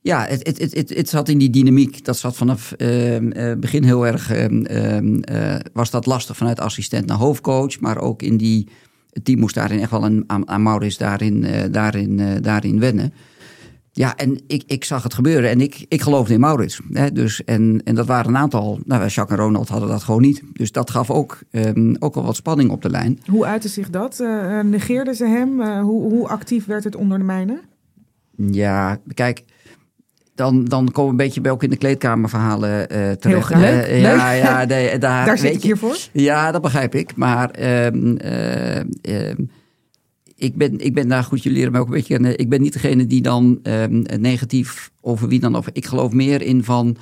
Ja, 0.00 0.26
het, 0.26 0.46
het, 0.46 0.74
het, 0.74 0.88
het, 0.88 1.08
zat 1.08 1.28
in 1.28 1.38
die 1.38 1.50
dynamiek. 1.50 2.04
Dat 2.04 2.18
zat 2.18 2.36
vanaf 2.36 2.72
eh, 2.72 3.18
begin 3.58 3.84
heel 3.84 4.06
erg. 4.06 4.32
was 5.72 5.90
dat 5.90 6.06
lastig 6.06 6.36
vanuit 6.36 6.60
assistent 6.60 7.06
naar 7.06 7.16
hoofdcoach. 7.16 7.80
Maar 7.80 7.98
ook 7.98 8.22
in 8.22 8.36
die. 8.36 8.68
Het 9.10 9.24
team 9.24 9.38
moest 9.38 9.54
daarin 9.54 9.80
echt 9.80 9.90
wel 9.90 10.04
aan, 10.04 10.24
aan, 10.26 10.48
aan 10.48 10.62
Maurits 10.62 10.96
daarin, 10.96 11.46
daarin, 11.70 12.40
daarin 12.40 12.80
wennen. 12.80 13.12
Ja, 13.94 14.16
en 14.16 14.40
ik, 14.46 14.62
ik 14.66 14.84
zag 14.84 15.02
het 15.02 15.14
gebeuren 15.14 15.50
en 15.50 15.60
ik, 15.60 15.84
ik 15.88 16.02
geloofde 16.02 16.34
in 16.34 16.40
Maurits. 16.40 16.80
Hè, 16.92 17.12
dus, 17.12 17.44
en, 17.44 17.80
en 17.84 17.94
dat 17.94 18.06
waren 18.06 18.28
een 18.28 18.36
aantal. 18.36 18.80
Nou, 18.84 19.00
Jacques 19.06 19.38
en 19.38 19.44
Ronald 19.44 19.68
hadden 19.68 19.88
dat 19.88 20.02
gewoon 20.02 20.20
niet. 20.20 20.42
Dus 20.52 20.72
dat 20.72 20.90
gaf 20.90 21.10
ook, 21.10 21.38
ehm, 21.50 21.94
ook 21.98 22.14
wel 22.14 22.24
wat 22.24 22.36
spanning 22.36 22.70
op 22.70 22.82
de 22.82 22.90
lijn. 22.90 23.20
Hoe 23.26 23.44
uitte 23.46 23.68
zich 23.68 23.90
dat? 23.90 24.20
Eh, 24.20 24.60
negeerden 24.60 25.14
ze 25.14 25.26
hem? 25.26 25.60
Eh, 25.60 25.80
hoe, 25.80 26.02
hoe 26.12 26.28
actief 26.28 26.66
werd 26.66 26.84
het 26.84 26.96
ondermijnen? 26.96 27.60
Ja, 28.36 28.98
kijk, 29.14 29.44
dan, 30.34 30.64
dan 30.64 30.84
komen 30.90 31.04
we 31.04 31.10
een 31.20 31.26
beetje 31.26 31.40
bij 31.40 31.50
ook 31.52 31.62
in 31.62 31.70
de 31.70 31.76
kleedkamerverhalen 31.76 32.88
eh 32.90 33.10
terecht. 33.10 33.46
graag. 33.46 33.62
Eh, 33.62 34.00
Leuk, 34.00 34.16
ja, 34.16 34.30
ja, 34.32 34.64
nee, 34.64 34.98
daar, 34.98 35.26
Daar 35.26 35.38
zit 35.38 35.46
weet 35.46 35.54
ik 35.56 35.60
je- 35.62 35.66
hier 35.66 35.76
voor. 35.76 35.96
Ja, 36.12 36.50
dat 36.52 36.62
begrijp 36.62 36.94
ik. 36.94 37.16
Maar 37.16 37.50
ehm, 37.50 38.16
eh, 38.16 38.76
ehm, 38.80 39.44
ik, 40.42 40.56
ben, 40.56 40.78
ik 40.78 40.94
ben 40.94 41.08
daar 41.08 41.24
goed, 41.24 41.42
jullie 41.42 41.58
leren 41.58 41.72
mij 41.72 41.80
ook 41.80 41.86
een 41.86 41.92
beetje 41.94 42.14
kennen. 42.14 42.38
Ik 42.38 42.48
ben 42.48 42.60
niet 42.60 42.72
degene 42.72 43.06
die 43.06 43.22
dan 43.22 43.58
ehm, 43.62 44.02
negatief 44.20 44.90
over 45.00 45.28
wie 45.28 45.40
dan 45.40 45.56
over. 45.56 45.70
Ik 45.74 45.86
geloof 45.86 46.12
meer 46.12 46.42
in 46.42 46.64
van. 46.64 46.96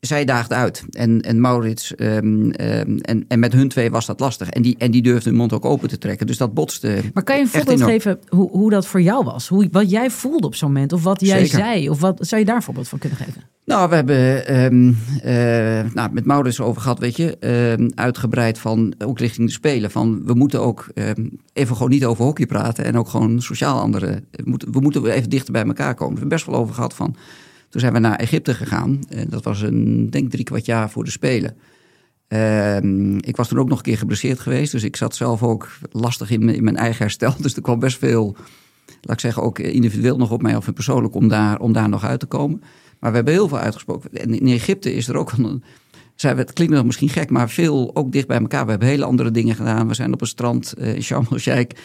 Zij 0.00 0.24
daagde 0.24 0.54
uit. 0.54 0.84
En, 0.90 1.20
en 1.20 1.40
Maurits. 1.40 1.94
ehm, 1.94 2.50
ehm, 2.50 2.96
en, 2.98 3.24
en 3.28 3.38
met 3.38 3.52
hun 3.52 3.68
twee 3.68 3.90
was 3.90 4.06
dat 4.06 4.20
lastig. 4.20 4.48
En 4.50 4.62
die, 4.62 4.74
en 4.78 4.90
die 4.90 5.02
durfde 5.02 5.28
hun 5.28 5.38
mond 5.38 5.52
ook 5.52 5.64
open 5.64 5.88
te 5.88 5.98
trekken. 5.98 6.26
Dus 6.26 6.36
dat 6.36 6.54
botste. 6.54 7.00
Maar 7.14 7.22
kan 7.22 7.36
je 7.36 7.42
een 7.42 7.48
voorbeeld 7.48 7.76
enorm. 7.76 7.90
geven 7.90 8.18
hoe, 8.28 8.50
hoe 8.50 8.70
dat 8.70 8.86
voor 8.86 9.02
jou 9.02 9.24
was? 9.24 9.48
Hoe, 9.48 9.68
wat 9.70 9.90
jij 9.90 10.10
voelde 10.10 10.46
op 10.46 10.54
zo'n 10.54 10.72
moment? 10.72 10.92
Of 10.92 11.02
wat 11.02 11.20
jij 11.20 11.46
Zeker. 11.46 11.58
zei? 11.58 11.90
Of 11.90 12.00
wat 12.00 12.26
zou 12.26 12.40
je 12.40 12.46
daar 12.46 12.56
een 12.56 12.62
voorbeeld 12.62 12.88
van 12.88 12.98
kunnen 12.98 13.18
geven? 13.18 13.42
Nou, 13.64 13.88
we 13.88 13.94
hebben 13.94 14.46
ehm 14.46 14.92
eh, 15.22 15.92
nou, 15.94 16.12
met 16.12 16.24
Maurits 16.24 16.60
over 16.60 16.82
gehad, 16.82 16.98
weet 16.98 17.16
je, 17.16 17.38
ehm, 17.38 17.88
uitgebreid 17.94 18.58
van, 18.58 18.94
ook 18.98 19.18
richting 19.18 19.46
de 19.46 19.52
Spelen, 19.52 19.90
van 19.90 20.22
we 20.24 20.34
moeten 20.34 20.60
ook 20.60 20.88
ehm, 20.94 21.26
even 21.52 21.76
gewoon 21.76 21.90
niet 21.90 22.04
over 22.04 22.24
hockey 22.24 22.46
praten 22.46 22.84
en 22.84 22.98
ook 22.98 23.08
gewoon 23.08 23.42
sociaal 23.42 23.80
andere, 23.80 24.22
we 24.70 24.80
moeten, 24.80 25.06
even 25.06 25.30
dichter 25.30 25.52
bij 25.52 25.64
elkaar 25.64 25.94
komen. 25.94 26.14
We 26.14 26.20
hebben 26.20 26.36
best 26.36 26.46
wel 26.46 26.60
over 26.60 26.74
gehad 26.74 26.94
van, 26.94 27.16
toen 27.68 27.80
zijn 27.80 27.92
we 27.92 27.98
naar 27.98 28.16
Egypte 28.16 28.54
gegaan, 28.54 29.00
en 29.08 29.28
dat 29.28 29.44
was 29.44 29.62
een, 29.62 30.10
denk 30.10 30.30
drie 30.30 30.44
kwart 30.44 30.66
jaar 30.66 30.90
voor 30.90 31.04
de 31.04 31.10
Spelen. 31.10 31.56
Ik 33.20 33.36
was 33.36 33.48
toen 33.48 33.58
ook 33.58 33.68
nog 33.68 33.78
een 33.78 33.84
keer 33.84 33.98
geblesseerd 33.98 34.40
geweest, 34.40 34.72
dus 34.72 34.82
ik 34.82 34.96
zat 34.96 35.14
zelf 35.14 35.42
ook 35.42 35.68
lastig 35.90 36.30
in, 36.30 36.48
in 36.48 36.64
mijn 36.64 36.76
eigen 36.76 37.02
herstel, 37.02 37.34
dus 37.40 37.54
er 37.56 37.62
kwam 37.62 37.78
best 37.78 37.98
veel, 37.98 38.36
laat 39.00 39.16
ik 39.16 39.20
zeggen, 39.20 39.42
ook 39.42 39.58
individueel 39.58 40.16
nog 40.16 40.30
op 40.30 40.42
mij 40.42 40.56
of 40.56 40.72
persoonlijk 40.72 41.14
om 41.14 41.28
daar, 41.28 41.58
om 41.58 41.72
daar 41.72 41.88
nog 41.88 42.04
uit 42.04 42.20
te 42.20 42.26
komen. 42.26 42.62
Maar 43.04 43.12
we 43.12 43.18
hebben 43.18 43.34
heel 43.38 43.48
veel 43.48 43.58
uitgesproken. 43.58 44.10
En 44.12 44.40
in 44.40 44.46
Egypte 44.46 44.94
is 44.94 45.08
er 45.08 45.16
ook 45.16 45.32
een. 45.32 45.62
Zijn 46.14 46.34
we, 46.36 46.40
het 46.40 46.52
klinkt 46.52 46.74
nog 46.74 46.84
misschien 46.84 47.08
gek, 47.08 47.30
maar 47.30 47.50
veel 47.50 47.90
ook 47.96 48.12
dicht 48.12 48.26
bij 48.26 48.38
elkaar. 48.38 48.64
We 48.64 48.70
hebben 48.70 48.88
hele 48.88 49.04
andere 49.04 49.30
dingen 49.30 49.54
gedaan. 49.54 49.88
We 49.88 49.94
zijn 49.94 50.12
op 50.12 50.20
een 50.20 50.26
strand 50.26 50.72
eh, 50.72 50.94
in 50.94 51.02
Sharm 51.02 51.26
el-Sheikh. 51.30 51.76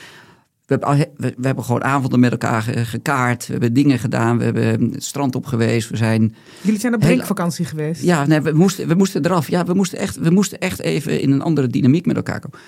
We 0.66 0.78
hebben, 0.80 1.08
we, 1.18 1.34
we 1.38 1.46
hebben 1.46 1.64
gewoon 1.64 1.84
avonden 1.84 2.20
met 2.20 2.32
elkaar 2.32 2.62
ge- 2.62 2.86
gekaart. 2.86 3.46
We 3.46 3.52
hebben 3.52 3.74
dingen 3.74 4.00
gedaan. 4.00 4.38
We 4.38 4.44
hebben 4.44 4.92
het 4.92 5.04
strand 5.04 5.36
op 5.36 5.46
geweest. 5.46 5.90
We 5.90 5.98
zijn. 5.98 6.36
Jullie 6.62 6.80
zijn 6.80 6.94
op 6.94 7.02
drinkvakantie 7.02 7.66
geweest. 7.66 8.02
Ja, 8.02 8.26
nee, 8.26 8.42
we, 8.42 8.52
moesten, 8.52 8.88
we 8.88 8.94
moesten 8.94 9.26
eraf. 9.26 9.50
Ja, 9.50 9.66
we 9.66 9.74
moesten, 9.74 10.00
echt, 10.00 10.18
we 10.18 10.30
moesten 10.30 10.60
echt 10.60 10.80
even 10.80 11.22
in 11.22 11.32
een 11.32 11.42
andere 11.42 11.68
dynamiek 11.68 12.06
met 12.06 12.16
elkaar 12.16 12.40
komen. 12.40 12.60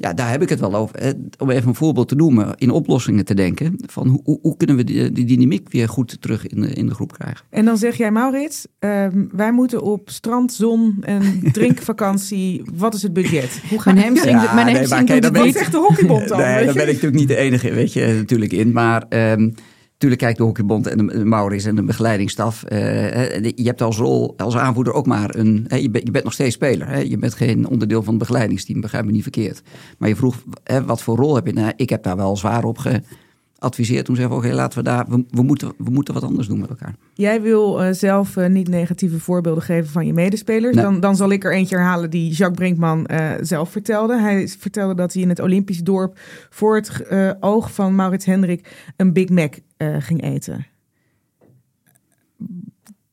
Ja, 0.00 0.12
daar 0.12 0.30
heb 0.30 0.42
ik 0.42 0.48
het 0.48 0.60
wel 0.60 0.74
over. 0.74 0.96
Eh, 0.96 1.10
Om 1.38 1.50
even 1.50 1.68
een 1.68 1.74
voorbeeld 1.74 2.08
te 2.08 2.14
noemen, 2.14 2.54
in 2.56 2.70
oplossingen 2.70 3.24
te 3.24 3.34
denken. 3.34 3.74
Van 3.86 4.06
hoe, 4.08 4.20
hoe, 4.24 4.38
hoe 4.42 4.56
kunnen 4.56 4.76
we 4.76 4.84
die, 4.84 5.12
die 5.12 5.24
dynamiek 5.24 5.72
weer 5.72 5.88
goed 5.88 6.20
terug 6.20 6.46
in 6.46 6.60
de, 6.60 6.68
in 6.68 6.86
de 6.86 6.94
groep 6.94 7.12
krijgen? 7.12 7.44
En 7.50 7.64
dan 7.64 7.76
zeg 7.78 7.96
jij, 7.96 8.10
Maurits, 8.10 8.66
ehm, 8.78 9.24
wij 9.32 9.52
moeten 9.52 9.82
op 9.82 10.10
strand, 10.10 10.52
zon 10.52 10.96
en 11.00 11.22
drinkvakantie. 11.52 12.62
Wat 12.74 12.94
is 12.94 13.02
het 13.02 13.12
budget? 13.12 13.60
Hoe 13.70 13.80
gaan 13.80 13.96
hamstring, 13.98 14.42
Ja, 14.42 14.54
mijn 14.54 14.66
nee, 14.66 14.88
maar 14.88 15.04
kijk, 15.04 15.32
ben 15.32 15.42
niet. 15.44 15.54
zegt 15.56 15.72
de 15.72 15.78
hockeybond 15.78 16.28
dan? 16.28 16.38
Nee, 16.38 16.64
daar 16.64 16.74
ben 16.74 16.82
ik 16.82 16.92
natuurlijk 16.92 17.14
niet 17.20 17.28
de 17.28 17.36
enige, 17.36 17.72
weet 17.72 17.92
je, 17.92 18.06
natuurlijk 18.16 18.52
in. 18.52 18.72
Maar 18.72 19.04
ehm 19.08 19.50
natuurlijk 19.98 20.20
kijkt 20.20 20.38
de 20.38 20.44
hockeybond 20.44 20.86
en 20.86 21.06
de, 21.06 21.24
Maurits 21.24 21.64
en 21.64 21.74
de 21.74 21.82
begeleidingsstaf. 21.82 22.64
eh, 22.64 23.42
je 23.42 23.64
hebt 23.64 23.82
als 23.82 23.96
rol, 23.96 24.34
als 24.36 24.56
aanvoerder 24.56 24.92
ook 24.92 25.06
maar 25.06 25.34
een... 25.34 25.64
hè, 25.68 25.76
je, 25.76 25.90
bent, 25.90 26.04
je 26.04 26.10
bent 26.10 26.24
nog 26.24 26.32
steeds 26.32 26.54
speler. 26.54 26.88
Hè, 26.88 26.98
je 26.98 27.18
bent 27.18 27.34
geen 27.34 27.68
onderdeel 27.68 28.02
van 28.02 28.14
het 28.14 28.18
begeleidingsteam, 28.18 28.80
begrijp 28.80 29.04
me 29.04 29.10
niet 29.10 29.22
verkeerd. 29.22 29.62
Maar 29.98 30.08
je 30.08 30.16
vroeg, 30.16 30.42
hè, 30.64 30.84
wat 30.84 31.02
voor 31.02 31.16
rol 31.16 31.34
heb 31.34 31.46
je? 31.46 31.52
Nou, 31.52 31.72
ik 31.76 31.90
heb 31.90 32.02
daar 32.02 32.16
wel 32.16 32.36
zwaar 32.36 32.64
op 32.64 32.78
geadviseerd. 32.78 34.04
Toen 34.04 34.16
zeggen 34.16 34.34
we, 34.34 34.46
oké, 34.46 34.54
laten 34.54 34.78
we 34.78 34.84
daar... 34.84 35.06
We, 35.08 35.24
we, 35.30 35.42
moeten, 35.42 35.72
we 35.78 35.90
moeten 35.90 36.14
wat 36.14 36.22
anders 36.22 36.46
doen 36.46 36.60
met 36.60 36.68
elkaar. 36.68 36.94
Jij 37.14 37.42
wil 37.42 37.82
eh, 37.82 37.92
zelf 37.92 38.36
eh, 38.36 38.48
niet 38.48 38.68
negatieve 38.68 39.20
voorbeelden 39.20 39.62
geven 39.62 39.90
van 39.90 40.06
je 40.06 40.12
medespelers. 40.12 40.74
Nee. 40.74 40.84
Dan, 40.84 41.00
dan 41.00 41.16
zal 41.16 41.30
ik 41.30 41.44
er 41.44 41.52
eentje 41.52 41.76
herhalen 41.76 42.10
die 42.10 42.30
Jacques 42.30 42.58
Brinkman 42.58 43.08
zelf 43.40 43.70
vertelde. 43.70 44.20
Hij 44.20 44.48
vertelde 44.48 44.94
dat 44.94 45.12
hij 45.12 45.22
in 45.22 45.28
het 45.28 45.40
Olympisch 45.40 45.82
dorp 45.82 46.18
voor 46.50 46.74
het 46.76 47.04
oog 47.40 47.72
van 47.74 47.94
Maurits 47.94 48.24
Hendrik 48.24 48.92
een 48.96 49.12
Big 49.12 49.28
Mac 49.28 49.54
eh, 49.78 49.96
ging 49.98 50.22
eten. 50.22 50.66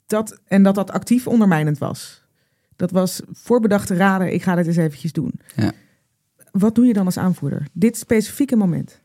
Dat, 0.06 0.40
en 0.48 0.64
dat 0.64 0.76
dat 0.76 0.92
actief 0.92 1.28
ondermijnend 1.28 1.78
was. 1.78 2.24
Dat 2.76 2.92
was 2.92 3.22
voorbedachte 3.32 3.96
raden, 3.96 4.34
ik 4.34 4.44
ga 4.44 4.56
dit 4.56 4.68
eens 4.68 4.76
eventjes 4.78 5.12
doen. 5.12 5.32
Ja. 5.56 5.72
Wat 6.52 6.76
doe 6.76 6.86
je 6.86 6.94
dan 6.94 7.06
als 7.06 7.18
aanvoerder? 7.18 7.68
Dit 7.74 7.98
specifieke 7.98 8.56
moment. 8.56 9.02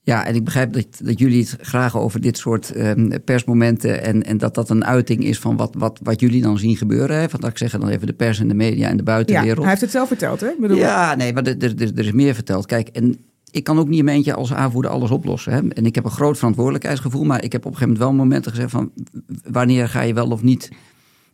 Ja, 0.00 0.24
en 0.26 0.34
ik 0.34 0.44
begrijp 0.44 0.72
dat, 0.72 0.86
dat 1.02 1.18
jullie 1.18 1.40
het 1.40 1.56
graag 1.60 1.96
over 1.96 2.20
dit 2.20 2.38
soort 2.38 2.70
ehm, 2.72 3.18
persmomenten 3.24 4.02
en, 4.02 4.22
en 4.22 4.38
dat 4.38 4.54
dat 4.54 4.70
een 4.70 4.84
uiting 4.84 5.24
is 5.24 5.38
van 5.38 5.56
wat, 5.56 5.74
wat, 5.78 6.00
wat 6.02 6.20
jullie 6.20 6.42
dan 6.42 6.58
zien 6.58 6.76
gebeuren. 6.76 7.16
Hè? 7.20 7.28
Van, 7.28 7.40
dat 7.40 7.50
ik 7.50 7.58
zeg 7.58 7.70
dan 7.70 7.88
even 7.88 8.06
de 8.06 8.12
pers 8.12 8.40
en 8.40 8.48
de 8.48 8.54
media 8.54 8.84
en 8.88 8.96
de 8.96 9.02
Ja, 9.06 9.12
buitenwereld. 9.12 9.58
hij 9.58 9.68
heeft 9.68 9.80
het 9.80 9.90
zelf 9.90 10.08
verteld, 10.08 10.40
hè? 10.40 10.48
Ik 10.48 10.60
bedoel, 10.60 10.76
Ja, 10.76 11.14
nee, 11.14 11.32
maar 11.32 11.46
er- 11.46 11.82
er 11.82 12.04
is 12.04 12.12
meer 12.12 12.34
verteld. 12.34 12.66
Kijk, 12.66 12.88
en 12.88 13.16
ik 13.50 13.64
kan 13.64 13.78
ook 13.78 13.88
niet 13.88 13.98
in 13.98 14.04
mijn 14.04 14.16
eentje 14.16 14.34
als 14.34 14.52
aanvoerder 14.52 14.90
alles 14.90 15.10
oplossen. 15.10 15.52
Hè? 15.52 15.68
En 15.68 15.86
ik 15.86 15.94
heb 15.94 16.04
een 16.04 16.10
groot 16.10 16.36
verantwoordelijkheidsgevoel, 16.36 17.24
maar 17.24 17.44
ik 17.44 17.52
heb 17.52 17.66
op 17.66 17.70
een 17.72 17.78
gegeven 17.78 17.98
moment 17.98 18.16
wel 18.16 18.26
momenten 18.26 18.50
gezegd 18.50 18.70
van 18.70 18.90
wanneer 19.50 19.88
ga 19.88 20.00
je 20.00 20.14
wel 20.14 20.30
of 20.30 20.42
niet. 20.42 20.68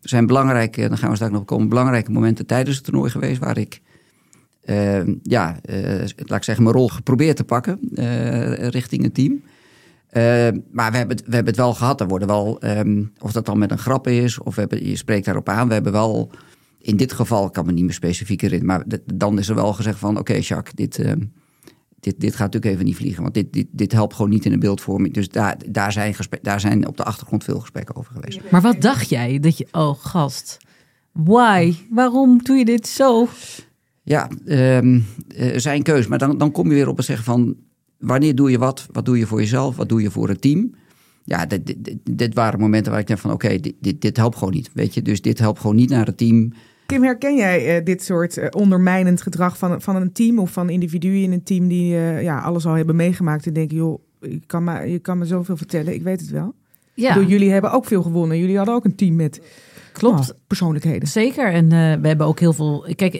Er 0.03 0.09
zijn 0.09 0.27
belangrijke, 0.27 0.89
dan 0.89 0.99
gaan 0.99 1.09
we 1.09 1.15
straks 1.15 1.33
nog 1.33 1.45
komen, 1.45 1.69
belangrijke 1.69 2.11
momenten 2.11 2.47
tijdens 2.47 2.77
het 2.77 2.85
toernooi 2.85 3.11
geweest 3.11 3.41
waar 3.41 3.59
ik, 3.59 3.81
eh, 4.61 5.07
ja, 5.23 5.59
eh, 5.63 6.05
laat 6.17 6.39
ik 6.39 6.45
zeggen, 6.45 6.65
mijn 6.65 6.77
rol 6.77 6.89
geprobeerd 6.89 7.37
te 7.37 7.45
pakken 7.45 7.79
eh, 7.95 8.69
richting 8.69 9.03
het 9.03 9.15
team. 9.15 9.43
Eh, 10.15 10.49
maar 10.71 10.91
we 10.91 10.97
hebben, 10.97 11.17
het, 11.17 11.27
we 11.27 11.35
hebben 11.35 11.53
het 11.53 11.63
wel 11.63 11.75
gehad. 11.75 12.01
Er 12.01 12.09
worden 12.09 12.29
wel, 12.29 12.61
ehm, 12.61 13.03
of 13.19 13.33
dat 13.33 13.47
dan 13.47 13.59
met 13.59 13.71
een 13.71 13.79
grap 13.79 14.07
is, 14.07 14.39
of 14.39 14.55
we 14.55 14.61
hebben, 14.61 14.89
je 14.89 14.97
spreekt 14.97 15.25
daarop 15.25 15.49
aan. 15.49 15.69
We 15.69 15.75
hebben 15.75 15.93
wel, 15.93 16.31
in 16.79 16.97
dit 16.97 17.13
geval, 17.13 17.47
ik 17.47 17.53
kan 17.53 17.67
me 17.67 17.73
niet 17.73 17.85
meer 17.85 17.93
specifieker 17.93 18.53
in, 18.53 18.65
maar 18.65 18.85
dan 19.15 19.39
is 19.39 19.49
er 19.49 19.55
wel 19.55 19.73
gezegd 19.73 19.99
van, 19.99 20.19
oké 20.19 20.35
Jacques, 20.35 20.75
dit, 20.75 20.99
ehm, 20.99 21.21
dit, 22.05 22.21
dit 22.21 22.31
gaat 22.31 22.53
natuurlijk 22.53 22.73
even 22.73 22.85
niet 22.85 22.97
vliegen. 22.97 23.23
Want 23.23 23.35
dit, 23.35 23.53
dit, 23.53 23.67
dit 23.71 23.93
helpt 23.93 24.15
gewoon 24.15 24.31
niet 24.31 24.45
in 24.45 24.51
de 24.51 24.59
beeldvorming. 24.59 25.15
Dus 25.15 25.29
daar, 25.29 25.57
daar, 25.69 25.93
zijn 25.93 26.15
gesprek, 26.15 26.45
daar 26.45 26.61
zijn 26.61 26.87
op 26.87 26.97
de 26.97 27.05
achtergrond 27.05 27.45
veel 27.45 27.61
gesprekken 27.61 27.97
over 27.97 28.13
geweest. 28.15 28.41
Maar 28.51 28.61
wat 28.61 28.81
dacht 28.81 29.09
jij? 29.09 29.39
Dat 29.41 29.59
je, 29.59 29.67
oh 29.73 29.95
gast, 29.99 30.57
why? 31.13 31.75
Waarom 31.91 32.43
doe 32.43 32.57
je 32.57 32.65
dit 32.65 32.87
zo? 32.87 33.29
Ja, 34.03 34.29
eh, 34.47 34.89
zijn 35.57 35.83
keus. 35.83 36.07
Maar 36.07 36.19
dan, 36.19 36.39
dan 36.39 36.53
kom 36.53 36.69
je 36.69 36.75
weer 36.75 36.89
op 36.89 36.97
het 36.97 37.07
zeggen 37.07 37.25
van... 37.25 37.57
wanneer 37.99 38.35
doe 38.35 38.51
je 38.51 38.59
wat? 38.59 38.87
Wat 38.93 39.05
doe 39.05 39.19
je 39.19 39.27
voor 39.27 39.41
jezelf? 39.41 39.77
Wat 39.77 39.89
doe 39.89 40.03
je 40.03 40.11
voor 40.11 40.29
het 40.29 40.41
team? 40.41 40.75
Ja, 41.25 41.47
dit, 41.47 41.75
dit, 42.11 42.35
waren 42.35 42.61
momenten 42.61 42.93
waar 42.93 43.01
ik 43.01 43.07
dacht 43.07 43.21
van... 43.21 43.33
oké, 43.33 43.61
dit, 43.61 43.75
dit, 43.81 44.01
dit 44.01 44.17
helpt 44.17 44.37
gewoon 44.37 44.55
niet. 44.55 44.71
Weet 44.73 44.95
je? 44.95 45.03
Dus 45.03 45.23
dit 45.23 45.39
helpt 45.39 45.61
gewoon 45.61 45.77
niet 45.77 45.91
naar 45.91 46.07
het 46.07 46.17
team. 46.17 46.53
Kim, 46.95 47.03
herken 47.03 47.37
jij 47.37 47.77
eh, 47.77 47.85
dit 47.85 48.03
soort 48.03 48.37
eh, 48.37 48.47
ondermijnend 48.51 49.23
gedrag 49.23 49.59
van, 49.59 49.81
van 49.83 49.97
een 49.97 50.13
team 50.13 50.39
of 50.39 50.51
van 50.51 50.71
individuen 50.71 51.23
in 51.23 51.33
een 51.33 51.43
team 51.43 51.69
die 51.69 51.95
eh, 51.95 52.23
ja, 52.23 52.41
alles 52.41 52.67
al 52.67 52.75
hebben 52.75 52.97
meegemaakt 52.97 53.47
en 53.47 53.53
denken, 53.53 53.77
joh, 53.77 53.99
je 54.21 54.41
kan, 54.47 54.65
me, 54.65 54.91
je 54.91 54.99
kan 54.99 55.19
me 55.19 55.25
zoveel 55.25 55.57
vertellen, 55.57 55.95
ik 55.95 56.03
weet 56.03 56.21
het 56.21 56.31
wel. 56.31 56.55
Ja, 56.95 57.15
bedoel, 57.15 57.29
jullie 57.29 57.51
hebben 57.51 57.73
ook 57.73 57.85
veel 57.85 58.03
gewonnen. 58.03 58.39
Jullie 58.39 58.57
hadden 58.57 58.75
ook 58.75 58.85
een 58.85 58.95
team 58.95 59.17
met 59.17 59.41
klopt. 59.93 60.21
nou, 60.21 60.33
persoonlijkheden. 60.47 61.09
Zeker. 61.09 61.53
En 61.53 61.65
eh, 61.65 62.01
we 62.01 62.09
hebben 62.09 62.27
ook 62.27 62.41
heel 62.41 62.53
veel. 62.53 62.87
Kijk, 62.95 63.13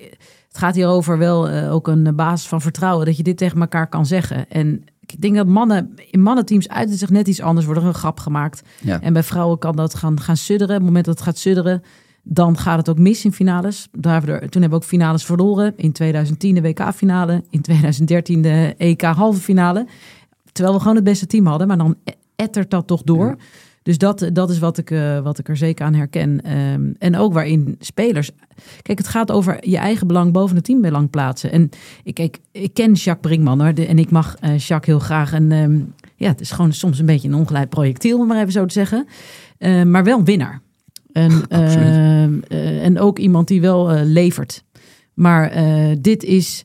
het 0.49 0.59
gaat 0.59 0.75
hier 0.75 0.87
over 0.87 1.19
wel 1.19 1.49
eh, 1.49 1.73
ook 1.73 1.89
een 1.89 2.17
basis 2.17 2.49
van 2.49 2.61
vertrouwen 2.61 3.07
dat 3.07 3.17
je 3.17 3.23
dit 3.23 3.37
tegen 3.37 3.61
elkaar 3.61 3.89
kan 3.89 4.07
zeggen. 4.07 4.51
En 4.51 4.85
Ik 5.01 5.21
denk 5.21 5.37
dat 5.37 5.47
mannen 5.47 5.95
in 6.11 6.21
mannenteams 6.21 6.69
uiten 6.69 6.97
zich 6.97 7.11
net 7.11 7.29
iets 7.29 7.41
anders. 7.41 7.67
Wordt 7.67 7.81
er 7.81 7.87
een 7.87 7.95
grap 7.95 8.19
gemaakt. 8.19 8.63
Ja. 8.81 9.01
En 9.01 9.13
bij 9.13 9.23
vrouwen 9.23 9.59
kan 9.59 9.77
dat 9.77 9.95
gaan, 9.95 10.21
gaan 10.21 10.37
sudderen. 10.37 10.75
Op 10.75 10.81
het 10.81 10.87
moment 10.87 11.05
dat 11.05 11.15
het 11.15 11.25
gaat 11.25 11.39
sudderen, 11.39 11.83
dan 12.25 12.59
gaat 12.59 12.77
het 12.79 12.89
ook 12.89 12.99
mis 12.99 13.25
in 13.25 13.33
finales. 13.33 13.89
Daar 13.93 14.13
hebben 14.13 14.35
we 14.35 14.41
er, 14.41 14.49
toen 14.49 14.61
hebben 14.61 14.79
we 14.79 14.85
ook 14.85 14.91
finales 14.91 15.25
verloren. 15.25 15.73
In 15.77 15.93
2010 15.93 16.55
de 16.55 16.61
WK-finale. 16.61 17.43
In 17.51 17.61
2013 17.61 18.43
de 18.43 18.75
EK-halve 18.79 19.41
finale. 19.41 19.87
Terwijl 20.53 20.75
we 20.77 20.81
gewoon 20.81 20.97
het 20.97 21.05
beste 21.05 21.27
team 21.27 21.47
hadden. 21.47 21.67
Maar 21.67 21.79
dan 21.79 21.97
ettert 22.37 22.71
dat 22.71 22.87
toch 22.87 23.03
door. 23.03 23.27
Ja. 23.27 23.37
Dus 23.83 23.99
dat, 23.99 24.31
dat 24.33 24.51
is 24.51 24.59
wat 24.59 24.79
ik, 24.79 24.91
eh, 24.91 25.19
wat 25.21 25.39
ik 25.39 25.49
er 25.49 25.57
zeker 25.57 25.85
aan 25.87 25.95
herken. 25.95 26.41
Ehm, 26.43 26.93
en 26.99 27.17
ook 27.17 27.33
waarin 27.33 27.77
spelers. 27.81 28.31
Kijk, 28.83 28.99
het 28.99 29.09
gaat 29.09 29.31
over 29.31 29.69
je 29.69 29.77
eigen 29.77 30.07
belang 30.07 30.33
boven 30.33 30.57
het 30.57 30.65
teambelang 30.65 31.11
plaatsen. 31.11 31.53
En 31.53 31.69
ik, 32.03 32.39
ik 32.53 32.75
ken 32.75 32.93
Jacques 32.93 33.21
Brinkman 33.21 33.61
hoor. 33.61 33.75
de- 33.75 33.87
en 33.87 33.99
ik 33.99 34.11
mag 34.11 34.35
eh, 34.41 34.59
Jacques 34.59 34.87
heel 34.87 34.99
graag. 34.99 35.33
En 35.33 35.53
ehm, 35.53 35.79
ja, 36.17 36.29
het 36.29 36.41
is 36.41 36.51
gewoon 36.51 36.73
soms 36.73 36.99
een 36.99 37.07
beetje 37.07 37.29
een 37.29 37.35
ongeleid 37.35 37.69
projectiel, 37.69 38.19
om 38.19 38.27
maar 38.27 38.41
even 38.41 38.53
zo 38.53 38.65
te 38.67 38.73
zeggen. 38.73 39.07
Eh, 39.59 39.83
maar 39.83 40.05
wel 40.05 40.19
een 40.19 40.25
winnaar. 40.25 40.61
En, 41.15 41.31
ehm, 41.49 42.39
eh, 42.49 42.85
en 42.85 42.99
ook 42.99 43.19
iemand 43.19 43.49
die 43.49 43.61
wel 43.61 43.91
eh, 43.91 44.01
levert. 44.05 44.65
Maar 45.15 45.51
eh, 45.51 45.97
dit 46.01 46.25
is. 46.25 46.65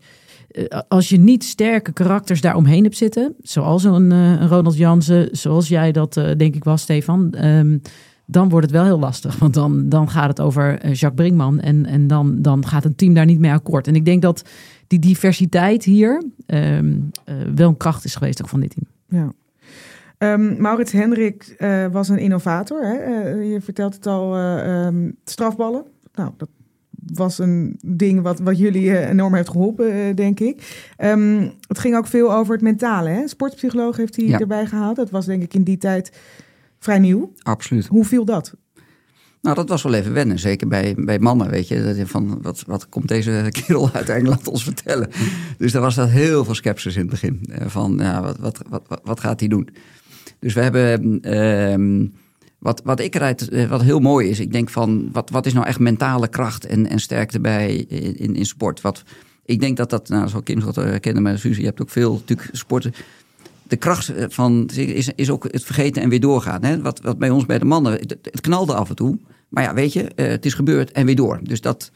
als 0.87 1.09
je 1.09 1.17
niet 1.17 1.43
sterke 1.43 1.93
karakters 1.93 2.41
daaromheen 2.41 2.83
hebt 2.83 2.97
zitten, 2.97 3.35
zoals 3.41 3.83
een, 3.83 4.11
eh, 4.11 4.31
een 4.31 4.47
Ronald 4.47 4.77
Jansen, 4.77 5.29
zoals 5.31 5.67
jij 5.67 5.91
dat 5.91 6.17
eh, 6.17 6.35
denk 6.37 6.55
ik 6.55 6.63
was, 6.63 6.81
Stefan, 6.81 7.33
ehm, 7.33 7.77
dan 8.25 8.49
wordt 8.49 8.65
het 8.65 8.75
wel 8.75 8.85
heel 8.85 8.99
lastig. 8.99 9.39
Want 9.39 9.53
dan, 9.53 9.89
dan 9.89 10.09
gaat 10.09 10.27
het 10.27 10.39
over 10.39 10.71
Jacques 10.81 11.13
Brinkman 11.13 11.59
en, 11.59 11.85
en 11.85 12.07
dan, 12.07 12.41
dan 12.41 12.67
gaat 12.67 12.85
een 12.85 12.95
team 12.95 13.13
daar 13.13 13.25
niet 13.25 13.39
mee 13.39 13.51
akkoord. 13.51 13.87
En 13.87 13.95
ik 13.95 14.05
denk 14.05 14.21
dat 14.21 14.43
die 14.87 14.99
diversiteit 14.99 15.83
hier 15.83 16.23
ehm, 16.45 16.97
eh, 17.25 17.35
wel 17.55 17.69
een 17.69 17.77
kracht 17.77 18.05
is 18.05 18.15
geweest 18.15 18.41
ook 18.41 18.49
van 18.49 18.59
dit 18.59 18.69
team. 18.69 18.85
Ja. 19.21 19.33
Ehm, 20.19 20.61
Maurits 20.61 20.91
Hendrik 20.91 21.55
eh, 21.57 21.85
was 21.91 22.09
een 22.09 22.17
innovator. 22.17 22.81
Hè? 22.85 22.93
Eh, 22.97 23.51
je 23.51 23.61
vertelt 23.61 23.93
het 23.95 24.07
al, 24.07 24.35
eh, 24.35 24.85
ehm, 24.85 25.09
strafballen. 25.25 25.83
Nou, 26.13 26.31
dat 26.37 26.49
was 27.13 27.39
een 27.39 27.79
ding 27.85 28.21
wat, 28.21 28.39
wat 28.39 28.57
jullie 28.57 29.07
enorm 29.07 29.33
heeft 29.33 29.49
geholpen, 29.49 29.91
eh, 29.91 30.15
denk 30.15 30.39
ik. 30.39 30.85
Ehm, 30.97 31.47
het 31.67 31.79
ging 31.79 31.95
ook 31.97 32.07
veel 32.07 32.33
over 32.33 32.53
het 32.53 32.61
mentale. 32.61 33.09
Hè? 33.09 33.27
Sportpsycholoog 33.27 33.97
heeft 33.97 34.15
hij 34.15 34.25
Ja. 34.25 34.39
erbij 34.39 34.65
gehaald. 34.65 34.95
Dat 34.95 35.09
was 35.09 35.25
denk 35.25 35.43
ik 35.43 35.53
in 35.53 35.63
die 35.63 35.77
tijd 35.77 36.11
vrij 36.79 36.99
nieuw. 36.99 37.33
Absoluut. 37.41 37.85
Hoe 37.87 38.05
viel 38.05 38.25
dat? 38.25 38.53
Nou, 39.41 39.55
dat 39.55 39.69
was 39.69 39.83
wel 39.83 39.93
even 39.93 40.13
wennen. 40.13 40.39
Zeker 40.39 40.67
bij, 40.67 40.95
bij 40.97 41.19
mannen, 41.19 41.49
weet 41.49 41.67
je. 41.67 41.83
Dat 41.83 41.97
je 41.97 42.07
Van, 42.07 42.39
wat, 42.41 42.63
wat 42.67 42.89
komt 42.89 43.07
deze 43.07 43.47
kerel 43.65 43.89
uit 43.93 44.09
Engeland 44.09 44.47
ons 44.47 44.63
vertellen? 44.63 45.09
Dus 45.57 45.71
daar 45.71 45.81
was 45.81 45.95
dat 45.95 46.09
heel 46.09 46.45
veel 46.45 46.55
sceptisch 46.55 46.95
in 46.95 47.01
het 47.01 47.09
begin. 47.09 47.49
Van, 47.65 47.97
ja, 48.01 48.21
wat, 48.21 48.37
wat, 48.37 48.61
wat, 48.69 49.01
wat 49.03 49.19
gaat 49.19 49.39
hij 49.39 49.49
doen? 49.49 49.69
Dus 50.39 50.53
we 50.53 50.61
hebben... 50.61 51.21
ehm, 51.21 52.05
wat, 52.59 52.81
wat 52.83 52.99
ik 52.99 53.15
eruit, 53.15 53.49
eh, 53.49 53.69
wat 53.69 53.81
heel 53.81 53.99
mooi 53.99 54.29
is, 54.29 54.39
ik 54.39 54.51
denk 54.51 54.69
van, 54.69 55.09
wat, 55.11 55.29
wat 55.29 55.45
is 55.45 55.53
nou 55.53 55.65
echt 55.65 55.79
mentale 55.79 56.27
kracht 56.27 56.65
en, 56.65 56.87
en 56.87 56.99
sterkte 56.99 57.39
bij 57.39 57.75
in, 57.75 58.35
in, 58.35 58.45
sport? 58.45 58.81
Wat, 58.81 59.03
ik 59.45 59.59
denk 59.59 59.77
dat 59.77 59.89
dat, 59.89 60.09
nou, 60.09 60.29
zal 60.29 60.41
Kim 60.41 60.59
dat 60.59 60.77
eh, 60.77 60.99
kennen, 60.99 61.23
maar 61.23 61.39
Suzie, 61.39 61.61
je 61.61 61.67
hebt 61.67 61.81
ook 61.81 61.89
veel 61.89 62.13
natuurlijk 62.13 62.49
sporten. 62.51 62.93
De 63.69 63.75
kracht 63.75 64.09
eh, 64.09 64.25
van 64.29 64.69
is, 64.75 65.11
is 65.15 65.29
ook 65.29 65.43
het 65.43 65.63
vergeten 65.63 66.01
en 66.01 66.09
weer 66.09 66.19
doorgaan. 66.19 66.63
Hè? 66.63 66.81
Wat, 66.81 67.01
wat 67.01 67.17
bij 67.17 67.29
ons 67.29 67.45
bij 67.45 67.59
de 67.59 67.65
mannen, 67.65 67.91
het, 67.91 68.41
knalde 68.41 68.73
af 68.73 68.89
en 68.89 68.95
toe. 68.95 69.17
Maar 69.49 69.63
ja, 69.63 69.73
weet 69.73 69.93
je, 69.93 70.03
eh, 70.03 70.27
het 70.27 70.45
is 70.45 70.53
gebeurd 70.53 70.91
en 70.91 71.05
weer 71.05 71.15
door. 71.15 71.39
Dus 71.43 71.61
dat. 71.61 71.91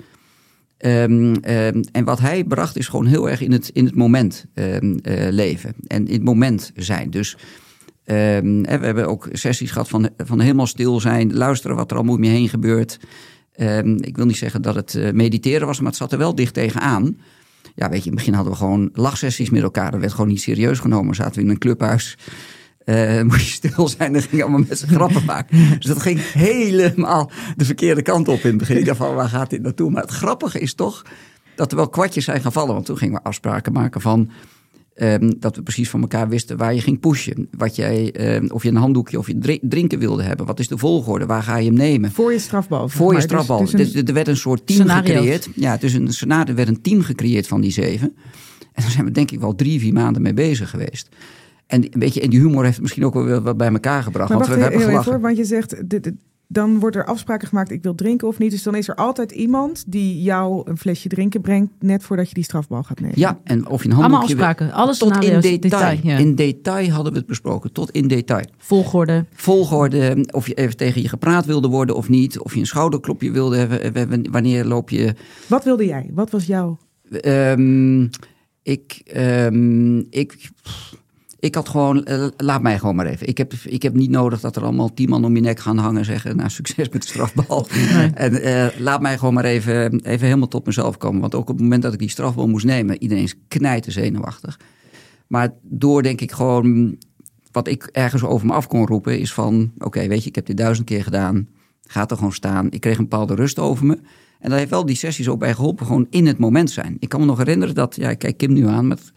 ehm, 0.78 1.34
ehm, 1.34 1.84
en 1.92 2.04
wat 2.04 2.20
hij 2.20 2.44
bracht 2.44 2.78
is 2.78 2.88
gewoon 2.88 3.06
heel 3.06 3.30
erg 3.30 3.42
in 3.42 3.52
het, 3.52 3.70
in 3.70 3.86
het 3.86 3.96
moment 3.96 4.46
eh, 4.54 4.78
leven. 5.30 5.74
En 5.88 6.08
in 6.08 6.14
het 6.14 6.24
moment 6.24 6.72
zijn. 6.76 7.10
Dus 7.10 7.38
ehm, 8.06 8.62
we 8.62 8.86
hebben 8.86 9.08
ook 9.08 9.28
sessies 9.32 9.72
gehad 9.72 9.90
van, 9.90 10.10
van 10.18 10.40
helemaal 10.40 10.68
stil 10.68 11.00
zijn. 11.00 11.34
Luisteren 11.34 11.76
wat 11.76 11.92
er 11.92 11.98
allemaal 11.98 12.16
om 12.16 12.24
je 12.24 12.30
heen 12.30 12.50
gebeurt. 12.50 13.00
Ehm, 13.56 13.96
ik 14.00 14.16
wil 14.16 14.26
niet 14.26 14.38
zeggen 14.38 14.62
dat 14.62 14.76
het 14.76 14.96
eh, 14.96 15.12
mediteren 15.12 15.68
was, 15.68 15.78
maar 15.78 15.88
het 15.88 15.96
zat 15.96 16.12
er 16.12 16.18
wel 16.18 16.36
dicht 16.36 16.54
tegenaan. 16.54 17.18
Ja, 17.76 17.90
weet 17.90 18.04
je, 18.04 18.10
in 18.10 18.16
het 18.16 18.16
begin 18.16 18.34
hadden 18.34 18.52
we 18.54 18.60
gewoon 18.60 18.90
lachsessies 18.94 19.50
met 19.50 19.62
elkaar. 19.62 19.92
Dat 19.92 20.00
werd 20.00 20.12
gewoon 20.12 20.28
niet 20.28 20.42
serieus 20.42 20.80
genomen. 20.80 21.16
Zaten 21.16 21.36
we 21.36 21.42
in 21.42 21.50
een 21.50 21.58
clubhuis. 21.58 22.18
Moest 23.24 23.48
je 23.48 23.70
stil 23.70 23.88
zijn, 23.88 24.14
dan 24.14 24.22
ging 24.22 24.42
allemaal 24.42 24.66
met 24.68 24.80
z'n 24.80 24.88
grappen 24.88 25.26
maken. 25.26 25.58
Dus 25.80 25.86
dat 25.86 26.02
ging 26.02 26.32
helemaal 26.32 27.32
de 27.56 27.66
verkeerde 27.66 28.02
kant 28.02 28.28
op 28.28 28.40
in 28.40 28.50
het 28.50 28.58
begin. 28.58 28.78
Ik 28.78 28.86
dacht 28.86 28.98
van, 28.98 29.16
waar 29.16 29.30
gaat 29.30 29.50
dit 29.50 29.62
naartoe? 29.62 29.90
Maar 29.90 30.02
het 30.02 30.12
grappige 30.12 30.60
is 30.60 30.74
toch 30.74 31.06
dat 31.56 31.72
er 31.72 31.78
wel 31.78 31.90
kwartjes 31.90 32.26
zijn 32.26 32.42
gevallen. 32.42 32.74
Want 32.74 32.86
toen 32.86 32.98
gingen 32.98 33.14
we 33.14 33.24
afspraken 33.24 33.74
maken 33.74 34.02
van... 34.02 34.30
ehm, 34.96 35.32
dat 35.40 35.56
we 35.56 35.62
precies 35.64 35.90
van 35.90 36.02
elkaar 36.02 36.30
wisten 36.30 36.58
waar 36.58 36.74
je 36.74 36.82
ging 36.82 37.00
pushen. 37.00 37.48
Wat 37.58 37.76
jij, 37.76 38.12
ehm, 38.12 38.48
of 38.52 38.64
je 38.64 38.70
een 38.70 38.76
handdoekje 38.76 39.18
of 39.18 39.28
je 39.28 39.38
dri- 39.38 39.60
drinken 39.62 40.00
wilde 40.00 40.24
hebben. 40.24 40.46
Wat 40.46 40.60
is 40.60 40.68
de 40.68 40.78
volgorde? 40.78 41.26
Waar 41.26 41.44
ga 41.44 41.58
je 41.58 41.66
hem 41.66 41.74
nemen? 41.78 42.12
Voor 42.12 42.32
je 42.32 42.40
strafbal. 42.40 42.90
Voor 42.90 43.10
je. 43.10 43.16
Dus- 43.16 43.24
strafbal. 43.24 43.66
dus 43.66 43.94
een- 43.94 44.06
er 44.08 44.14
werd 44.14 44.28
een 44.28 44.38
soort 44.38 44.68
team 44.68 44.80
Scenario's. 44.80 45.10
gecreëerd. 45.16 45.50
Ja, 45.56 45.78
dus 45.78 45.94
een 45.94 46.14
scenario, 46.14 46.46
er 46.50 46.56
werd 46.56 46.68
een 46.70 46.82
team 46.82 47.02
gecreëerd 47.02 47.48
van 47.48 47.62
die 47.62 47.72
zeven. 47.72 48.16
En 48.74 48.82
daar 48.84 48.92
zijn 48.92 49.06
we 49.06 49.12
denk 49.12 49.32
ik 49.32 49.40
wel 49.40 49.56
drie, 49.56 49.80
vier 49.80 49.94
maanden 49.94 50.22
mee 50.22 50.34
bezig 50.34 50.70
geweest. 50.70 51.10
En, 51.68 51.84
een 51.84 52.00
beetje, 52.00 52.22
en 52.22 52.30
die 52.30 52.40
humor 52.40 52.62
heeft 52.62 52.74
het 52.74 52.82
misschien 52.82 53.06
ook 53.06 53.14
wel 53.14 53.42
wat 53.42 53.58
bij 53.58 53.72
elkaar 53.72 54.04
gebracht. 54.04 54.30
Maar 54.30 54.38
want 54.38 54.50
wacht 54.50 54.60
we, 54.60 54.66
heel 54.66 54.78
hebben 54.80 54.80
even, 54.80 54.92
gelachen. 54.92 55.12
hoor, 55.12 55.22
want 55.22 55.38
je 55.38 55.46
zegt, 55.46 55.90
dit- 55.90 56.04
dit- 56.04 56.14
dan 56.48 56.80
wordt 56.80 56.96
er 56.96 57.06
afspraken 57.06 57.48
gemaakt, 57.48 57.72
ik 57.72 57.84
wil 57.84 57.96
drinken 57.96 58.28
of 58.28 58.38
niet. 58.38 58.52
Dus 58.52 58.64
dan 58.64 58.76
is 58.76 58.88
er 58.88 58.96
altijd 58.96 59.32
iemand 59.32 59.84
die 59.88 60.22
jou 60.22 60.70
een 60.70 60.78
flesje 60.78 61.10
drinken 61.10 61.42
brengt, 61.42 61.72
net 61.80 62.04
voordat 62.04 62.28
je 62.28 62.34
die 62.34 62.44
strafbal 62.44 62.84
gaat 62.84 63.00
nemen. 63.00 63.20
Ja, 63.20 63.40
en 63.44 63.68
of 63.68 63.84
je 63.84 63.90
een 63.90 63.96
Allemaal 63.96 64.20
handdoekje... 64.20 64.36
wil- 64.36 64.46
afspraken, 64.46 64.74
alle 64.76 64.98
Tot 64.98 65.14
in 65.24 65.40
detail. 65.40 65.60
detail, 65.60 66.00
ja. 66.04 66.18
In 66.18 66.36
detail 66.36 66.90
hadden 66.90 67.12
we 67.14 67.18
het 67.18 67.28
besproken. 67.28 67.72
Tot 67.72 67.92
in 67.92 68.08
detail. 68.08 68.46
Volgorde. 68.58 69.26
Volgorde, 69.34 70.28
of 70.32 70.48
je 70.48 70.54
even 70.54 70.78
tegen 70.78 71.02
je 71.02 71.10
gepraat 71.10 71.46
wilde 71.46 71.68
worden 71.68 71.96
of 71.96 72.10
niet. 72.10 72.40
Of 72.40 72.54
je 72.54 72.60
een 72.60 72.66
schouderklopje 72.66 73.32
wilde 73.32 73.58
hebben. 73.58 74.32
Wanneer 74.32 74.66
loop 74.66 74.90
je... 74.90 75.14
Wat 75.48 75.64
wilde 75.64 75.86
jij? 75.86 76.10
Wat 76.14 76.30
was 76.32 76.46
jouw... 76.46 76.78
Ehm, 77.22 78.08
ik, 78.64 79.02
ehm, 79.06 79.98
ik, 80.10 80.50
ik 81.44 81.56
had 81.56 81.70
gewoon, 81.70 82.06
eh, 82.06 82.28
laat 82.38 82.62
mij 82.62 82.80
gewoon 82.80 82.96
maar 82.96 83.06
even. 83.06 83.28
Ik 83.28 83.38
heb, 83.38 83.54
ik 83.54 83.82
heb 83.82 83.94
niet 83.94 84.10
nodig 84.10 84.40
dat 84.40 84.56
er 84.56 84.64
allemaal 84.64 84.94
tien 84.94 85.10
man 85.10 85.26
om 85.26 85.36
je 85.36 85.42
nek 85.42 85.60
gaan 85.60 85.78
hangen 85.78 85.98
en 85.98 86.06
zeggen, 86.06 86.36
nou 86.36 86.50
succes 86.50 86.90
met 86.90 87.02
de 87.02 87.08
strafbal. 87.08 87.68
En 88.14 88.42
eh, 88.42 88.80
laat 88.80 89.02
mij 89.02 89.18
gewoon 89.18 89.34
maar 89.34 89.46
even, 89.46 90.00
even 90.00 90.26
helemaal 90.26 90.48
tot 90.48 90.66
mezelf 90.66 90.98
komen. 90.98 91.22
Want 91.22 91.36
ook 91.36 91.50
op 91.50 91.56
het 91.56 91.62
moment 91.62 91.82
dat 91.82 91.94
ik 91.94 92.00
die 92.00 92.10
strafbal 92.10 92.48
moest 92.48 92.66
nemen, 92.66 93.02
iedereen 93.02 93.24
is 93.24 93.36
knijten 93.48 93.92
zenuwachtig. 93.92 94.60
Maar 95.28 95.54
door 95.62 96.04
denk 96.04 96.22
ik 96.22 96.32
gewoon, 96.32 96.98
wat 97.52 97.68
ik 97.68 97.90
ergens 97.92 98.24
over 98.24 98.48
me 98.48 98.54
af 98.54 98.68
kon 98.68 98.88
roepen, 98.88 99.20
is 99.20 99.34
van, 99.34 99.72
oké 99.78 100.08
weet 100.08 100.24
je, 100.24 100.30
ik 100.30 100.36
heb 100.36 100.46
dit 100.46 100.58
duizend 100.58 100.88
keer 100.88 101.04
gedaan. 101.04 101.48
Ga 101.82 102.08
er 102.08 102.16
gewoon 102.16 102.34
staan. 102.34 102.72
Ik 102.72 102.82
kreeg 102.82 102.98
een 102.98 103.08
bepaalde 103.10 103.36
rust 103.36 103.60
over 103.60 103.86
me. 103.86 104.00
En 104.40 104.50
daar 104.50 104.58
heeft 104.60 104.72
wel 104.72 104.86
die 104.86 104.96
sessies 104.96 105.30
ook 105.30 105.40
bij 105.40 105.54
geholpen, 105.54 105.86
gewoon 105.86 106.08
in 106.10 106.26
het 106.26 106.38
moment 106.38 106.72
zijn. 106.72 106.98
Ik 107.00 107.10
kan 107.10 107.20
me 107.20 107.26
nog 107.26 107.38
herinneren 107.38 107.76
dat, 107.76 107.96
ja, 107.96 108.10
ik 108.10 108.20
kijk 108.20 108.38
Kim 108.38 108.54
nu 108.54 108.68
aan, 108.68 108.88
met, 108.88 109.14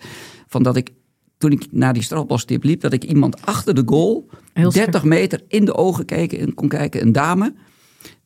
van 0.47 0.63
dat 0.63 0.77
ik 0.77 0.91
toen 1.39 1.53
ik 1.53 1.67
naar 1.71 1.93
die 1.93 2.03
strafbalstip 2.03 2.63
liep, 2.63 2.81
dat 2.81 2.93
ik 2.93 3.05
iemand 3.05 3.47
achter 3.47 3.75
de 3.75 3.83
goal, 3.87 4.29
Heel 4.53 4.71
30 4.71 5.05
meter 5.05 5.43
in 5.49 5.65
de 5.65 5.75
ogen 5.75 6.05
kijken, 6.05 6.39
en 6.39 6.55
kon 6.55 6.69
kijken, 6.69 7.03
een 7.03 7.13
dame, 7.13 7.55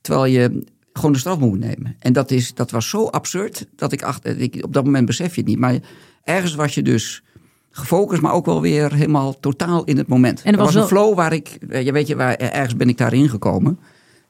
terwijl 0.01 0.27
je 0.27 0.65
gewoon 0.93 1.13
de 1.13 1.19
straf 1.19 1.39
moet 1.39 1.59
nemen. 1.59 1.97
En 1.99 2.13
dat, 2.13 2.31
is, 2.31 2.55
dat 2.55 2.71
was 2.71 2.89
zo 2.89 3.07
absurd 3.07 3.67
dat 3.77 3.93
ik, 3.93 4.03
achter, 4.03 4.39
ik 4.39 4.65
op 4.65 4.73
dat 4.73 4.85
moment 4.85 5.07
besef 5.07 5.35
je 5.35 5.41
het 5.41 5.51
niet. 5.51 5.59
Maar 5.59 5.79
ergens 6.25 6.55
was 6.55 6.75
je 6.75 6.83
dus 6.83 7.23
gefocust, 7.71 8.23
maar 8.23 8.33
ook 8.33 8.47
wel 8.47 8.61
weer 8.61 8.95
helemaal 8.95 9.41
totaal 9.41 9.85
in 9.85 9.97
het 9.97 10.07
moment. 10.07 10.43
En 10.43 10.53
er 10.53 10.59
er 10.59 10.65
was, 10.65 10.75
een 10.75 10.81
wel- 10.81 10.89
flow 10.89 11.15
waar 11.15 11.33
ik, 11.33 11.49
eh, 11.69 11.85
je 11.85 11.93
weet 11.93 12.07
je, 12.07 12.17
waar, 12.17 12.35
ergens 12.35 12.77
ben 12.77 12.89
ik 12.89 12.99
daarin 12.99 13.29
gekomen. 13.29 13.79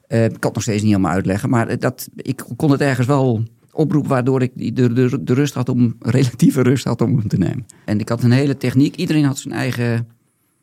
Eh, 0.07 0.23
ik 0.23 0.29
kan 0.29 0.39
het 0.41 0.53
nog 0.53 0.63
steeds 0.63 0.81
niet 0.81 0.91
helemaal 0.91 1.11
uitleggen, 1.11 1.49
maar 1.49 1.79
dat, 1.79 2.09
ik 2.15 2.43
kon 2.55 2.71
het 2.71 2.81
ergens 2.81 3.07
wel 3.07 3.43
oproepen, 3.73 4.09
waardoor 4.09 4.41
ik 4.41 4.51
die- 4.55 4.73
de, 4.73 4.93
de, 4.93 5.23
de 5.23 5.33
rust 5.33 5.53
had 5.53 5.69
om, 5.69 5.95
relatieve 5.99 6.61
rust 6.61 6.83
had 6.85 7.01
om 7.01 7.17
hem 7.17 7.27
te 7.27 7.37
nemen. 7.37 7.65
En 7.85 7.99
ik 7.99 8.09
had 8.09 8.23
een 8.23 8.31
hele 8.31 8.57
techniek, 8.57 8.95
iedereen 8.95 9.23
had 9.25 9.37
zijn 9.37 9.53
eigen 9.53 10.07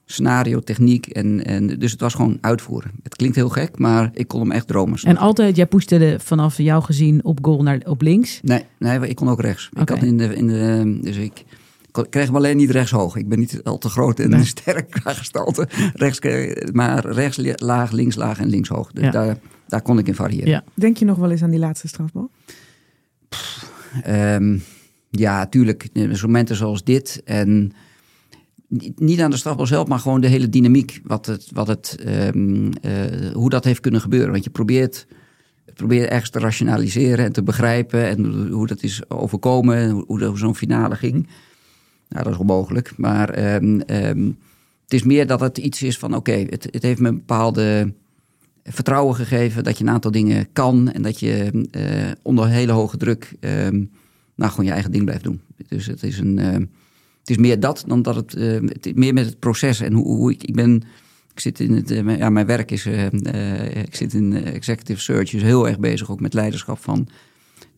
scenario, 0.04 0.60
techniek, 0.60 1.06
en, 1.06 1.44
en, 1.44 1.66
dus 1.66 1.90
het 1.92 2.00
was 2.00 2.14
gewoon 2.14 2.38
uitvoeren. 2.40 2.90
Het 3.02 3.16
klinkt 3.16 3.36
heel 3.36 3.48
gek, 3.48 3.78
maar 3.78 4.10
ik 4.14 4.28
kon 4.28 4.40
hem 4.40 4.50
echt 4.52 4.66
dromen. 4.66 4.98
En 5.02 5.16
altijd, 5.16 5.56
jij 5.56 5.66
pushte 5.66 5.98
de, 5.98 6.16
vanaf 6.20 6.56
jou 6.58 6.82
gezien 6.82 7.24
op 7.24 7.38
goal 7.42 7.62
naar 7.62 7.80
op 7.84 8.02
links. 8.02 8.40
Nee, 8.42 8.64
nee, 8.78 9.08
ik 9.08 9.16
kon 9.16 9.28
ook 9.28 9.40
rechts. 9.40 9.68
Ik 9.80 9.88
had 9.88 10.02
in 10.02 10.16
de, 10.16 10.34
in 10.34 10.46
de, 10.46 10.98
dus 11.02 11.16
ik 11.16 11.44
kreeg 12.10 12.26
hem 12.26 12.36
alleen 12.36 12.56
niet 12.56 12.70
rechtshoog. 12.70 13.16
Ik 13.16 13.28
ben 13.28 13.38
niet 13.38 13.60
al 13.64 13.78
te 13.78 13.88
groot 13.88 14.20
en 14.20 14.30
Nee. 14.30 14.44
sterk 14.56 14.90
qua 14.90 15.12
gestalte. 15.12 15.68
Rechts, 15.94 16.20
maar 16.72 17.06
rechts 17.06 17.40
laag, 17.54 17.90
links 17.90 18.16
laag 18.16 18.38
en 18.40 18.48
links 18.48 18.68
hoog. 18.68 18.92
Dus 18.92 19.04
Ja. 19.04 19.10
daar, 19.10 19.38
daar 19.66 19.82
kon 19.82 19.98
ik 19.98 20.08
in 20.08 20.14
variëren. 20.14 20.48
Ja. 20.48 20.64
Denk 20.74 20.96
je 20.96 21.04
nog 21.04 21.16
wel 21.18 21.30
eens 21.30 21.42
aan 21.42 21.50
die 21.50 21.58
laatste 21.58 21.88
strafbal? 21.88 22.30
Ehm, 24.02 24.58
ja, 25.10 25.46
tuurlijk. 25.46 25.88
eh, 25.92 26.22
Momenten 26.22 26.56
zoals 26.56 26.84
dit. 26.84 27.22
En 27.24 27.72
niet- 28.96 29.20
aan 29.20 29.30
de 29.30 29.36
strafbal 29.36 29.66
zelf, 29.66 29.88
maar 29.88 29.98
gewoon 29.98 30.20
de 30.20 30.26
hele 30.26 30.48
dynamiek. 30.48 31.00
Wat 31.04 31.26
het, 31.26 31.48
wat 31.52 31.66
het, 31.66 31.96
ehm, 32.04 32.70
eh, 32.82 33.32
hoe 33.32 33.50
dat 33.50 33.64
heeft 33.64 33.80
kunnen 33.80 34.00
gebeuren. 34.00 34.30
Want 34.32 34.44
je 34.44 34.50
probeert, 34.50 35.06
probeert 35.74 36.10
ergens 36.10 36.30
te 36.30 36.38
rationaliseren 36.38 37.24
en 37.24 37.32
te 37.32 37.42
begrijpen. 37.42 38.06
En 38.08 38.48
hoe- 38.50 38.66
dat 38.66 38.82
is 38.82 39.10
overkomen. 39.10 39.90
Hoe, 39.90 40.04
hoe, 40.06 40.38
zo'n 40.38 40.54
finale 40.56 40.96
ging. 40.96 41.28
Nou, 42.08 42.24
dat 42.24 42.32
is 42.32 42.38
onmogelijk. 42.38 42.92
Maar 42.96 43.30
ehm, 43.30 43.80
het 44.82 44.92
is 44.92 45.02
meer 45.02 45.26
dat 45.26 45.40
het 45.40 45.58
iets 45.58 45.82
is 45.82 45.98
van: 45.98 46.14
oké, 46.14 46.32
het, 46.32 46.68
het 46.70 46.82
heeft 46.82 47.00
me 47.00 47.08
een 47.08 47.14
bepaalde 47.14 47.94
vertrouwen 48.68 49.14
gegeven 49.14 49.64
dat 49.64 49.78
je 49.78 49.84
een 49.84 49.90
aantal 49.90 50.10
dingen 50.10 50.52
kan 50.52 50.92
en 50.92 51.02
dat 51.02 51.20
je 51.20 51.66
uh, 51.70 52.12
onder 52.22 52.48
hele 52.48 52.72
hoge 52.72 52.96
druk 52.96 53.36
um, 53.40 53.90
nou, 54.34 54.50
gewoon 54.50 54.66
je 54.66 54.72
eigen 54.72 54.92
ding 54.92 55.04
blijft 55.04 55.24
doen. 55.24 55.40
Dus 55.68 55.86
het 55.86 56.02
is, 56.02 56.18
een, 56.18 56.38
uh, 56.38 56.52
het 57.18 57.30
is 57.30 57.36
meer 57.36 57.60
dat 57.60 57.84
dan 57.86 58.02
dat 58.02 58.14
het, 58.14 58.32
het 58.32 58.96
meer 58.96 59.14
met 59.14 59.26
het 59.26 59.38
proces 59.38 59.80
en 59.80 59.92
hoe, 59.92 60.06
hoe 60.06 60.32
ik, 60.32 60.42
ik 60.42 60.54
ben. 60.54 60.82
Ik 61.32 61.44
zit 61.44 61.60
in 61.60 61.72
het, 61.72 61.88
ja, 62.18 62.30
mijn 62.30 62.46
werk 62.46 62.70
is, 62.70 62.86
ik 62.86 63.94
zit 63.94 64.14
in 64.14 64.44
executive 64.44 65.00
search, 65.00 65.30
dus 65.30 65.42
heel 65.42 65.68
erg 65.68 65.78
bezig 65.78 66.10
ook 66.10 66.20
met 66.20 66.34
leiderschap 66.34 66.78
van 66.78 67.08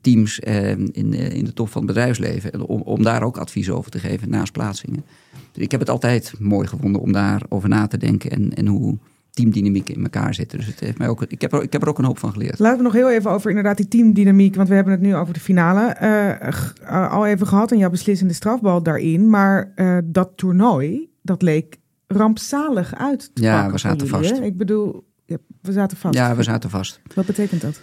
teams 0.01 0.39
in, 0.39 0.93
in 0.93 1.45
de 1.45 1.53
top 1.53 1.69
van 1.69 1.83
het 1.83 1.93
bedrijfsleven. 1.93 2.69
Om, 2.69 2.81
om 2.81 3.03
daar 3.03 3.23
ook 3.23 3.37
advies 3.37 3.71
over 3.71 3.91
te 3.91 3.99
geven 3.99 4.31
naast 4.31 4.53
plaatsingen. 4.53 5.05
Dus 5.53 5.63
ik 5.63 5.71
heb 5.71 5.81
het 5.81 5.91
altijd 5.91 6.33
mooi 6.39 6.69
gevonden 6.69 7.01
om 7.01 7.13
daarover 7.13 7.69
na 7.69 7.87
te 7.87 7.97
denken 7.97 8.31
en, 8.31 8.55
en 8.55 8.67
hoe, 8.67 8.99
teamdynamiek 9.31 9.89
in 9.89 10.03
elkaar 10.03 10.35
zitten. 10.35 10.59
Dus 10.59 10.67
het 10.67 10.81
heeft 10.81 10.99
mij 10.99 11.09
ook, 11.09 11.23
ik, 11.23 11.41
heb 11.41 11.53
er, 11.53 11.63
ik 11.63 11.73
heb 11.73 11.83
er 11.83 11.89
ook 11.89 11.99
een 11.99 12.05
hoop 12.05 12.19
van 12.19 12.33
geleerd. 12.33 12.59
Laten 12.59 12.79
we 12.79 12.85
nog 12.85 12.93
heel 12.93 13.11
even 13.11 13.31
over 13.31 13.49
inderdaad 13.49 13.77
die 13.77 13.89
teamdynamiek. 13.89 14.55
Want 14.55 14.69
we 14.69 14.75
hebben 14.75 14.93
het 14.93 15.03
nu 15.03 15.15
over 15.15 15.35
de 15.35 15.41
finale 15.41 15.97
uh, 16.91 17.13
al 17.13 17.27
even 17.27 17.47
gehad. 17.47 17.73
En 17.73 17.79
jouw 17.79 17.91
beslissende 17.91 18.35
strafbal 18.35 18.83
daarin. 18.83 19.31
Maar 19.31 19.73
uh, 19.77 19.99
dat 20.05 20.31
toernooi, 20.35 21.11
dat 21.23 21.43
leek 21.43 21.79
rampzalig 22.07 22.95
uit 22.95 23.31
te 23.35 23.43
Ja, 23.43 23.71
we 23.71 23.79
zaten 23.79 24.07
jullie, 24.07 24.13
vast. 24.13 24.39
Hè? 24.39 24.45
Ik 24.45 24.57
bedoel, 24.57 25.05
ja, 25.25 25.37
we 25.61 25.73
zaten 25.73 25.97
vast. 25.97 26.15
Ja, 26.15 26.37
we 26.37 26.43
zaten 26.43 26.71
vast. 26.71 27.01
Wat 27.15 27.27
betekent 27.27 27.61
dat? 27.61 27.81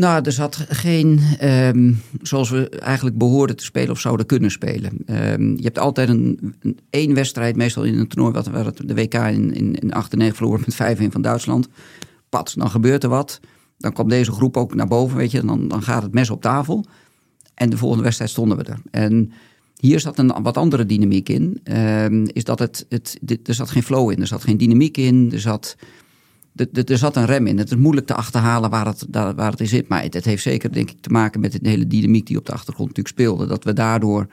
Nou, 0.00 0.24
er 0.24 0.32
zat 0.32 0.66
geen, 0.68 1.20
um, 1.42 2.02
zoals 2.22 2.50
we 2.50 2.68
eigenlijk 2.68 3.18
behoorden 3.18 3.56
te 3.56 3.64
spelen 3.64 3.90
of 3.90 4.00
zouden 4.00 4.26
kunnen 4.26 4.50
spelen. 4.50 4.92
Um, 5.06 5.56
je 5.56 5.62
hebt 5.62 5.78
altijd 5.78 6.08
een, 6.08 6.54
een 6.60 6.78
één 6.90 7.14
wedstrijd, 7.14 7.56
meestal 7.56 7.82
in 7.82 7.98
een 7.98 8.08
toernooi, 8.08 8.32
wat, 8.32 8.46
waar 8.46 8.64
het 8.64 8.88
de 8.88 8.94
WK 8.94 9.14
in, 9.14 9.54
in, 9.54 9.74
in 9.74 9.92
98 9.92 10.36
verloren 10.36 10.64
met 10.66 10.98
5-1 10.98 11.12
van 11.12 11.22
Duitsland. 11.22 11.68
Pat, 12.28 12.54
dan 12.56 12.70
gebeurt 12.70 13.02
er 13.02 13.08
wat. 13.08 13.40
Dan 13.78 13.92
kwam 13.92 14.08
deze 14.08 14.32
groep 14.32 14.56
ook 14.56 14.74
naar 14.74 14.86
boven, 14.86 15.16
weet 15.16 15.30
je. 15.30 15.44
Dan, 15.44 15.68
dan 15.68 15.82
gaat 15.82 16.02
het 16.02 16.14
mes 16.14 16.30
op 16.30 16.42
tafel. 16.42 16.84
En 17.54 17.70
de 17.70 17.76
volgende 17.76 18.04
wedstrijd 18.04 18.30
stonden 18.30 18.56
we 18.56 18.64
er. 18.64 18.80
En 18.90 19.32
hier 19.76 20.00
zat 20.00 20.18
een 20.18 20.42
wat 20.42 20.56
andere 20.56 20.86
dynamiek 20.86 21.28
in. 21.28 21.60
Um, 21.64 22.26
is 22.32 22.44
dat 22.44 22.58
het, 22.58 22.86
het, 22.88 23.18
er 23.44 23.54
zat 23.54 23.70
geen 23.70 23.82
flow 23.82 24.10
in, 24.10 24.20
er 24.20 24.26
zat 24.26 24.44
geen 24.44 24.56
dynamiek 24.56 24.96
in, 24.96 25.30
er 25.32 25.40
zat 25.40 25.76
er 26.84 26.98
zat 26.98 27.16
een 27.16 27.26
rem 27.26 27.46
in. 27.46 27.58
Het 27.58 27.70
is 27.70 27.76
moeilijk 27.76 28.06
te 28.06 28.14
achterhalen 28.14 28.70
waar 28.70 28.86
het, 28.86 29.06
waar 29.10 29.50
het 29.50 29.60
in 29.60 29.66
zit. 29.66 29.88
Maar 29.88 30.02
het, 30.02 30.24
heeft 30.24 30.42
zeker 30.42 30.72
denk 30.72 30.90
ik 30.90 31.00
te 31.00 31.10
maken 31.10 31.40
met 31.40 31.52
de 31.62 31.68
hele 31.68 31.86
dynamiek 31.86 32.26
die 32.26 32.38
op 32.38 32.46
de 32.46 32.52
achtergrond 32.52 32.88
natuurlijk 32.88 33.16
speelde. 33.16 33.46
Dat 33.46 33.64
we 33.64 33.72
daardoor, 33.72 34.26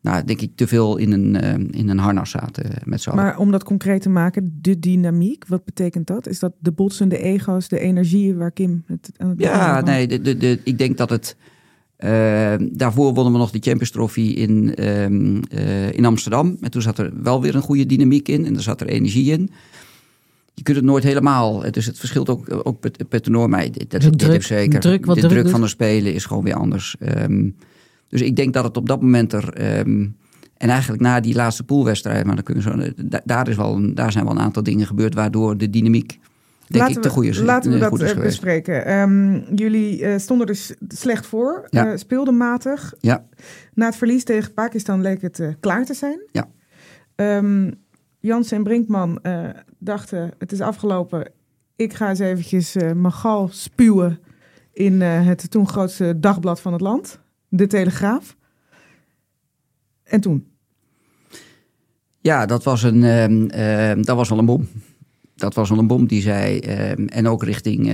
nou, 0.00 0.24
denk 0.24 0.40
ik, 0.40 0.50
te 0.54 0.66
veel 0.66 0.96
in 0.96 1.12
een, 1.12 1.70
in 1.70 1.88
een 1.88 1.98
harnas 1.98 2.30
zaten 2.30 2.64
met 2.84 3.02
z'n 3.02 3.14
Maar 3.14 3.38
om 3.38 3.50
dat 3.50 3.64
concreet 3.64 4.02
te 4.02 4.08
maken, 4.08 4.58
de 4.60 4.78
dynamiek, 4.78 5.44
wat 5.46 5.64
betekent 5.64 6.06
dat? 6.06 6.26
Is 6.26 6.38
dat 6.38 6.52
de 6.58 6.72
botsende 6.72 7.18
ego's, 7.18 7.68
de 7.68 7.80
energie 7.80 8.34
waar 8.34 8.52
Kim 8.52 8.82
het 8.86 9.10
aan 9.16 9.28
het 9.28 9.40
Ja, 9.40 9.80
nee, 9.80 10.08
de, 10.08 10.20
de, 10.20 10.36
de, 10.36 10.60
ik 10.64 10.78
denk 10.78 10.96
dat 10.96 11.10
het... 11.10 11.36
Uh, 12.04 12.54
daarvoor 12.72 13.14
wonnen 13.14 13.32
we 13.32 13.38
nog 13.38 13.50
de 13.50 13.58
Champions 13.60 13.90
Trophy 13.90 14.20
in, 14.20 14.74
uh, 14.78 15.08
uh, 15.10 15.92
in 15.92 16.04
Amsterdam. 16.04 16.56
En 16.60 16.70
toen 16.70 16.82
zat 16.82 16.98
er 16.98 17.22
wel 17.22 17.42
weer 17.42 17.54
een 17.54 17.62
goede 17.62 17.86
dynamiek 17.86 18.28
in 18.28 18.46
en 18.46 18.56
er 18.56 18.62
zat 18.62 18.80
er 18.80 18.86
energie 18.86 19.32
in 19.32 19.50
je 20.60 20.66
kunt 20.66 20.76
het 20.76 20.86
nooit 20.86 21.04
helemaal. 21.04 21.70
Dus 21.70 21.86
het 21.86 21.98
verschilt 21.98 22.28
ook, 22.28 22.66
ook 22.66 22.80
per, 22.80 22.90
per 23.08 23.20
toernooi. 23.20 23.48
Maar 23.48 23.66
dat, 23.72 23.90
dat, 23.90 24.18
druk, 24.18 24.32
heeft 24.32 24.46
zeker. 24.46 24.80
Druk, 24.80 25.06
wat 25.06 25.14
de 25.14 25.20
druk, 25.20 25.32
druk 25.32 25.48
van 25.48 25.60
de 25.60 25.68
spelen 25.68 26.14
is 26.14 26.24
gewoon 26.24 26.44
weer 26.44 26.54
anders. 26.54 26.96
Um, 27.18 27.56
dus 28.08 28.20
ik 28.20 28.36
denk 28.36 28.54
dat 28.54 28.64
het 28.64 28.76
op 28.76 28.86
dat 28.86 29.00
moment 29.00 29.32
er. 29.32 29.78
Um, 29.78 30.16
en 30.56 30.68
eigenlijk 30.68 31.02
na 31.02 31.20
die 31.20 31.34
laatste 31.34 31.64
poolwedstrijd, 31.64 32.26
maar 32.26 32.34
dan 32.34 32.44
kun 32.44 32.54
je 32.54 32.62
zo, 32.62 32.74
daar, 33.24 33.48
is 33.48 33.56
wel 33.56 33.74
een, 33.74 33.94
daar 33.94 34.12
zijn 34.12 34.24
wel 34.24 34.32
een 34.32 34.40
aantal 34.40 34.62
dingen 34.62 34.86
gebeurd 34.86 35.14
waardoor 35.14 35.56
de 35.56 35.70
dynamiek. 35.70 36.18
Denk 36.66 36.82
laten 36.82 36.96
ik, 36.96 37.02
te 37.02 37.08
goede 37.08 37.32
we, 37.32 37.44
laten 37.44 37.70
we 37.70 37.76
uh, 37.76 37.90
dat 37.90 38.02
uh, 38.02 38.14
bespreken. 38.14 38.92
Um, 38.92 39.44
jullie 39.54 40.00
uh, 40.00 40.18
stonden 40.18 40.46
dus 40.46 40.74
slecht 40.88 41.26
voor, 41.26 41.66
ja. 41.70 41.96
speelden 41.96 42.36
matig. 42.36 42.94
Ja. 43.00 43.24
Na 43.74 43.86
het 43.86 43.96
verlies 43.96 44.24
tegen 44.24 44.54
Pakistan 44.54 45.00
leek 45.00 45.22
het 45.22 45.42
klaar 45.60 45.84
te 45.84 45.94
zijn. 45.94 46.20
Ja. 46.32 46.48
Um, 47.36 47.74
Jans 48.20 48.52
en 48.52 48.62
Brinkman 48.62 49.18
uh, 49.22 49.48
dachten, 49.78 50.30
het 50.38 50.52
is 50.52 50.60
afgelopen. 50.60 51.30
Ik 51.76 51.94
ga 51.94 52.08
eens 52.08 52.18
eventjes 52.18 52.76
uh, 52.76 52.92
mijn 52.92 53.12
gal 53.12 53.48
spuwen 53.48 54.18
in 54.72 54.92
uh, 54.92 55.26
het 55.26 55.50
toen 55.50 55.68
grootste 55.68 56.20
dagblad 56.20 56.60
van 56.60 56.72
het 56.72 56.80
land. 56.80 57.20
De 57.48 57.66
Telegraaf. 57.66 58.36
En 60.02 60.20
toen? 60.20 60.46
Ja, 62.20 62.46
dat 62.46 62.64
was, 62.64 62.82
een, 62.82 63.02
uh, 63.58 64.04
dat 64.04 64.16
was 64.16 64.28
wel 64.28 64.38
een 64.38 64.44
bom. 64.44 64.68
Dat 65.34 65.54
was 65.54 65.68
wel 65.68 65.78
een 65.78 65.86
bom 65.86 66.06
die 66.06 66.22
zei, 66.22 66.58
en 67.06 67.28
ook 67.28 67.44
richting, 67.44 67.86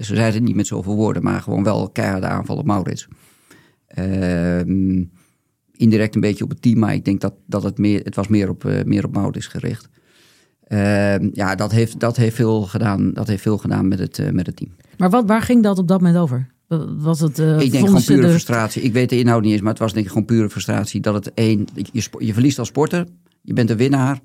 ze 0.00 0.14
zeiden 0.14 0.34
het 0.34 0.42
niet 0.42 0.54
met 0.54 0.66
zoveel 0.66 0.94
woorden, 0.94 1.22
maar 1.22 1.40
gewoon 1.40 1.64
wel 1.64 1.90
keiharde 1.90 2.26
aanval 2.26 2.56
op 2.56 2.66
Maurits. 2.66 3.08
Ehm, 3.86 5.04
indirect 5.76 6.14
een 6.14 6.20
beetje 6.20 6.44
op 6.44 6.50
het 6.50 6.62
team, 6.62 6.78
maar 6.78 6.94
ik 6.94 7.04
denk 7.04 7.20
dat, 7.20 7.34
dat 7.46 7.62
het, 7.62 7.78
meer, 7.78 8.00
het 8.04 8.14
was 8.14 8.28
meer 8.28 8.48
op, 8.48 8.64
uh, 8.64 8.82
meer 8.84 9.04
op 9.04 9.14
Maurits 9.14 9.46
gericht. 9.46 9.88
Uh, 10.68 11.32
ja, 11.32 11.54
dat 11.54 11.72
heeft, 11.72 12.00
dat, 12.00 12.16
heeft 12.16 12.36
veel 12.36 12.62
gedaan, 12.62 13.12
dat 13.12 13.26
heeft 13.26 13.42
veel 13.42 13.58
gedaan 13.58 13.88
met 13.88 13.98
het, 13.98 14.18
uh, 14.18 14.30
met 14.30 14.46
het 14.46 14.56
team. 14.56 14.70
Maar 14.98 15.10
wat, 15.10 15.24
waar 15.26 15.42
ging 15.42 15.62
dat 15.62 15.78
op 15.78 15.88
dat 15.88 16.00
moment 16.00 16.18
over? 16.18 16.52
Was 16.98 17.20
het, 17.20 17.38
uh, 17.38 17.60
ik 17.60 17.70
denk 17.70 17.86
gewoon 17.86 18.04
pure 18.04 18.20
de... 18.20 18.28
frustratie. 18.28 18.82
Ik 18.82 18.92
weet 18.92 19.10
de 19.10 19.18
inhoud 19.18 19.42
niet 19.42 19.52
eens, 19.52 19.60
maar 19.60 19.70
het 19.70 19.78
was 19.78 19.92
denk 19.92 20.04
ik 20.04 20.10
gewoon 20.10 20.26
pure 20.26 20.50
frustratie. 20.50 21.00
Dat 21.00 21.14
het 21.14 21.34
één, 21.34 21.66
je, 21.92 22.02
je 22.18 22.32
verliest 22.32 22.58
als 22.58 22.68
sporter, 22.68 23.06
je 23.42 23.52
bent 23.52 23.70
een 23.70 23.76
winnaar. 23.76 24.20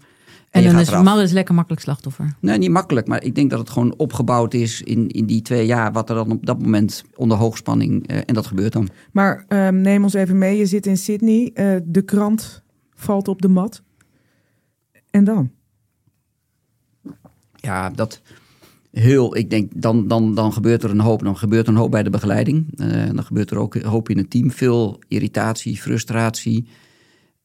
En, 0.50 0.64
en 0.64 0.72
dan 0.72 0.80
is 0.80 0.90
Maurits 0.90 1.32
lekker 1.32 1.56
makkelijk 1.56 1.82
slachtoffer. 1.82 2.36
Nee, 2.40 2.58
niet 2.58 2.70
makkelijk. 2.70 3.08
Maar 3.08 3.24
ik 3.24 3.36
denk 3.36 3.50
dat 3.50 3.60
het 3.60 3.70
gewoon 3.70 3.94
opgebouwd 3.98 4.54
is 4.54 4.82
in, 4.82 5.08
in 5.08 5.26
die 5.26 5.42
twee 5.42 5.66
jaar. 5.66 5.92
Wat 5.92 6.10
er 6.10 6.16
dan 6.16 6.32
op 6.32 6.46
dat 6.46 6.62
moment 6.62 7.04
onder 7.16 7.38
hoogspanning. 7.38 8.12
Uh, 8.12 8.18
en 8.26 8.34
dat 8.34 8.48
gebeurt 8.48 8.74
dan. 8.74 8.90
Maar 9.12 9.46
uh, 9.50 9.68
neem 9.68 10.04
ons 10.04 10.14
even 10.14 10.38
mee. 10.38 10.58
Je 10.58 10.66
zit 10.66 10.86
in 10.86 10.98
Sydney. 10.98 11.52
Uh, 11.54 11.76
de 11.84 12.02
krant 12.02 12.64
valt 12.96 13.28
op 13.28 13.42
de 13.42 13.48
mat. 13.48 13.82
En 15.10 15.24
dan? 15.24 15.52
Ja, 17.56 17.90
dat. 17.90 18.22
Heel, 18.92 19.38
ik 19.38 19.50
denk, 19.50 19.72
dan, 19.76 20.08
dan, 20.08 20.36
dan 20.36 20.54
gebeurt 20.54 20.84
er 20.84 20.90
een 20.90 21.00
hoop. 21.00 21.24
Dan 21.24 21.38
gebeurt 21.38 21.68
er 21.68 21.74
een 21.74 21.80
hoop 21.80 21.92
bij 21.92 22.04
de 22.04 22.10
begeleiding. 22.10 22.78
dan 23.14 23.24
gebeurt 23.24 23.52
er 23.52 23.58
ook 23.58 23.76
een 23.76 23.86
hoop 23.86 24.10
in 24.10 24.18
het 24.18 24.30
team. 24.30 24.52
Veel 24.52 25.00
irritatie, 25.08 25.78
frustratie. 25.78 26.68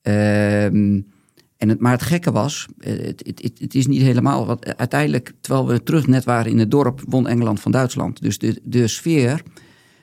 Ehm 0.02 1.00
en 1.56 1.68
het, 1.68 1.80
maar 1.80 1.92
het 1.92 2.02
gekke 2.02 2.32
was, 2.32 2.66
het, 2.78 3.22
het, 3.26 3.50
het, 3.58 3.74
is 3.74 3.86
niet 3.86 4.02
helemaal. 4.02 4.46
Want 4.46 4.76
uiteindelijk, 4.76 5.32
terwijl 5.40 5.66
we 5.66 5.82
terug 5.82 6.06
net 6.06 6.24
waren 6.24 6.50
in 6.50 6.58
het 6.58 6.70
dorp, 6.70 7.02
won 7.08 7.28
Engeland 7.28 7.60
van 7.60 7.72
Duitsland. 7.72 8.22
Dus 8.22 8.38
de, 8.38 8.60
de 8.62 8.86
sfeer, 8.88 9.42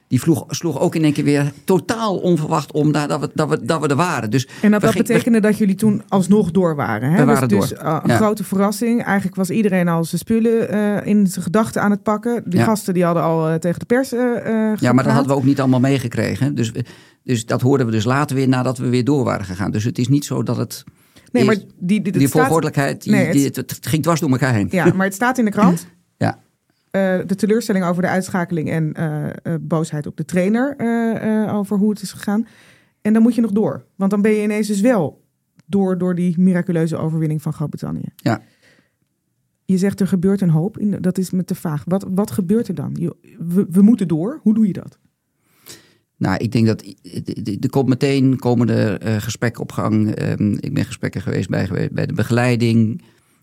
die 0.08 0.22
vloeg, 0.22 0.46
sloeg 0.48 0.80
ook 0.80 0.96
in 0.96 1.04
één 1.04 1.14
keer 1.14 1.24
weer 1.24 1.52
totaal 1.64 2.18
onverwacht 2.18 2.72
om 2.72 2.92
dat, 2.92 3.20
we, 3.20 3.30
dat, 3.34 3.50
we, 3.50 3.66
dat 3.66 3.82
we 3.82 3.88
er 3.88 3.96
waren. 3.96 4.30
Dus 4.30 4.48
en 4.62 4.72
dat, 4.72 4.82
dat 4.82 4.92
ging, 4.92 5.08
betekende 5.08 5.40
dat 5.40 5.58
jullie 5.58 5.76
toen 5.76 6.02
alsnog 6.08 6.52
door 6.52 6.76
waren. 6.76 7.12
Hè? 7.12 7.18
We 7.18 7.26
waren 7.26 7.48
dus, 7.48 7.58
door. 7.58 7.68
Dus 7.68 7.86
uh, 7.86 8.00
een 8.04 8.10
ja. 8.10 8.16
grote 8.16 8.44
verrassing. 8.44 9.04
Eigenlijk 9.04 9.36
was 9.36 9.50
iedereen 9.50 9.88
al 9.88 10.04
zijn 10.04 10.22
spullen 10.22 10.74
uh, 10.74 11.06
in 11.06 11.28
zijn 11.28 11.44
gedachten 11.44 11.82
aan 11.82 11.92
het 11.92 12.04
pakken. 12.04 12.44
Die 12.46 12.60
ja. 12.60 12.66
gasten 12.66 12.94
die 12.94 13.04
hadden 13.04 13.24
al 13.24 13.50
uh, 13.50 13.56
tegen 13.56 13.80
de 13.80 13.86
pers 13.86 14.10
Ja, 14.10 14.94
maar 14.94 15.04
dat 15.04 15.14
hadden 15.14 15.32
we 15.32 15.38
ook 15.38 15.44
niet 15.44 15.60
allemaal 15.60 15.80
meegekregen. 15.80 16.56
Dus, 16.56 16.72
dus 17.24 17.46
dat 17.46 17.62
hoorden 17.62 17.86
we 17.86 17.92
dus 17.92 18.06
later 18.06 18.36
weer 18.36 18.48
nadat 18.48 18.78
we 18.78 18.90
weer 18.90 19.04
door 19.04 19.24
waren 19.24 19.46
gegaan. 19.46 19.72
Dus 19.72 19.84
het 19.84 19.98
is 19.98 20.08
niet 20.08 20.26
zo 20.26 20.44
dat 20.44 20.58
het... 20.58 20.84
Nee, 21.32 21.46
maar 21.46 21.56
die, 21.56 21.66
die, 22.02 22.12
nee, 22.12 23.24
het, 23.24 23.34
die, 23.34 23.46
het, 23.46 23.56
het, 23.56 23.88
ging 23.88 24.04
dwars 24.04 24.20
door 24.20 24.30
elkaar 24.30 24.54
heen. 24.54 24.68
Ja, 24.72 24.94
maar 24.94 25.06
het 25.06 25.16
staat 25.16 25.38
in 25.38 25.46
de 25.46 25.52
krant. 25.52 25.88
ja. 26.18 26.40
Uh, 26.92 27.20
de 27.26 27.36
teleurstelling 27.36 27.86
over 27.86 28.02
de 28.02 28.08
uitschakeling 28.08 28.70
en 28.70 28.94
uh, 29.00 29.24
uh, 29.44 29.56
boosheid 29.62 30.08
op 30.08 30.18
de 30.18 30.26
trainer 30.26 30.76
over 31.50 31.78
hoe 31.78 31.90
het 31.90 32.02
is 32.02 32.12
gegaan. 32.12 32.48
En 33.02 33.14
dan 33.14 33.22
moet 33.22 33.36
je 33.36 33.42
nog 33.42 33.52
door. 33.52 33.86
Want 33.96 34.12
dan 34.12 34.22
ben 34.22 34.32
je 34.32 34.44
ineens 34.44 34.68
dus 34.68 34.82
wel 34.82 35.22
door, 35.66 35.98
door 35.98 36.16
die 36.16 36.40
miraculeuze 36.40 36.98
overwinning 36.98 37.42
van 37.42 37.54
Groot-Brittannië. 37.54 38.10
Ja. 38.16 38.42
Je 39.66 39.78
zegt 39.78 40.00
er 40.00 40.08
gebeurt 40.08 40.42
een 40.42 40.50
hoop. 40.50 40.78
In, 40.78 40.98
dat 41.02 41.18
is 41.18 41.32
me 41.32 41.44
te 41.44 41.56
vaag. 41.56 41.84
Wat, 41.86 42.06
wat 42.10 42.32
gebeurt 42.32 42.68
er 42.68 42.76
dan? 42.76 43.14
We, 43.40 43.66
we 43.70 43.82
moeten 43.82 44.08
door. 44.08 44.40
Hoe 44.42 44.54
doe 44.54 44.68
je 44.68 44.74
dat? 44.74 45.00
Nou, 46.22 46.38
ik 46.38 46.52
denk 46.52 46.66
dat 46.66 46.84
er 47.62 47.70
komt 47.70 47.88
meteen 47.88 48.40
komen 48.40 48.70
er 48.70 49.06
uh, 49.08 49.16
gesprekken 49.16 49.62
op 49.62 49.72
gang. 49.72 50.22
Um, 50.22 50.58
ik 50.60 50.74
ben 50.74 50.86
gesprekken 50.86 51.22
geweest 51.22 51.50
bij, 51.50 51.90
bij 51.92 52.06
de 52.06 52.14
begeleiding. 52.14 53.02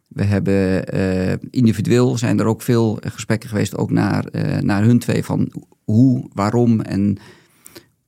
We 0.08 0.24
hebben 0.24 0.94
uh, 0.94 1.32
individueel 1.50 2.18
zijn 2.18 2.40
er 2.40 2.46
ook 2.46 2.62
veel 2.62 2.98
gesprekken 3.00 3.48
geweest, 3.48 3.76
ook 3.76 3.90
naar, 3.90 4.26
uh, 4.32 4.58
naar 4.58 4.82
hun 4.82 4.98
twee 4.98 5.24
van 5.24 5.52
hoe, 5.84 6.30
waarom 6.32 6.80
en 6.80 7.18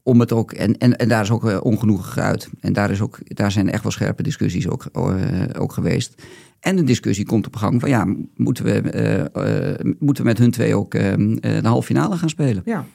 om 0.03 0.21
het 0.21 0.33
ook. 0.33 0.53
En, 0.53 0.79
en, 0.79 0.97
en 0.97 1.09
daar 1.09 1.23
is 1.23 1.31
ook 1.31 1.65
ongenoegen 1.65 2.23
uit. 2.23 2.49
En 2.61 2.73
daar, 2.73 2.91
is 2.91 3.01
ook, 3.01 3.19
daar 3.25 3.53
zijn 3.53 3.71
echt 3.71 3.83
wel 3.83 3.93
scherpe 3.93 4.23
discussies 4.23 4.69
ook, 4.69 4.87
ook 5.59 5.73
geweest. 5.73 6.23
En 6.61 6.77
de 6.77 6.85
discussie 6.85 7.27
komt 7.27 7.47
op 7.47 7.57
gang 7.57 7.81
van 7.81 7.89
ja, 7.89 8.15
moeten 8.37 8.65
we, 8.65 9.97
moeten 9.99 10.25
we 10.25 10.29
met 10.29 10.39
hun 10.39 10.51
twee 10.51 10.75
ook 10.75 10.95
ehm, 10.95 11.35
de 11.41 11.61
halve 11.63 11.87
finale 11.87 12.17
gaan 12.17 12.29
spelen? 12.29 12.63
Ja. 12.65 12.87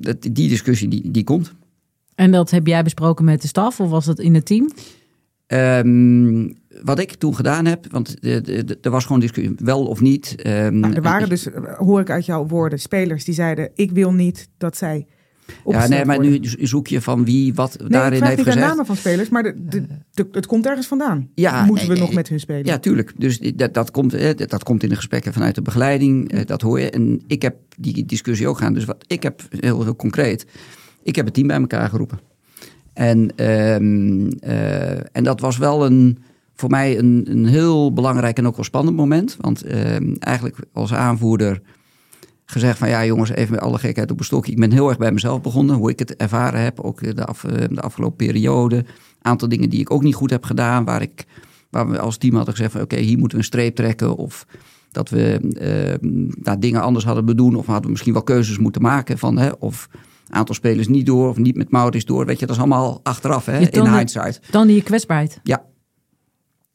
Dat, 0.00 0.22
die 0.22 0.48
discussie 0.48 0.88
die, 0.88 1.10
die 1.10 1.24
komt. 1.24 1.52
En 2.14 2.30
dat 2.30 2.50
heb 2.50 2.66
jij 2.66 2.82
besproken 2.82 3.24
met 3.24 3.42
de 3.42 3.48
staf 3.48 3.80
of 3.80 3.90
was 3.90 4.04
dat 4.04 4.18
in 4.18 4.34
het 4.34 4.46
team? 4.46 4.68
Ehm, 5.46 6.48
wat 6.82 6.98
ik 6.98 7.14
toen 7.14 7.34
gedaan 7.34 7.66
heb, 7.66 7.86
want 7.90 8.22
de- 8.22 8.40
de- 8.40 8.64
de- 8.64 8.78
er 8.82 8.90
was 8.90 9.04
gewoon 9.04 9.20
discussie, 9.20 9.54
wel 9.58 9.86
of 9.86 10.00
niet. 10.00 10.34
Ehm, 10.42 10.78
Nou, 10.78 10.94
er 10.94 11.02
waren 11.02 11.28
dus, 11.28 11.50
eh, 11.50 11.74
hoor 11.78 12.00
ik 12.00 12.10
uit 12.10 12.26
jouw 12.26 12.46
woorden, 12.46 12.78
spelers 12.80 13.24
die 13.24 13.34
zeiden: 13.34 13.70
Ik 13.74 13.90
wil 13.90 14.12
niet 14.12 14.48
dat 14.58 14.76
zij. 14.76 15.06
Ja, 15.66 15.86
nee, 15.88 16.04
maar 16.04 16.16
worden. 16.16 16.40
nu 16.58 16.66
zoek 16.66 16.86
je 16.86 17.00
van 17.00 17.24
wie 17.24 17.54
wat 17.54 17.76
Nee, 17.78 17.86
ik 17.86 17.92
daarin 17.92 18.18
vraag 18.18 18.28
heeft 18.28 18.36
niet 18.36 18.46
naar 18.46 18.54
gezegd. 18.54 18.70
namen 18.72 18.86
van 18.86 18.96
spelers, 18.96 19.28
maar 19.28 19.42
de, 19.42 19.54
de, 19.68 19.82
de- 20.12 20.28
het 20.32 20.46
komt 20.46 20.66
ergens 20.66 20.86
vandaan. 20.86 21.28
Ja, 21.34 21.64
Moeten 21.64 21.86
we 21.86 21.92
nee, 21.92 22.02
nog 22.02 22.12
met 22.12 22.28
hun 22.28 22.40
spelen? 22.40 22.64
Ja, 22.66 22.78
tuurlijk. 22.78 23.12
Dus 23.18 23.38
dat, 23.38 23.74
dat, 23.74 23.90
komt, 23.90 24.14
eh, 24.14 24.30
dat, 24.46 24.62
komt 24.62 24.82
in 24.82 24.88
de 24.88 24.94
gesprekken 24.96 25.32
vanuit 25.32 25.54
de 25.54 25.62
begeleiding. 25.62 26.32
eh, 26.32 26.46
Dat 26.46 26.60
hoor 26.60 26.80
je. 26.80 26.90
En 26.90 27.20
ik 27.26 27.42
heb 27.42 27.56
die 27.78 28.04
discussie 28.06 28.48
ook 28.48 28.58
gaan. 28.58 28.74
Dus 28.74 28.84
wat 28.84 29.04
ik 29.06 29.22
heb 29.22 29.42
heel, 29.60 29.82
heel 29.82 29.96
concreet. 29.96 30.46
Ik 31.02 31.16
heb 31.16 31.24
het 31.24 31.34
team 31.34 31.46
bij 31.46 31.56
elkaar 31.60 31.88
geroepen. 31.88 32.18
En, 32.92 33.36
ehm, 33.36 34.28
eh, 34.40 35.16
en 35.16 35.24
dat 35.24 35.40
was 35.40 35.56
wel 35.58 35.86
een, 35.86 36.18
voor 36.54 36.70
mij 36.70 36.98
een, 36.98 37.26
een 37.30 37.46
heel 37.46 37.92
belangrijk 37.92 38.38
en 38.38 38.46
ook 38.46 38.56
wel 38.56 38.64
spannend 38.64 38.96
moment. 38.96 39.36
Want 39.40 39.62
ehm, 39.62 40.14
eigenlijk 40.18 40.56
als 40.72 40.94
aanvoerder 40.94 41.60
gezegd 42.50 42.78
van 42.78 42.88
ja 42.88 43.04
jongens, 43.04 43.30
even 43.30 43.54
met 43.54 43.62
alle 43.62 43.78
gekheid 43.78 44.10
op 44.10 44.18
een 44.18 44.24
stokje. 44.24 44.52
Ik 44.52 44.58
ben 44.60 44.72
heel 44.72 44.88
erg 44.88 44.98
bij 44.98 45.12
mezelf 45.12 45.40
begonnen, 45.40 45.76
hoe 45.76 45.90
ik 45.90 45.98
het 45.98 46.16
ervaren 46.16 46.62
heb. 46.62 46.80
Ook 46.80 47.16
de, 47.16 47.24
af, 47.24 47.44
eh, 47.44 47.68
de 47.70 47.80
afgelopen 47.80 48.16
periode. 48.16 48.76
Een 48.76 48.84
aantal 49.22 49.48
dingen 49.48 49.70
die 49.70 49.80
ik 49.80 49.90
ook 49.90 50.02
niet 50.02 50.14
goed 50.14 50.30
heb 50.30 50.44
gedaan. 50.44 50.84
Waar, 50.84 51.02
ik, 51.02 51.24
waar 51.70 51.90
we 51.90 51.98
als 51.98 52.16
team 52.16 52.34
hadden 52.34 52.54
gezegd 52.54 52.72
van 52.72 52.80
oké, 52.80 52.96
hier 52.96 53.18
moeten 53.18 53.38
we 53.38 53.42
een 53.44 53.50
streep 53.50 53.74
trekken. 53.74 54.16
Of 54.16 54.46
dat 54.90 55.08
we 55.08 55.40
eh, 55.58 56.08
nou, 56.42 56.58
dingen 56.58 56.82
anders 56.82 57.04
hadden 57.04 57.24
bedoeld. 57.24 57.54
Of 57.56 57.66
hadden 57.66 57.84
we 57.84 57.90
misschien 57.90 58.12
wel 58.12 58.22
keuzes 58.22 58.58
moeten 58.58 58.82
maken 58.82 59.18
van 59.18 59.38
hè, 59.38 59.50
of 59.58 59.88
een 60.28 60.34
aantal 60.34 60.54
spelers 60.54 60.88
niet 60.88 61.06
door 61.06 61.28
of 61.28 61.36
niet 61.36 61.56
met 61.56 61.70
Maurits 61.70 62.04
door. 62.04 62.26
Weet 62.26 62.40
je, 62.40 62.46
dat 62.46 62.54
is 62.54 62.62
allemaal 62.62 63.00
achteraf 63.02 63.46
hè, 63.46 63.58
in 63.58 63.86
hindsight. 63.86 64.40
Dan 64.50 64.66
die 64.66 64.82
kwetsbaarheid. 64.82 65.40
Ja. 65.42 65.68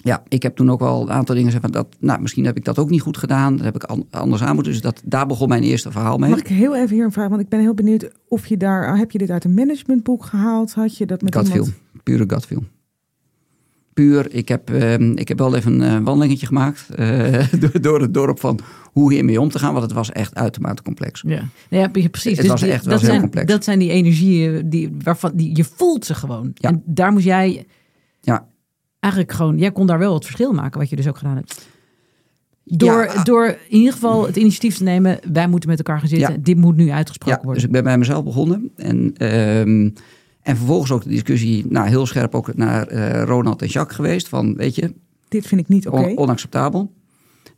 Ja, 0.06 0.24
ik 0.28 0.44
heb 0.44 0.56
toen 0.56 0.72
ook 0.72 0.80
wel 0.80 1.02
een 1.02 1.12
aantal 1.12 1.36
dingen 1.36 1.52
gezegd 1.52 1.63
van 1.63 1.74
dat, 1.74 1.88
nou, 2.00 2.22
misschien 2.22 2.46
heb 2.46 2.58
ik 2.58 2.65
dat 2.65 2.80
ook 2.80 2.89
niet 2.89 3.02
goed 3.02 3.18
gedaan. 3.18 3.56
Dat 3.56 3.65
heb 3.65 3.76
ik 3.76 3.84
an- 3.84 4.06
anders 4.10 4.41
aan 4.41 4.56
moeten. 4.56 4.74
Dus 4.74 4.82
dat, 4.82 5.02
daar 5.06 5.28
begon 5.28 5.48
mijn 5.48 5.63
eerste 5.63 5.91
verhaal 5.91 6.18
mee. 6.18 6.30
Mag 6.30 6.39
ik 6.39 6.48
heel 6.48 6.76
even 6.76 6.96
hier 6.96 7.06
een 7.06 7.12
vraag? 7.12 7.30
Want 7.30 7.41
ik 7.41 7.50
ben 7.50 7.60
heel 7.60 7.74
benieuwd 7.74 8.12
of 8.28 8.46
je 8.48 8.58
daar. 8.58 8.98
Heb 8.98 9.12
je 9.12 9.18
dit 9.18 9.30
uit 9.30 9.44
een 9.44 9.54
managementboek 9.54 10.26
gehaald? 10.26 10.74
Had 10.74 10.98
je 10.98 11.06
dat 11.06 11.22
met 11.22 11.34
feel. 11.36 11.46
iemand? 11.52 11.74
Pure 12.04 12.24
gut 12.28 12.46
feel. 12.46 12.63
Puur, 13.94 14.28
ik 14.34 14.48
heb, 14.48 14.70
ehm, 14.70 15.12
ik 15.12 15.28
heb 15.28 15.38
wel 15.38 15.56
even 15.56 15.82
een 15.82 15.98
eh, 16.00 16.04
wandelingetje 16.06 16.46
gemaakt 16.46 16.89
eh, 16.96 17.44
door, 17.62 17.82
door 17.82 18.02
het 18.02 18.13
dorp 18.13 18.39
van 18.39 18.60
hoe 18.84 19.13
hiermee 19.13 19.41
om 19.41 19.50
te 19.50 19.60
gaan, 19.60 19.72
want 19.72 19.84
het 19.86 19.94
was 19.94 20.12
echt 20.12 20.36
uitermate 20.36 20.82
complex. 20.84 21.24
Ja, 21.28 21.41
ja 21.70 21.88
pre- 21.88 22.10
precies. 22.10 22.38
Het 22.38 22.48
was 22.48 22.62
die- 22.62 22.72
echt 22.72 22.84
wel 22.86 22.91
dat, 22.94 23.02
heel 23.02 23.10
zijn, 23.10 23.22
complex. 23.22 23.52
dat 23.52 23.63
zijn 23.63 23.80
die 23.80 23.89
energieën 23.89 24.70
die, 24.70 24.96
waarvan 25.04 25.32
die, 25.36 25.56
je 25.58 25.63
voelt 25.63 26.06
ze 26.06 26.13
gewoon. 26.15 26.52
Ja. 26.54 26.70
En 26.70 26.82
daar 26.86 27.12
moest 27.12 27.26
jij. 27.26 27.65
Eigenlijk 29.06 29.32
gewoon, 29.32 29.58
jij 29.58 29.72
kon 29.72 29.88
daar 29.88 30.00
wel 30.00 30.13
het 30.13 30.24
verschil 30.24 30.52
maken, 30.54 30.80
wat 30.80 30.89
je 30.89 30.96
dus 30.96 31.08
ook 31.08 31.18
gedaan 31.18 31.36
hebt. 31.36 31.68
Door, 32.63 33.04
Ja. 33.04 33.24
door 33.24 33.46
in 33.70 33.78
ieder 33.78 33.94
geval 33.94 34.26
het 34.26 34.36
initiatief 34.36 34.78
te 34.78 34.84
nemen, 34.84 35.20
wij 35.34 35.48
moeten 35.48 35.70
met 35.70 35.78
elkaar 35.78 36.00
gaan 36.00 36.08
zitten. 36.08 36.32
Ja. 36.34 36.38
Dit 36.41 36.58
moet 36.58 36.76
nu 36.76 36.89
uitgesproken 36.91 37.38
Ja, 37.38 37.44
worden. 37.44 37.54
dus 37.56 37.63
ik 37.63 37.72
ben 37.72 37.84
bij 37.84 37.98
mezelf 37.98 38.24
begonnen. 38.24 38.72
En, 38.76 39.13
ehm, 39.18 39.89
en 40.41 40.58
vervolgens 40.58 40.91
ook 40.91 41.04
de 41.04 41.10
discussie, 41.10 41.65
nou, 41.70 41.88
heel 41.88 42.06
scherp 42.06 42.36
ook 42.36 42.56
naar 42.56 42.88
eh, 42.88 43.24
Ronald 43.24 43.62
en 43.62 43.68
Jacques 43.68 43.96
geweest. 43.96 44.28
Van, 44.28 44.56
weet 44.56 44.76
je, 44.76 44.94
Dit 45.28 45.48
vind 45.48 45.62
ik 45.62 45.68
niet 45.68 45.88
oké. 45.88 45.98
on- 46.02 46.18
onacceptabel. 46.18 46.91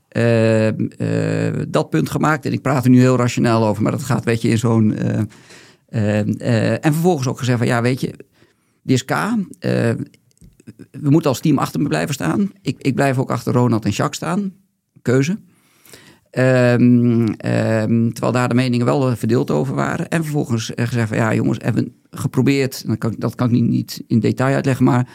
Ehm, 0.07 0.85
eh, 0.97 1.61
dat 1.67 1.89
punt 1.89 2.09
gemaakt. 2.09 2.45
En 2.45 2.51
ik 2.53 2.61
praat 2.61 2.83
er 2.83 2.89
nu 2.89 2.99
heel 2.99 3.15
rationeel 3.17 3.65
over, 3.67 3.83
maar 3.83 3.91
dat 3.91 4.03
gaat, 4.03 4.23
weet 4.23 4.41
je, 4.41 4.49
in 4.49 4.57
zo'n. 4.57 4.95
eh, 4.95 5.19
ehm, 5.89 6.29
eh, 6.29 6.71
en 6.71 6.93
vervolgens 6.93 7.27
ook 7.27 7.37
gezegd 7.39 7.57
van, 7.57 7.67
ja, 7.67 7.81
weet 7.81 8.01
je, 8.01 8.07
dit 8.83 8.95
is 8.95 9.05
K. 9.05 9.11
eh, 9.59 9.89
we 10.91 11.09
moeten 11.09 11.29
als 11.29 11.39
team 11.39 11.57
achter 11.57 11.81
me 11.81 11.87
blijven 11.87 12.13
staan. 12.13 12.51
Ik, 12.61 12.75
ik 12.81 12.95
blijf 12.95 13.17
ook 13.17 13.31
achter 13.31 13.53
Ronald 13.53 13.85
en 13.85 13.91
Jacques 13.91 14.15
staan. 14.17 14.53
Keuze. 15.01 15.37
Ehm, 16.29 17.27
ehm, 17.27 18.09
terwijl 18.09 18.31
daar 18.31 18.49
de 18.49 18.55
meningen 18.55 18.85
wel 18.85 19.09
eh, 19.09 19.15
verdeeld 19.15 19.51
over 19.51 19.75
waren. 19.75 20.09
En 20.09 20.23
vervolgens 20.23 20.73
eh, 20.73 20.87
gezegd 20.87 21.07
van 21.07 21.17
ja 21.17 21.33
jongens, 21.33 21.57
hebben 21.61 21.95
geprobeerd, 22.11 22.87
dat 22.87 22.97
kan, 22.97 23.15
dat 23.17 23.35
kan 23.35 23.47
ik 23.47 23.53
niet, 23.53 23.69
niet 23.69 24.03
in 24.07 24.19
detail 24.19 24.55
uitleggen, 24.55 24.85
maar 24.85 25.09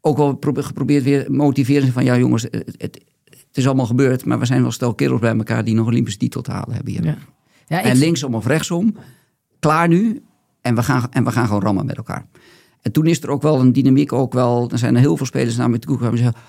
ook 0.00 0.16
wel 0.16 0.34
pro- 0.34 0.62
geprobeerd 0.62 1.04
weer 1.04 1.32
motiveren 1.32 1.92
van 1.92 2.04
ja 2.04 2.18
jongens, 2.18 2.42
het, 2.42 2.74
het, 2.76 3.04
het 3.24 3.46
is 3.52 3.66
allemaal 3.66 3.86
gebeurd, 3.86 4.24
maar 4.24 4.38
we 4.38 4.46
zijn 4.46 4.62
wel 4.62 4.70
stel 4.70 4.94
kerels 4.94 5.20
bij 5.20 5.36
elkaar 5.36 5.64
die 5.64 5.74
nog 5.74 5.86
Olympische 5.86 6.18
titel 6.18 6.42
te 6.42 6.50
halen 6.50 6.74
hebben 6.74 6.92
hier. 6.92 7.04
Ja. 7.04 7.16
Ja, 7.66 7.78
ik, 7.78 7.84
En 7.84 7.96
linksom 7.96 8.34
of 8.34 8.46
rechtsom, 8.46 8.96
klaar 9.58 9.88
nu 9.88 10.22
en 10.60 10.74
we, 10.74 10.82
gaan, 10.82 11.06
en 11.10 11.24
we 11.24 11.30
gaan 11.30 11.46
gewoon 11.46 11.62
rammen 11.62 11.86
met 11.86 11.96
elkaar. 11.96 12.26
En 12.82 12.92
toen 12.92 13.06
is 13.06 13.22
er 13.22 13.30
ook 13.30 13.42
wel 13.42 13.60
een 13.60 13.72
dynamiek, 13.72 14.12
ook 14.12 14.32
wel, 14.32 14.70
er 14.70 14.78
zijn 14.78 14.94
er 14.94 15.00
heel 15.00 15.16
veel 15.16 15.26
spelers 15.26 15.56
naar 15.56 15.70
me 15.70 15.78
toe 15.78 15.96
gekomen 15.96 16.18
en 16.18 16.24
zeggen, 16.24 16.42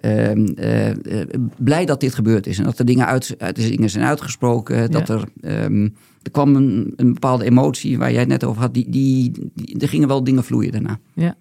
ehm, 0.00 0.46
eh, 0.46 1.20
eh, 1.22 1.28
blij 1.58 1.84
dat 1.84 2.00
dit 2.00 2.14
gebeurd 2.14 2.46
is. 2.46 2.58
En 2.58 2.64
dat 2.64 2.78
er 2.78 2.84
dingen, 2.84 3.06
uit, 3.06 3.36
dingen 3.54 3.90
zijn 3.90 4.04
uitgesproken. 4.04 4.90
Dat 4.90 5.08
er, 5.08 5.28
ehm, 5.40 5.88
er 6.22 6.30
kwam 6.30 6.56
een, 6.56 6.92
een 6.96 7.12
bepaalde 7.12 7.44
emotie 7.44 7.98
waar 7.98 8.10
jij 8.10 8.20
het 8.20 8.28
net 8.28 8.44
over 8.44 8.62
had. 8.62 8.74
Die, 8.74 8.90
die, 8.90 9.50
die, 9.54 9.78
er 9.78 9.88
gingen 9.88 10.08
wel 10.08 10.24
dingen 10.24 10.44
vloeien 10.44 10.72
daarna. 10.72 10.98
ja. 11.14 11.36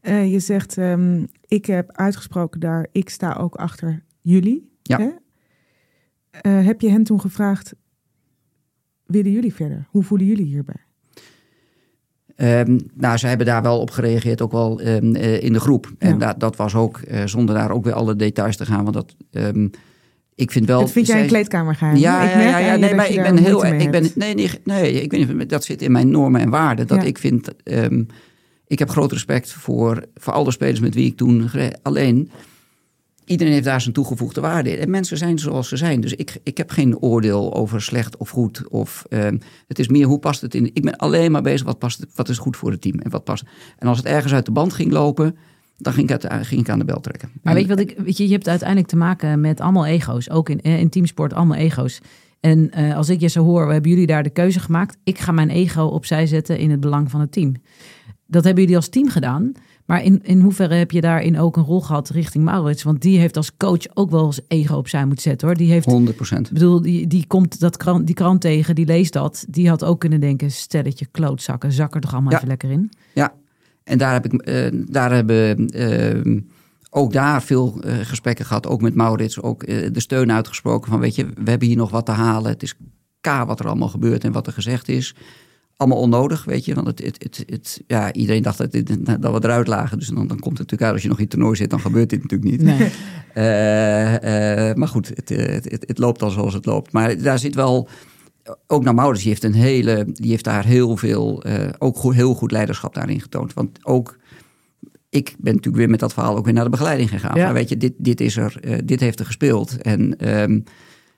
Eh, 0.00 0.32
je 0.32 0.40
zegt, 0.40 0.78
ehm, 0.78 1.24
ik 1.46 1.66
heb 1.66 1.92
uitgesproken 1.92 2.60
daar, 2.60 2.88
ik 2.92 3.08
sta 3.08 3.32
ook 3.32 3.54
achter 3.54 4.02
jullie. 4.20 4.70
Ja. 4.82 4.98
Hè? 4.98 6.50
Heb 6.50 6.80
je 6.80 6.90
hen 6.90 7.02
toen 7.02 7.20
gevraagd, 7.20 7.74
willen 9.06 9.32
jullie 9.32 9.54
verder? 9.54 9.86
Hoe 9.90 10.02
voelen 10.02 10.26
jullie 10.26 10.44
hierbij? 10.44 10.85
Ehm, 12.36 12.78
nou, 12.94 13.16
ze 13.16 13.26
hebben 13.26 13.46
daar 13.46 13.62
wel 13.62 13.80
op 13.80 13.90
gereageerd, 13.90 14.42
ook 14.42 14.52
wel 14.52 14.80
ehm, 14.80 15.14
eh, 15.14 15.42
in 15.42 15.52
de 15.52 15.60
groep. 15.60 15.92
En 15.98 16.34
dat, 16.38 16.56
was 16.56 16.74
ook, 16.74 16.98
eh, 16.98 17.22
zonder 17.24 17.54
daar 17.54 17.70
ook 17.70 17.84
weer 17.84 17.92
alle 17.92 18.16
details 18.16 18.56
te 18.56 18.66
gaan. 18.66 18.82
Want 18.82 18.94
dat, 18.94 19.14
ehm, 19.30 19.68
ik 20.34 20.50
vind 20.50 20.66
wel... 20.66 20.80
dat 20.80 20.90
vind 20.92 21.06
jij 21.06 21.20
een 21.20 21.26
kleedkamergeheim. 21.26 21.96
Ja, 21.96 22.22
Ik 22.22 22.30
ja, 22.30 22.36
merk 22.36 22.50
ja, 22.50 22.58
ja 22.58 22.76
nee, 22.76 22.94
maar 22.94 23.12
je 23.12 23.18
ik 23.18 23.22
ben 23.22 23.36
heel. 23.36 23.64
Ik 23.64 23.90
ben, 23.90 24.10
nee, 24.14 24.34
nee, 24.34 24.50
nee, 24.64 25.02
ik 25.02 25.10
weet 25.10 25.36
niet, 25.36 25.48
dat 25.48 25.64
zit 25.64 25.82
in 25.82 25.92
mijn 25.92 26.10
normen 26.10 26.40
en 26.40 26.50
waarden. 26.50 26.86
Dat 26.86 27.02
Ja. 27.02 27.06
ik 27.06 27.18
vind. 27.18 27.48
ik 28.66 28.78
heb 28.78 28.90
groot 28.90 29.12
respect 29.12 29.52
voor, 29.52 30.04
voor 30.14 30.32
alle 30.32 30.50
spelers 30.50 30.80
met 30.80 30.94
wie 30.94 31.06
ik 31.06 31.16
toen. 31.16 31.50
Alleen. 31.82 32.30
Iedereen 33.26 33.52
heeft 33.52 33.64
daar 33.64 33.80
zijn 33.80 33.94
toegevoegde 33.94 34.40
waarde. 34.40 34.76
En 34.76 34.90
mensen 34.90 35.16
zijn 35.16 35.38
zoals 35.38 35.68
ze 35.68 35.76
zijn. 35.76 36.00
Dus 36.00 36.12
ik, 36.12 36.38
ik 36.42 36.56
heb 36.56 36.70
geen 36.70 36.98
oordeel 36.98 37.54
over 37.54 37.82
slecht 37.82 38.16
of 38.16 38.30
goed. 38.30 38.68
Of, 38.68 39.04
ehm, 39.08 39.38
het 39.68 39.78
is 39.78 39.88
meer 39.88 40.06
hoe 40.06 40.18
past 40.18 40.40
het 40.40 40.54
in. 40.54 40.70
Ik 40.72 40.82
ben 40.82 40.96
alleen 40.96 41.32
maar 41.32 41.42
bezig 41.42 41.66
wat, 41.66 41.78
past, 41.78 42.06
wat 42.14 42.28
is 42.28 42.38
goed 42.38 42.56
voor 42.56 42.70
het 42.70 42.80
team. 42.80 42.98
En, 42.98 43.10
wat 43.10 43.24
past. 43.24 43.44
en 43.78 43.88
als 43.88 43.98
het 43.98 44.06
ergens 44.06 44.32
uit 44.32 44.44
de 44.44 44.52
band 44.52 44.72
ging 44.72 44.92
lopen. 44.92 45.36
dan 45.76 45.92
ging 45.92 46.10
ik, 46.10 46.24
uit, 46.24 46.46
ging 46.46 46.60
ik 46.60 46.68
aan 46.68 46.78
de 46.78 46.84
bel 46.84 47.00
trekken. 47.00 47.30
Maar 47.42 47.54
weet 47.54 47.62
je 47.62 47.68
wat 47.68 47.78
ik, 47.78 47.94
weet 47.98 48.16
je, 48.16 48.26
je 48.26 48.32
hebt 48.32 48.48
uiteindelijk 48.48 48.88
te 48.88 48.96
maken 48.96 49.40
met 49.40 49.60
allemaal 49.60 49.86
ego's. 49.86 50.30
Ook 50.30 50.48
in, 50.48 50.60
eh, 50.60 50.78
in 50.78 50.88
teamsport, 50.88 51.32
allemaal 51.32 51.56
ego's. 51.56 52.00
En 52.40 52.70
eh, 52.70 52.96
als 52.96 53.08
ik 53.08 53.20
je 53.20 53.28
zo 53.28 53.44
hoor, 53.44 53.72
hebben 53.72 53.90
jullie 53.90 54.06
daar 54.06 54.22
de 54.22 54.30
keuze 54.30 54.60
gemaakt. 54.60 54.96
Ik 55.04 55.18
ga 55.18 55.32
mijn 55.32 55.50
ego 55.50 55.82
opzij 55.84 56.26
zetten 56.26 56.58
in 56.58 56.70
het 56.70 56.80
belang 56.80 57.10
van 57.10 57.20
het 57.20 57.32
team. 57.32 57.54
Dat 58.26 58.44
hebben 58.44 58.62
jullie 58.62 58.76
als 58.76 58.88
team 58.88 59.08
gedaan. 59.08 59.52
Maar 59.86 60.02
in, 60.02 60.20
in 60.22 60.40
hoeverre 60.40 60.74
heb 60.74 60.90
je 60.90 61.00
daarin 61.00 61.38
ook 61.38 61.56
een 61.56 61.62
rol 61.62 61.80
gehad 61.80 62.08
richting 62.08 62.44
Maurits? 62.44 62.82
Want 62.82 63.02
die 63.02 63.18
heeft 63.18 63.36
als 63.36 63.56
coach 63.56 63.82
ook 63.94 64.10
wel 64.10 64.26
eens 64.26 64.40
ego 64.48 64.76
opzij 64.76 65.04
moeten 65.04 65.22
zetten 65.22 65.48
hoor. 65.48 65.56
Die 65.56 65.70
heeft 65.70 65.86
100 65.86 66.16
procent. 66.16 66.46
Ik 66.46 66.52
bedoel, 66.52 66.82
die, 66.82 67.06
die 67.06 67.26
komt 67.26 67.60
dat 67.60 67.76
krant, 67.76 68.06
die 68.06 68.14
krant 68.14 68.40
tegen, 68.40 68.74
die 68.74 68.86
leest 68.86 69.12
dat. 69.12 69.44
Die 69.48 69.68
had 69.68 69.84
ook 69.84 70.00
kunnen 70.00 70.20
denken, 70.20 70.50
stelletje 70.50 71.06
klootzakken, 71.10 71.72
zak 71.72 71.94
er 71.94 72.00
toch 72.00 72.12
allemaal 72.12 72.30
Ja. 72.30 72.36
even 72.36 72.48
lekker 72.48 72.70
in. 72.70 72.90
Ja, 73.14 73.32
en 73.84 73.98
daar, 73.98 74.12
heb 74.12 74.24
ik, 74.24 74.32
eh, 74.32 74.68
daar 74.88 75.12
hebben 75.12 75.68
eh, 75.68 76.42
ook 76.90 77.12
daar 77.12 77.42
veel 77.42 77.80
eh, 77.80 77.94
gesprekken 78.02 78.44
gehad. 78.44 78.66
Ook 78.66 78.80
met 78.80 78.94
Maurits, 78.94 79.42
ook 79.42 79.66
de 79.66 80.00
steun 80.00 80.32
uitgesproken 80.32 80.90
van 80.90 81.00
weet 81.00 81.14
je, 81.14 81.26
we 81.26 81.50
hebben 81.50 81.68
hier 81.68 81.76
nog 81.76 81.90
wat 81.90 82.06
te 82.06 82.12
halen. 82.12 82.50
Het 82.50 82.62
is 82.62 82.74
K 83.20 83.26
wat 83.46 83.60
er 83.60 83.66
allemaal 83.66 83.88
gebeurt 83.88 84.24
en 84.24 84.32
wat 84.32 84.46
er 84.46 84.52
gezegd 84.52 84.88
is. 84.88 85.14
Allemaal 85.76 85.98
onnodig, 86.00 86.44
weet 86.44 86.64
je. 86.64 86.74
Want 86.74 86.86
het, 86.86 87.02
het, 87.02 87.22
het, 87.22 87.42
het- 87.46 87.82
ja, 87.86 88.12
iedereen 88.12 88.42
dacht 88.42 88.58
dat, 88.58 88.72
dit, 88.72 89.06
dat 89.22 89.32
we 89.32 89.38
eruit 89.42 89.66
lagen. 89.66 89.98
Dus 89.98 90.06
dan, 90.08 90.16
dan 90.26 90.38
komt 90.38 90.58
het 90.58 90.70
natuurlijk 90.70 90.82
uit 90.82 90.92
als 90.92 91.02
je 91.02 91.08
nog 91.08 91.16
in 91.16 91.22
het 91.24 91.32
toernooi 91.32 91.56
zit, 91.56 91.70
dan 91.70 91.80
gebeurt 91.80 92.10
dit 92.10 92.22
natuurlijk 92.22 92.50
niet. 92.50 92.62
Nee. 92.62 92.90
Eh, 93.36 94.68
eh, 94.70 94.76
maar 94.76 94.88
goed, 94.88 95.08
het, 95.08 95.30
eh, 95.30 95.46
het, 95.54 95.70
het, 95.70 95.84
het 95.86 95.98
loopt 95.98 96.22
al 96.22 96.30
zoals 96.30 96.54
het 96.54 96.66
loopt. 96.66 96.92
Maar 96.92 97.22
daar 97.22 97.38
zit 97.38 97.54
wel. 97.54 97.88
Ook 98.66 98.84
naar 98.84 98.94
Maurits, 98.94 99.20
die 99.20 99.28
heeft, 99.30 99.44
een 99.44 99.54
hele, 99.54 100.06
die 100.12 100.30
heeft 100.30 100.44
daar 100.44 100.64
heel 100.64 100.96
veel, 100.96 101.44
ook 101.78 101.96
goed, 101.96 102.14
heel 102.14 102.34
goed 102.34 102.50
leiderschap 102.50 102.94
daarin 102.94 103.20
getoond. 103.20 103.52
Want 103.54 103.78
ook, 103.82 104.16
ik 105.08 105.34
ben 105.38 105.54
natuurlijk 105.54 105.76
weer 105.76 105.90
met 105.90 106.00
dat 106.00 106.12
verhaal 106.12 106.36
ook 106.36 106.44
weer 106.44 106.54
naar 106.54 106.64
de 106.64 106.70
begeleiding 106.70 107.08
gegaan. 107.10 107.36
Ja. 107.36 107.44
Maar 107.44 107.54
weet 107.54 107.68
je, 107.68 107.76
dit, 107.76 107.92
dit 107.98 108.20
is 108.20 108.36
er, 108.36 108.60
dit 108.84 109.00
heeft 109.00 109.18
er 109.20 109.26
gespeeld. 109.26 109.82
En 109.82 110.18
ehm, 110.18 110.60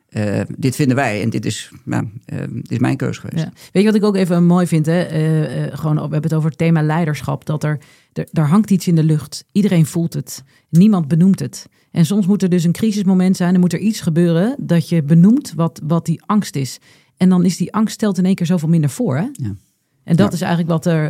eh, 0.08 0.40
dit 0.56 0.76
vinden 0.76 0.96
wij 0.96 1.22
en 1.22 1.30
dit 1.30 1.46
is, 1.46 1.70
nou, 1.84 2.08
eh, 2.24 2.38
dit 2.50 2.70
is 2.70 2.78
mijn 2.78 2.96
keuze 2.96 3.20
geweest. 3.20 3.44
Ja. 3.44 3.52
Weet 3.72 3.82
je 3.82 3.88
wat 3.88 3.94
ik 3.94 4.04
ook 4.04 4.16
even 4.16 4.46
mooi 4.46 4.66
vind? 4.66 4.86
Hè? 4.86 5.02
Eh, 5.02 5.78
gewoon, 5.78 5.94
we 5.94 6.00
hebben 6.00 6.22
het 6.22 6.34
over 6.34 6.48
het 6.48 6.58
thema 6.58 6.82
leiderschap. 6.82 7.46
Dat 7.46 7.64
er, 7.64 7.78
er, 8.12 8.28
daar 8.30 8.48
hangt 8.48 8.70
iets 8.70 8.86
in 8.88 8.94
de 8.94 9.02
lucht. 9.02 9.44
Iedereen 9.52 9.86
voelt 9.86 10.14
het. 10.14 10.42
Niemand 10.68 11.08
benoemt 11.08 11.40
het. 11.40 11.66
En 11.90 12.06
soms 12.06 12.26
moet 12.26 12.42
er 12.42 12.48
dus 12.48 12.64
een 12.64 12.72
crisismoment 12.72 13.36
zijn. 13.36 13.54
Er 13.54 13.60
moet 13.60 13.72
er 13.72 13.78
iets 13.78 14.00
gebeuren 14.00 14.54
dat 14.58 14.88
je 14.88 15.02
benoemt 15.02 15.52
wat, 15.56 15.80
wat 15.84 16.06
die 16.06 16.22
angst 16.26 16.56
is. 16.56 16.78
En 17.16 17.28
dan 17.28 17.44
is 17.44 17.56
die 17.56 17.72
angst 17.72 17.94
stelt 17.94 18.18
in 18.18 18.24
één 18.24 18.34
keer 18.34 18.46
zoveel 18.46 18.68
minder 18.68 18.90
voor. 18.90 19.16
Hè? 19.16 19.26
Ja. 19.32 19.54
En 20.04 20.16
dat 20.16 20.26
Ja. 20.28 20.32
is 20.32 20.40
eigenlijk 20.40 20.70
wat 20.70 20.86
er, 20.86 21.02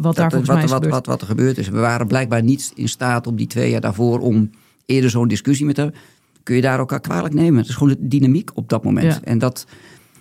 wat 0.00 0.16
daar 0.16 0.30
volgens 0.30 0.48
wat, 0.48 0.56
mij 0.56 0.64
is 0.64 0.70
wat, 0.70 0.82
gebeurd. 0.82 0.92
wat, 0.92 1.06
wat 1.06 1.20
er 1.20 1.26
gebeurd 1.26 1.58
is. 1.58 1.68
We 1.68 1.78
waren 1.78 2.06
blijkbaar 2.06 2.42
niet 2.42 2.72
in 2.74 2.88
staat 2.88 3.26
om 3.26 3.36
die 3.36 3.46
twee 3.46 3.70
jaar 3.70 3.80
daarvoor 3.80 4.18
om 4.18 4.50
eerder 4.86 5.10
zo'n 5.10 5.28
discussie 5.28 5.66
met 5.66 5.74
te 5.74 5.80
hebben. 5.80 6.00
Kun 6.46 6.56
je 6.56 6.62
daar 6.62 6.78
elkaar 6.78 7.00
kwalijk 7.00 7.34
nemen? 7.34 7.58
Het 7.60 7.68
is 7.68 7.74
gewoon 7.74 7.96
de 8.00 8.08
dynamiek 8.08 8.50
op 8.54 8.68
dat 8.68 8.84
moment. 8.84 9.12
Ja. 9.12 9.20
En 9.22 9.38
dat, 9.38 9.66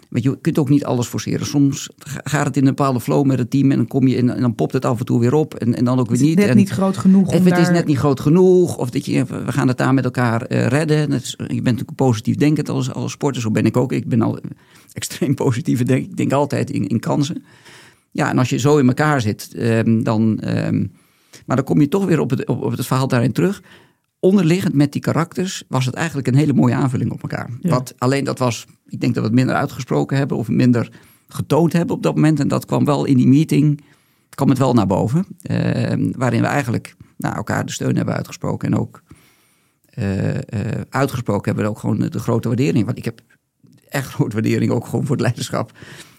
weet 0.10 0.24
je, 0.24 0.30
je 0.30 0.38
kunt 0.42 0.58
ook 0.60 0.70
niet 0.70 0.86
alles 0.86 1.08
forceren. 1.08 1.46
Soms 1.46 1.90
ga- 1.98 2.22
gaat 2.24 2.46
het 2.46 2.58
in 2.58 2.62
een 2.68 2.76
bepaalde 2.76 3.00
flow 3.00 3.26
met 3.26 3.40
het 3.40 3.50
team 3.50 3.72
en 3.72 3.78
dan 3.78 3.88
kom 3.88 4.08
je 4.08 4.16
in, 4.16 4.30
en 4.30 4.42
dan 4.42 4.56
popt 4.56 4.74
het 4.74 4.86
af 4.86 5.00
en 5.00 5.06
toe 5.06 5.20
weer 5.20 5.34
op 5.34 5.54
en, 5.54 5.76
en 5.76 5.86
dan 5.86 6.00
ook 6.00 6.10
Het 6.10 6.20
weer 6.20 6.30
is 6.30 6.36
niet. 6.36 6.38
net 6.38 6.48
en, 6.50 6.58
niet 6.58 6.70
groot 6.70 6.98
genoeg 6.98 7.32
het 7.32 7.58
is 7.58 7.70
net 7.70 7.86
niet 7.86 7.98
groot 7.98 8.20
genoeg. 8.20 8.78
Of 8.78 8.90
dat 8.90 9.06
je, 9.06 9.24
we 9.26 9.52
gaan 9.52 9.68
het 9.68 9.78
daar 9.78 9.94
met 9.94 10.04
elkaar 10.06 10.42
eh, 10.42 10.68
redden. 10.68 11.12
Is, 11.12 11.32
je 11.38 11.46
bent 11.48 11.64
natuurlijk 11.64 11.96
positief 11.96 12.36
denkend 12.36 12.70
als, 12.70 12.94
als 12.94 13.12
sporter. 13.12 13.42
Zo 13.42 13.52
ben 13.52 13.66
ik 13.66 13.78
ook. 13.78 13.92
Ik 13.92 14.08
ben 14.08 14.22
al 14.22 14.40
extreem 14.94 15.34
positief. 15.34 15.84
Denk, 15.84 16.04
ik 16.06 16.18
denk 16.18 16.32
altijd 16.32 16.70
in, 16.70 16.88
in 16.88 17.00
kansen. 17.00 17.44
Ja, 18.12 18.30
en 18.30 18.38
als 18.38 18.50
je 18.50 18.58
zo 18.58 18.78
in 18.78 18.88
elkaar 18.88 19.22
zit, 19.22 19.54
ehm, 19.56 20.04
dan. 20.04 20.40
ehm, 20.40 20.86
maar 21.46 21.56
dan 21.56 21.66
kom 21.66 21.82
je 21.82 21.88
toch 21.88 22.06
weer 22.06 22.20
op 22.20 22.30
het, 22.30 22.48
op, 22.48 22.64
op 22.64 22.72
het 22.72 22.86
verhaal 22.86 23.08
daarin 23.08 23.32
terug. 23.32 23.62
Onderliggend 24.26 24.74
met 24.74 24.92
die 24.92 25.02
karakters 25.02 25.64
was 25.68 25.86
het 25.86 25.96
eigenlijk 25.96 26.28
een 26.28 26.36
hele 26.36 26.54
mooie 26.54 26.74
aanvulling 26.74 27.12
op 27.12 27.22
elkaar. 27.22 27.50
Ja. 27.60 27.70
Wat, 27.70 27.94
alleen 27.98 28.24
dat 28.24 28.40
was, 28.40 28.66
ik 28.88 29.00
denk 29.00 29.14
dat 29.14 29.24
we 29.24 29.30
het 29.30 29.38
minder 29.38 29.56
uitgesproken 29.56 30.18
hebben 30.18 30.38
of 30.38 30.48
minder 30.48 30.90
getoond 31.28 31.74
hebben 31.74 31.96
op 31.96 32.04
dat 32.04 32.16
moment. 32.16 32.40
En 32.40 32.48
dat 32.48 32.66
kwam 32.66 32.86
wel 32.86 33.06
in 33.06 33.18
die 33.18 33.28
meeting, 33.28 33.82
kwam 34.30 34.50
het 34.50 34.58
wel 34.58 34.74
naar 34.74 34.88
boven. 34.88 35.26
Ehm, 35.42 36.12
waarin 36.18 36.42
we 36.42 36.48
eigenlijk 36.48 36.96
nou, 37.18 37.36
elkaar 37.36 37.66
de 37.66 37.72
steun 37.72 37.96
hebben 37.96 38.16
uitgesproken. 38.16 38.72
En 38.72 38.80
ook 38.80 39.04
eh, 39.86 40.36
eh, 40.36 40.82
uitgesproken 40.90 41.46
hebben 41.46 41.64
we 41.64 41.70
ook 41.70 41.80
gewoon 41.80 42.00
de 42.00 42.20
grote 42.20 42.48
waardering. 42.48 42.86
Want 42.86 42.98
ik 42.98 43.06
heb 43.06 43.22
echt 43.90 44.14
grote 44.14 44.34
waardering 44.36 44.72
ook 44.72 44.86
gewoon 44.86 45.06
voor 45.06 45.16
het 45.16 45.26
leiderschap 45.26 45.72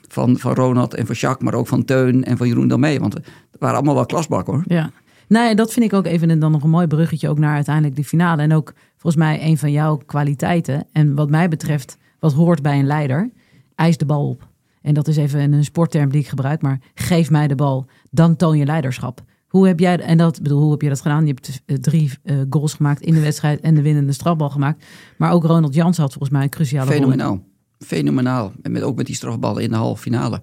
van, 0.09 0.39
van 0.39 0.55
Ronald 0.55 0.95
en 0.95 1.07
van 1.07 1.15
Jacques, 1.15 1.51
maar 1.51 1.59
ook 1.59 1.69
van 1.69 1.85
Teun 1.85 2.25
en 2.25 2.37
van 2.37 2.49
Jeroen 2.49 2.69
Damee. 2.69 3.01
Want 3.01 3.15
we 3.15 3.23
waren 3.59 3.77
allemaal 3.77 3.95
wel 3.95 4.07
klasbak 4.07 4.47
hoor. 4.47 4.63
Ja. 4.67 4.91
Ja, 5.29 5.55
dat 5.55 5.73
vind 5.73 5.85
ik 5.85 5.93
ook 5.93 6.07
even 6.07 6.31
en 6.31 6.39
dan 6.39 6.53
nog 6.53 6.63
een 6.63 6.71
mooi 6.71 6.87
bruggetje 6.87 7.29
ook 7.29 7.39
naar 7.39 7.55
uiteindelijk 7.55 7.97
de 7.97 8.05
finale. 8.05 8.43
En 8.43 8.53
ook 8.53 8.73
volgens 8.97 9.23
mij 9.23 9.43
een 9.43 9.59
van 9.59 9.73
jouw 9.73 9.97
kwaliteiten. 9.97 10.87
En 10.93 11.15
wat 11.15 11.31
mij 11.31 11.49
betreft, 11.49 11.97
wat 12.19 12.33
hoort 12.33 12.63
bij 12.63 12.79
een 12.79 12.87
leider, 12.87 13.31
eis 13.75 13.97
de 13.97 14.07
bal 14.07 14.29
op. 14.29 14.49
En 14.83 14.95
dat 14.95 15.09
is 15.09 15.17
even 15.17 15.53
een 15.53 15.65
sportterm 15.65 16.11
die 16.11 16.21
ik 16.21 16.29
gebruik, 16.29 16.63
maar 16.63 16.81
geef 16.95 17.31
mij 17.31 17.49
de 17.49 17.55
bal, 17.55 17.87
dan 18.11 18.37
toon 18.37 18.59
je 18.59 18.65
leiderschap. 18.65 19.23
Hoe 19.47 19.67
heb 19.67 19.81
jij, 19.81 20.01
en 20.01 20.17
dat 20.17 20.43
bedoel, 20.43 20.61
hoe 20.61 20.71
heb 20.71 20.83
je 20.83 20.89
dat 20.89 21.01
gedaan? 21.01 21.27
Je 21.27 21.33
hebt 21.33 21.63
eh, 21.67 21.77
drie 21.77 22.11
eh, 22.23 22.37
goals 22.51 22.75
gemaakt 22.75 23.01
in 23.01 23.15
de 23.15 23.21
wedstrijd 23.21 23.61
en 23.61 23.75
de 23.75 23.83
winnende 23.83 24.13
strafbal 24.13 24.51
gemaakt. 24.51 24.85
Maar 25.19 25.33
ook 25.33 25.45
Ronald 25.45 25.75
Jans 25.75 25.97
had 25.97 26.13
volgens 26.13 26.33
mij 26.33 26.43
een 26.43 26.49
cruciale 26.49 26.87
rol. 26.87 26.95
Fenomenaal. 26.95 27.45
Fenomenaal. 27.79 28.53
En 28.63 28.73
met, 28.73 28.83
ook 28.83 28.97
met 28.97 29.07
die 29.07 29.15
strafballen 29.15 29.63
in 29.63 29.71
de 29.71 29.77
halve 29.77 30.03
finale. 30.03 30.41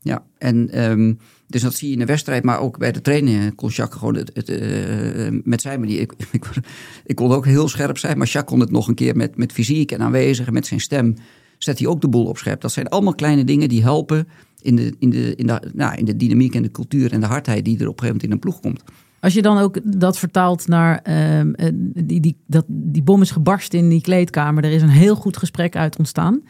Ja, 0.00 0.24
en 0.38 0.70
ehm, 0.70 1.14
dus 1.46 1.62
dat 1.62 1.74
zie 1.74 1.86
je 1.86 1.92
in 1.92 1.98
de 1.98 2.06
wedstrijd, 2.06 2.44
maar 2.44 2.60
ook 2.60 2.78
bij 2.78 2.92
de 2.92 3.00
training 3.00 3.54
kon 3.54 3.68
Jacques 3.68 3.98
gewoon 3.98 4.14
het, 4.14 4.32
eh, 4.32 5.40
met 5.44 5.60
zijn 5.60 5.80
manier. 5.80 6.00
Ik, 6.00 6.12
ik, 6.32 6.50
ik 7.04 7.16
kon 7.16 7.32
ook 7.32 7.44
heel 7.44 7.68
scherp 7.68 7.98
zijn, 7.98 8.18
maar 8.18 8.26
Jacques 8.26 8.52
kon 8.52 8.60
het 8.60 8.70
nog 8.70 8.88
een 8.88 8.94
keer 8.94 9.16
met, 9.16 9.36
met 9.36 9.52
fysiek 9.52 9.92
en 9.92 10.00
aanwezig 10.00 10.46
en 10.46 10.52
met 10.52 10.66
zijn 10.66 10.80
stem. 10.80 11.14
Zet 11.58 11.78
hij 11.78 11.88
ook 11.88 12.00
de 12.00 12.08
boel 12.08 12.26
op 12.26 12.38
scherp. 12.38 12.60
Dat 12.60 12.72
zijn 12.72 12.88
allemaal 12.88 13.14
kleine 13.14 13.44
dingen 13.44 13.68
die 13.68 13.82
helpen 13.82 14.28
in 14.62 14.76
de, 14.76 14.94
in 14.98 15.10
de, 15.10 15.34
in 15.34 15.46
de, 15.46 15.70
nou, 15.74 15.96
in 15.96 16.04
de 16.04 16.16
dynamiek 16.16 16.54
en 16.54 16.62
de 16.62 16.70
cultuur 16.70 17.12
en 17.12 17.20
de 17.20 17.26
hardheid 17.26 17.64
die 17.64 17.78
er 17.78 17.88
op 17.88 18.00
een 18.00 18.04
gegeven 18.04 18.06
moment 18.06 18.22
in 18.22 18.30
een 18.30 18.38
ploeg 18.38 18.60
komt. 18.60 18.82
Als 19.20 19.34
je 19.34 19.42
dan 19.42 19.58
ook 19.58 20.00
dat 20.00 20.18
vertaalt 20.18 20.68
naar 20.68 21.00
ehm, 21.02 21.52
eh, 21.52 21.70
die, 22.04 22.20
die, 22.20 22.36
dat, 22.46 22.64
die 22.68 23.02
bom 23.02 23.22
is 23.22 23.30
gebarsten 23.30 23.78
in 23.78 23.88
die 23.88 24.00
kleedkamer. 24.00 24.64
Er 24.64 24.70
is 24.70 24.82
een 24.82 24.88
heel 24.88 25.14
goed 25.14 25.36
gesprek 25.36 25.76
uit 25.76 25.98
ontstaan. 25.98 26.42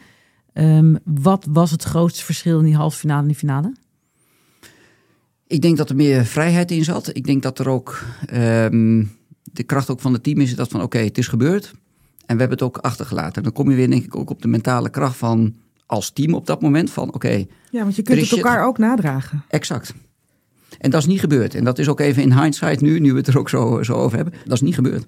Ehm, 0.53 0.95
wat 1.03 1.47
was 1.49 1.71
het 1.71 1.83
grootste 1.83 2.23
verschil 2.23 2.59
in 2.59 2.65
die 2.65 2.75
halve 2.75 2.97
finale 2.97 3.21
en 3.21 3.27
die 3.27 3.37
finale? 3.37 3.73
Ik 5.47 5.61
denk 5.61 5.77
dat 5.77 5.89
er 5.89 5.95
meer 5.95 6.25
vrijheid 6.25 6.71
in 6.71 6.83
zat. 6.83 7.09
Ik 7.15 7.25
denk 7.25 7.43
dat 7.43 7.59
er 7.59 7.69
ook 7.69 8.03
ehm, 8.25 9.03
de 9.43 9.63
kracht 9.65 9.89
ook 9.89 9.99
van 9.99 10.13
het 10.13 10.23
team 10.23 10.39
is 10.39 10.55
dat 10.55 10.69
van 10.69 10.81
oké, 10.81 10.97
het 10.97 11.17
is 11.17 11.27
gebeurd. 11.27 11.71
En 12.25 12.35
we 12.35 12.41
hebben 12.41 12.57
het 12.57 12.61
ook 12.61 12.77
achtergelaten. 12.77 13.35
En 13.35 13.43
dan 13.43 13.51
kom 13.51 13.69
je 13.69 13.75
weer 13.75 13.89
denk 13.89 14.03
ik 14.03 14.15
ook 14.15 14.29
op 14.29 14.41
de 14.41 14.47
mentale 14.47 14.89
kracht 14.89 15.17
van 15.17 15.55
als 15.85 16.09
team 16.11 16.33
op 16.33 16.45
dat 16.45 16.61
moment 16.61 16.91
van 16.91 17.13
oké, 17.13 17.45
Ja, 17.71 17.81
want 17.83 17.95
je 17.95 18.01
kunt 18.01 18.19
het 18.21 18.31
elkaar 18.31 18.65
ook 18.65 18.77
nadragen. 18.77 19.43
exact. 19.49 19.93
En 20.79 20.89
dat 20.89 21.01
is 21.01 21.07
niet 21.07 21.19
gebeurd. 21.19 21.55
En 21.55 21.63
dat 21.63 21.79
is 21.79 21.87
ook 21.87 21.99
even 21.99 22.23
in 22.23 22.39
hindsight 22.41 22.81
nu, 22.81 22.99
nu 22.99 23.11
we 23.11 23.17
het 23.17 23.27
er 23.27 23.37
ook 23.39 23.49
zo, 23.49 23.83
zo 23.83 23.93
over 23.93 24.15
hebben. 24.15 24.33
Dat 24.43 24.53
is 24.53 24.61
niet 24.61 24.73
gebeurd. 24.75 25.05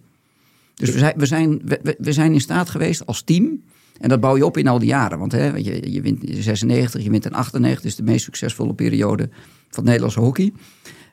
Dus 0.76 0.90
we 0.92 0.98
zijn, 1.00 1.14
we, 1.18 1.26
zijn, 1.26 1.62
we- 1.66 1.96
we 1.98 2.12
zijn 2.14 2.34
in 2.34 2.42
staat 2.42 2.70
geweest 2.70 3.06
als 3.06 3.22
team. 3.22 3.64
En 4.00 4.10
dat 4.10 4.20
bouw 4.20 4.38
je 4.38 4.45
op 4.45 4.58
in 4.58 4.68
al 4.68 4.80
die 4.80 4.88
jaren. 4.88 5.20
Want 5.20 5.32
hè, 5.32 5.56
je, 5.56 5.91
je 5.91 6.02
wint 6.02 6.24
in 6.24 6.43
96, 6.43 7.04
je 7.04 7.10
wint 7.10 7.26
in 7.26 7.34
98. 7.34 7.86
is 7.86 7.95
de 7.95 8.04
meest 8.04 8.24
succesvolle 8.24 8.74
periode 8.74 9.30
van 9.70 9.84
Nederlandse 9.84 10.20
hockey. 10.20 10.54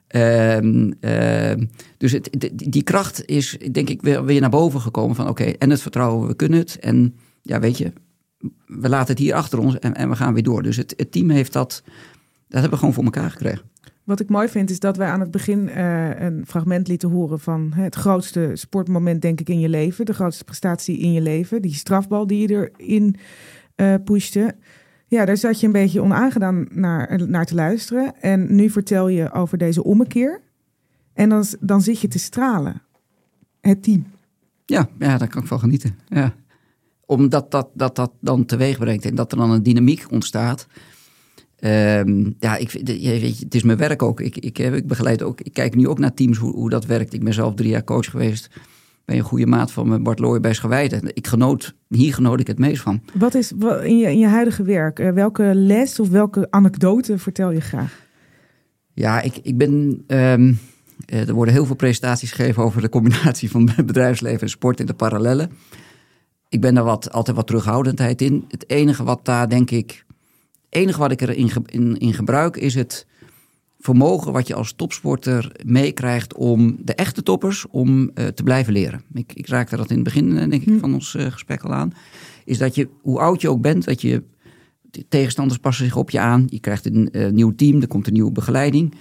Ehm, 0.06 0.92
ehm, 1.00 1.64
dus 1.96 2.12
het, 2.12 2.28
die, 2.38 2.70
die 2.70 2.82
kracht 2.82 3.24
is, 3.24 3.58
denk 3.72 3.88
ik, 3.88 4.02
weer, 4.02 4.24
weer 4.24 4.40
naar 4.40 4.50
boven 4.50 4.80
gekomen. 4.80 5.16
Van 5.16 5.28
oké, 5.28 5.44
en 5.44 5.70
het 5.70 5.82
vertrouwen, 5.82 6.28
we 6.28 6.34
kunnen 6.34 6.58
het. 6.58 6.78
En 6.78 7.14
ja, 7.42 7.60
weet 7.60 7.78
je, 7.78 7.92
we 8.66 8.88
laten 8.88 9.08
het 9.08 9.18
hier 9.18 9.34
achter 9.34 9.58
ons 9.58 9.78
en, 9.78 9.94
en 9.94 10.08
we 10.08 10.16
gaan 10.16 10.34
weer 10.34 10.42
door. 10.42 10.62
Dus 10.62 10.76
het, 10.76 10.94
het 10.96 11.12
team 11.12 11.30
heeft 11.30 11.52
dat, 11.52 11.82
dat 12.48 12.60
hebben 12.60 12.70
we 12.70 12.76
gewoon 12.76 12.94
voor 12.94 13.04
elkaar 13.04 13.30
gekregen. 13.30 13.70
Wat 14.06 14.20
ik 14.20 14.28
mooi 14.28 14.48
vind 14.48 14.70
is 14.70 14.80
dat 14.80 14.96
wij 14.96 15.08
aan 15.08 15.20
het 15.20 15.30
begin 15.30 15.68
eh, 15.68 16.20
een 16.20 16.46
fragment 16.46 16.88
lieten 16.88 17.10
horen 17.10 17.40
van 17.40 17.72
hè, 17.74 17.82
het 17.82 17.94
grootste 17.94 18.50
sportmoment 18.54 19.22
denk 19.22 19.40
ik 19.40 19.48
in 19.48 19.60
je 19.60 19.68
leven. 19.68 20.04
De 20.04 20.14
grootste 20.14 20.44
prestatie 20.44 20.98
in 20.98 21.12
je 21.12 21.20
leven. 21.20 21.62
Die 21.62 21.74
strafbal 21.74 22.26
die 22.26 22.48
je 22.48 22.70
erin 22.76 23.16
eh 23.74 23.94
pushte. 24.04 24.54
Ja, 25.06 25.24
daar 25.24 25.36
zat 25.36 25.60
je 25.60 25.66
een 25.66 25.72
beetje 25.72 26.02
onaangedaan 26.02 26.66
naar, 26.70 27.28
naar 27.28 27.44
te 27.44 27.54
luisteren. 27.54 28.20
En 28.20 28.54
nu 28.54 28.70
vertel 28.70 29.08
je 29.08 29.32
over 29.32 29.58
deze 29.58 29.84
ommekeer. 29.84 30.40
En 31.12 31.28
dan, 31.28 31.44
dan 31.60 31.82
zit 31.82 32.00
je 32.00 32.08
te 32.08 32.18
stralen. 32.18 32.82
Het 33.60 33.82
team. 33.82 34.06
Ja, 34.64 34.88
ja, 34.98 35.18
daar 35.18 35.28
kan 35.28 35.42
ik 35.42 35.48
van 35.48 35.58
genieten. 35.58 35.98
Ja. 36.08 36.34
Omdat 37.06 37.50
dat, 37.50 37.68
dat 37.74 37.96
dat 37.96 38.12
dan 38.20 38.44
teweeg 38.44 38.78
brengt 38.78 39.04
en 39.04 39.14
dat 39.14 39.32
er 39.32 39.38
dan 39.38 39.50
een 39.50 39.62
dynamiek 39.62 40.10
ontstaat. 40.10 40.66
Ehm, 41.56 42.30
ja, 42.40 42.56
ik, 42.56 42.70
weet 42.70 43.38
je, 43.38 43.44
het 43.44 43.54
is 43.54 43.62
mijn 43.62 43.78
werk 43.78 44.02
ook. 44.02 44.20
Ik, 44.20 44.36
ik, 44.38 44.56
heb- 44.56 44.74
ik 44.74 44.86
begeleid 44.86 45.22
ook. 45.22 45.40
Ik 45.40 45.52
kijk 45.52 45.74
nu 45.74 45.88
ook 45.88 45.98
naar 45.98 46.14
teams 46.14 46.38
hoe, 46.38 46.52
hoe 46.54 46.70
dat 46.70 46.86
werkt. 46.86 47.12
Ik 47.12 47.24
ben 47.24 47.34
zelf 47.34 47.54
drie 47.54 47.70
jaar 47.70 47.84
coach 47.84 48.10
geweest. 48.10 48.50
Ben 49.04 49.16
een 49.16 49.22
goede 49.22 49.46
maat 49.46 49.72
van 49.72 49.88
me, 49.88 49.98
Bart 50.00 50.18
Looy 50.18 50.40
bij 50.40 50.54
Schawijde. 50.54 51.00
Ik 51.14 51.26
genoot, 51.26 51.74
hier 51.88 52.14
genoot 52.14 52.40
ik 52.40 52.46
het 52.46 52.58
meest 52.58 52.82
van. 52.82 53.00
Wat 53.14 53.34
is 53.34 53.52
in 53.82 53.98
je, 53.98 54.10
in 54.10 54.18
je 54.18 54.26
huidige 54.26 54.62
werk? 54.62 54.98
eh, 54.98 55.10
welke 55.10 55.50
les 55.54 56.00
of 56.00 56.08
welke 56.08 56.46
anekdote 56.50 57.18
vertel 57.18 57.50
je 57.50 57.60
graag? 57.60 58.04
Ja, 58.92 59.20
ik, 59.20 59.36
ik 59.42 59.56
ben. 59.58 60.04
ehm, 60.06 60.52
eh, 61.06 61.28
er 61.28 61.34
worden 61.34 61.54
heel 61.54 61.66
veel 61.66 61.74
presentaties 61.76 62.32
gegeven 62.32 62.62
over 62.62 62.80
de 62.80 62.88
combinatie 62.88 63.50
van 63.50 63.70
bedrijfsleven 63.86 64.40
en 64.40 64.48
sport 64.48 64.80
in 64.80 64.86
de 64.86 64.94
parallellen. 64.94 65.50
Ik 66.48 66.60
ben 66.60 66.74
daar 66.74 66.84
wat, 66.84 67.12
altijd 67.12 67.36
wat 67.36 67.46
terughoudendheid 67.46 68.22
in. 68.22 68.44
Het 68.48 68.70
enige 68.70 69.04
wat 69.04 69.24
daar 69.24 69.48
denk 69.48 69.70
ik. 69.70 70.04
Enige 70.76 70.98
wat 70.98 71.10
ik 71.10 71.20
erin 71.20 71.50
in, 71.66 71.98
in 71.98 72.14
gebruik 72.14 72.56
is 72.56 72.74
het 72.74 73.06
vermogen 73.78 74.32
wat 74.32 74.46
je 74.46 74.54
als 74.54 74.72
topsporter 74.72 75.52
meekrijgt 75.64 76.34
om 76.34 76.76
de 76.80 76.94
echte 76.94 77.22
toppers 77.22 77.66
om 77.70 78.10
eh, 78.14 78.26
te 78.26 78.42
blijven 78.42 78.72
leren. 78.72 79.02
Ik, 79.12 79.32
ik 79.32 79.48
raakte 79.48 79.76
dat 79.76 79.90
in 79.90 79.94
het 79.94 80.04
begin 80.04 80.38
eh, 80.38 80.50
denk 80.50 80.62
ik 80.62 80.80
van 80.80 80.94
ons 80.94 81.14
eh, 81.14 81.26
gesprek 81.26 81.62
al 81.62 81.72
aan. 81.72 81.92
Is 82.44 82.58
dat 82.58 82.74
je, 82.74 82.88
hoe 83.00 83.18
oud 83.18 83.40
je 83.40 83.50
ook 83.50 83.60
bent, 83.60 83.84
dat 83.84 84.00
je 84.00 84.22
de 84.82 85.04
tegenstanders 85.08 85.58
passen 85.58 85.84
zich 85.84 85.96
op 85.96 86.10
je 86.10 86.20
aan. 86.20 86.44
Je 86.48 86.60
krijgt 86.60 86.86
een 86.86 87.10
nieuw 87.34 87.54
team, 87.54 87.80
er 87.80 87.88
komt 87.88 88.06
een 88.06 88.12
nieuwe 88.12 88.32
begeleiding. 88.32 88.94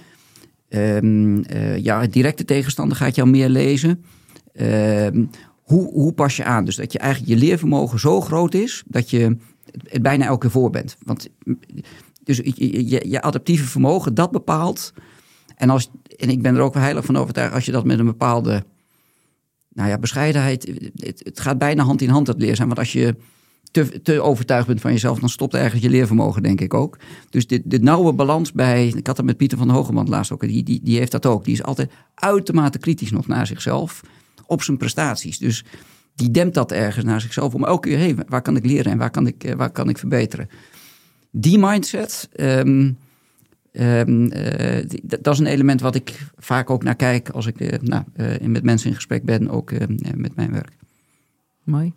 Ehm, 0.68 1.42
eh, 1.42 1.78
ja, 1.78 2.06
directe 2.06 2.44
tegenstander 2.44 2.96
gaat 2.96 3.14
jou 3.14 3.28
meer 3.28 3.48
lezen. 3.48 4.04
Ehm, 4.52 5.24
hoe, 5.62 5.92
hoe 5.92 6.12
pas 6.12 6.36
je 6.36 6.44
aan? 6.44 6.64
Dus 6.64 6.76
dat 6.76 6.92
je 6.92 6.98
eigenlijk 6.98 7.32
je 7.32 7.46
leervermogen 7.46 7.98
zo 7.98 8.20
groot 8.20 8.54
is 8.54 8.82
dat 8.86 9.10
je 9.10 9.36
het 9.88 10.02
bijna 10.02 10.26
elke 10.26 10.38
keer 10.38 10.50
voor 10.50 10.70
bent. 10.70 10.96
Want 11.02 11.28
dus 12.24 12.36
je, 12.36 13.08
je, 13.08 13.22
adaptieve 13.22 13.64
vermogen, 13.64 14.14
dat 14.14 14.30
bepaalt. 14.30 14.92
En, 15.56 15.70
als, 15.70 15.90
en 16.16 16.28
ik 16.28 16.42
ben 16.42 16.54
er 16.54 16.60
ook 16.60 16.74
heilig 16.74 17.04
van 17.04 17.16
overtuigd, 17.16 17.54
als 17.54 17.64
je 17.64 17.72
dat 17.72 17.84
met 17.84 17.98
een 17.98 18.04
bepaalde 18.04 18.64
nou 19.76 19.88
ja, 19.88 19.98
bescheidenheid. 19.98 20.90
Het, 20.96 21.40
gaat 21.40 21.58
bijna 21.58 21.82
hand 21.82 22.02
in 22.02 22.08
hand 22.08 22.26
dat 22.26 22.38
leer 22.38 22.56
zijn. 22.56 22.68
Want 22.68 22.80
als 22.80 22.92
je 22.92 23.16
te, 23.70 24.02
te 24.02 24.20
overtuigd 24.20 24.66
bent 24.66 24.80
van 24.80 24.92
jezelf, 24.92 25.18
dan 25.18 25.28
stopt 25.28 25.54
eigenlijk 25.54 25.84
je 25.84 25.90
leervermogen, 25.90 26.42
denk 26.42 26.60
ik 26.60 26.74
ook. 26.74 26.98
Dus 27.30 27.46
de, 27.46 27.78
nauwe 27.80 28.12
balans 28.12 28.52
bij. 28.52 28.86
Ik 28.86 29.06
had 29.06 29.16
het 29.16 29.26
met 29.26 29.36
Pieter 29.36 29.58
van 29.58 29.70
Hogeband 29.70 30.08
laatst 30.08 30.32
ook. 30.32 30.40
Die, 30.40 30.62
die, 30.62 30.80
die 30.82 30.98
heeft 30.98 31.12
dat 31.12 31.26
ook. 31.26 31.44
Die 31.44 31.54
is 31.54 31.62
altijd 31.62 31.90
uitermate 32.14 32.78
kritisch 32.78 33.10
nog 33.10 33.26
naar 33.26 33.46
zichzelf. 33.46 34.00
Op 34.46 34.62
zijn 34.62 34.76
prestaties. 34.76 35.38
Dus 35.38 35.64
die 36.16 36.30
dempt 36.30 36.54
dat 36.54 36.72
ergens 36.72 37.04
naar 37.04 37.20
zichzelf. 37.20 37.54
Om 37.54 37.64
elke 37.64 37.88
keer, 37.88 37.98
hey, 37.98 38.16
waar 38.28 38.42
kan 38.42 38.56
ik 38.56 38.64
leren 38.66 38.92
en 38.92 38.98
waar 38.98 39.10
kan 39.10 39.26
ik, 39.26 39.44
eh, 39.44 39.54
waar 39.54 39.70
kan 39.70 39.88
ik 39.88 39.98
verbeteren? 39.98 40.48
Die 41.30 41.58
mindset. 41.58 42.28
ehm, 42.32 42.92
ehm, 43.72 44.26
eh, 44.26 44.88
die- 44.88 45.02
dat 45.04 45.34
is 45.34 45.38
een 45.38 45.46
element 45.46 45.80
wat 45.80 45.94
ik 45.94 46.26
vaak 46.36 46.70
ook 46.70 46.82
naar 46.82 46.96
kijk 46.96 47.28
als 47.28 47.46
ik 47.46 47.60
eh, 47.60 47.78
nou, 47.80 48.02
eh, 48.14 48.46
met 48.46 48.62
mensen 48.62 48.88
in 48.88 48.94
gesprek 48.94 49.24
ben, 49.24 49.48
ook 49.50 49.70
eh, 49.70 49.86
met 50.14 50.36
mijn 50.36 50.52
werk. 50.52 50.72
Mooi. 51.64 51.92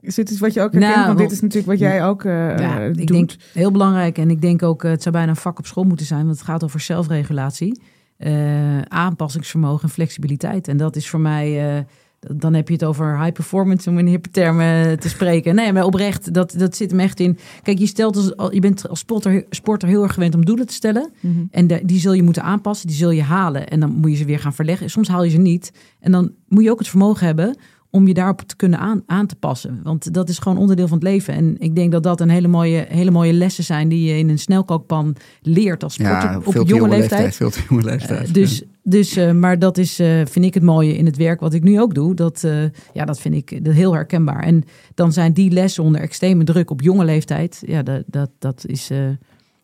Is 0.00 0.14
dit 0.14 0.30
iets 0.30 0.40
wat 0.40 0.54
je 0.54 0.60
ook 0.60 0.72
herkent? 0.72 0.94
Nou, 0.94 1.06
Want 1.06 1.18
dit 1.18 1.30
is 1.30 1.40
natuurlijk 1.40 1.68
wat 1.70 1.78
jij 1.78 2.04
ook 2.04 2.24
eh 2.24 2.32
Ja, 2.58 2.80
eh, 2.80 2.88
ik 2.88 2.96
doet. 2.96 3.08
denk 3.08 3.30
heel 3.52 3.70
belangrijk. 3.70 4.18
En 4.18 4.30
ik 4.30 4.40
denk 4.40 4.62
ook, 4.62 4.82
het 4.82 5.02
zou 5.02 5.14
bijna 5.14 5.30
een 5.30 5.36
vak 5.36 5.58
op 5.58 5.66
school 5.66 5.84
moeten 5.84 6.06
zijn, 6.06 6.24
want 6.24 6.36
het 6.38 6.46
gaat 6.46 6.64
over 6.64 6.80
zelfregulatie, 6.80 7.80
eh, 8.16 8.80
aanpassingsvermogen 8.82 9.82
en 9.82 9.88
flexibiliteit. 9.94 10.68
En 10.68 10.76
dat 10.76 10.96
is 10.96 11.08
voor 11.08 11.20
mij, 11.20 11.76
eh, 11.76 11.82
dan 12.30 12.54
heb 12.54 12.68
je 12.68 12.74
het 12.74 12.84
over 12.84 13.18
high 13.20 13.32
performance, 13.32 13.90
om 13.90 13.98
in 13.98 14.06
hippe 14.06 14.30
termen 14.30 14.98
te 14.98 15.08
spreken. 15.08 15.54
Nee, 15.54 15.72
maar 15.72 15.84
oprecht, 15.84 16.34
dat, 16.34 16.54
dat 16.58 16.76
zit 16.76 16.90
hem 16.90 17.00
echt 17.00 17.20
in. 17.20 17.38
Kijk, 17.62 17.78
je, 17.78 17.86
stelt 17.86 18.16
als, 18.36 18.52
je 18.52 18.60
bent 18.60 18.88
als 18.88 18.98
sporter, 18.98 19.44
sporter 19.50 19.88
heel 19.88 20.02
erg 20.02 20.14
gewend 20.14 20.34
om 20.34 20.44
doelen 20.44 20.66
te 20.66 20.74
stellen. 20.74 21.10
Mhm. 21.20 21.44
En 21.50 21.66
de- 21.66 21.80
die 21.84 22.00
zul 22.00 22.12
je 22.12 22.22
moeten 22.22 22.42
aanpassen, 22.42 22.86
die 22.88 22.96
zul 22.96 23.10
je 23.10 23.22
halen. 23.22 23.68
En 23.68 23.80
dan 23.80 23.90
moet 23.90 24.10
je 24.10 24.16
ze 24.16 24.24
weer 24.24 24.38
gaan 24.38 24.54
verleggen. 24.54 24.90
Soms 24.90 25.08
haal 25.08 25.24
je 25.24 25.30
ze 25.30 25.38
niet. 25.38 25.72
En 26.00 26.12
dan 26.12 26.32
moet 26.48 26.62
je 26.64 26.70
ook 26.70 26.78
het 26.78 26.88
vermogen 26.88 27.26
hebben 27.26 27.56
om 27.90 28.06
je 28.06 28.14
daarop 28.14 28.40
te 28.42 28.56
kunnen 28.56 28.78
aan, 28.78 29.02
aan 29.06 29.26
te 29.26 29.34
passen. 29.36 29.80
Want 29.82 30.14
dat 30.14 30.28
is 30.28 30.38
gewoon 30.38 30.58
onderdeel 30.58 30.88
van 30.88 30.98
het 30.98 31.06
leven. 31.06 31.34
En 31.34 31.56
ik 31.58 31.74
denk 31.74 31.92
dat 31.92 32.02
dat 32.02 32.20
een 32.20 32.28
hele 32.30 32.48
mooie, 32.48 32.86
hele 32.88 33.10
mooie 33.10 33.32
lessen 33.32 33.64
zijn 33.64 33.88
die 33.88 34.04
je 34.08 34.18
in 34.18 34.28
een 34.28 34.38
snelkookpan 34.38 35.16
leert 35.42 35.82
als 35.82 35.94
sporter 35.94 36.30
Ja, 36.30 36.40
op 36.44 36.54
te 36.54 36.62
jonge 36.64 36.88
leeftijd. 36.88 37.36
Veel 37.36 37.50
te 37.50 37.60
jonge 37.68 37.82
leeftijd. 37.82 38.26
Eh, 38.26 38.32
dus, 38.32 38.62
dus, 38.82 39.16
eh, 39.16 39.32
maar 39.32 39.58
dat 39.58 39.78
is, 39.78 39.98
eh, 39.98 40.20
vind 40.24 40.44
ik 40.44 40.54
het 40.54 40.62
mooie 40.62 40.96
in 40.96 41.06
het 41.06 41.16
werk 41.16 41.40
wat 41.40 41.54
ik 41.54 41.62
nu 41.62 41.80
ook 41.80 41.94
doe. 41.94 42.14
Dat, 42.14 42.44
eh, 42.44 42.62
ja, 42.92 43.04
dat 43.04 43.20
vind 43.20 43.34
ik 43.34 43.60
heel 43.62 43.94
herkenbaar. 43.94 44.42
En 44.42 44.64
dan 44.94 45.12
zijn 45.12 45.32
die 45.32 45.50
lessen 45.50 45.84
onder 45.84 46.00
extreme 46.00 46.44
druk 46.44 46.70
op 46.70 46.80
jonge 46.80 47.04
leeftijd. 47.04 47.62
Ja, 47.66 47.82
dat, 47.82 48.02
dat, 48.06 48.30
dat 48.38 48.64
is 48.66 48.90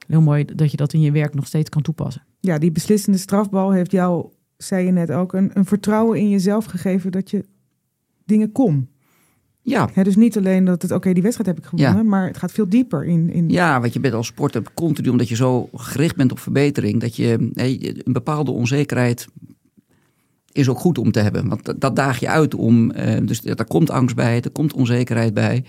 heel 0.07 0.21
mooi 0.21 0.45
dat 0.45 0.71
je 0.71 0.77
dat 0.77 0.93
in 0.93 1.01
je 1.01 1.13
werk 1.13 1.35
nog 1.35 1.47
steeds 1.47 1.69
kan 1.69 1.83
toepassen. 1.83 2.23
Ja, 2.41 2.59
die 2.59 2.73
beslissende 2.73 3.19
strafbal 3.19 3.73
heeft 3.73 3.91
jou, 3.91 4.31
zei 4.57 4.87
je 4.87 4.93
net 4.93 5.13
ook, 5.13 5.33
een, 5.33 5.51
een 5.55 5.65
vertrouwen 5.65 6.19
in 6.19 6.29
jezelf 6.29 6.65
gegeven 6.65 7.13
dat 7.13 7.31
je 7.31 7.45
dingen 8.25 8.53
kon. 8.53 8.89
Ja, 9.69 9.89
Hè, 9.93 10.03
dus 10.03 10.17
niet 10.17 10.37
alleen 10.37 10.65
dat 10.65 10.83
het, 10.83 10.93
oké, 10.93 11.13
die 11.13 11.23
wedstrijd 11.23 11.49
heb 11.49 11.59
ik 11.59 11.71
gewonnen, 11.71 12.03
Ja. 12.03 12.09
maar 12.09 12.27
het 12.27 12.37
gaat 12.37 12.53
veel 12.53 12.69
dieper 12.69 13.05
in. 13.05 13.31
in 13.31 13.49
Ja, 13.49 13.81
want 13.81 13.93
je 13.93 14.01
bent 14.01 14.15
als 14.15 14.27
sporter 14.27 14.63
continu, 14.75 15.09
omdat 15.09 15.29
je 15.29 15.37
zo 15.37 15.69
gericht 15.75 16.17
bent 16.17 16.33
op 16.33 16.39
verbetering, 16.39 17.01
dat 17.01 17.17
je 17.17 17.51
een 18.05 18.13
bepaalde 18.13 18.51
onzekerheid 18.51 19.27
is 20.53 20.69
ook 20.69 20.79
goed 20.79 20.99
om 20.99 21.13
te 21.13 21.21
hebben. 21.21 21.49
Want 21.49 21.65
dat, 21.65 21.81
dat 21.81 21.97
daag 21.97 22.21
je 22.21 22.29
uit 22.29 22.55
om, 22.55 22.91
eh, 22.91 23.27
dus 23.27 23.41
daar 23.41 23.67
komt 23.67 23.91
angst 23.91 24.17
bij, 24.17 24.41
er 24.41 24.51
komt 24.51 24.73
onzekerheid 24.73 25.35
bij. 25.35 25.65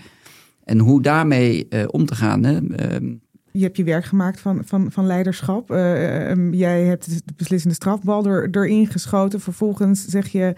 En 0.64 0.78
hoe 0.78 1.02
daarmee 1.02 1.68
eh, 1.68 1.84
om 1.86 2.06
te 2.06 2.14
gaan. 2.14 2.44
Hè, 2.44 2.58
ehm, 2.76 3.14
Je 3.52 3.62
hebt 3.62 3.76
je 3.76 3.84
werk 3.84 4.04
gemaakt 4.04 4.40
van, 4.40 4.62
van, 4.64 4.92
van 4.92 5.06
leiderschap. 5.06 5.70
Eh, 5.70 6.30
ehm, 6.30 6.52
jij 6.52 6.84
hebt 6.84 7.10
de 7.26 7.32
beslissende 7.36 7.74
strafbal 7.74 8.26
er, 8.26 8.48
erin 8.50 8.86
geschoten. 8.86 9.40
Vervolgens 9.40 10.04
zeg 10.04 10.28
je, 10.28 10.54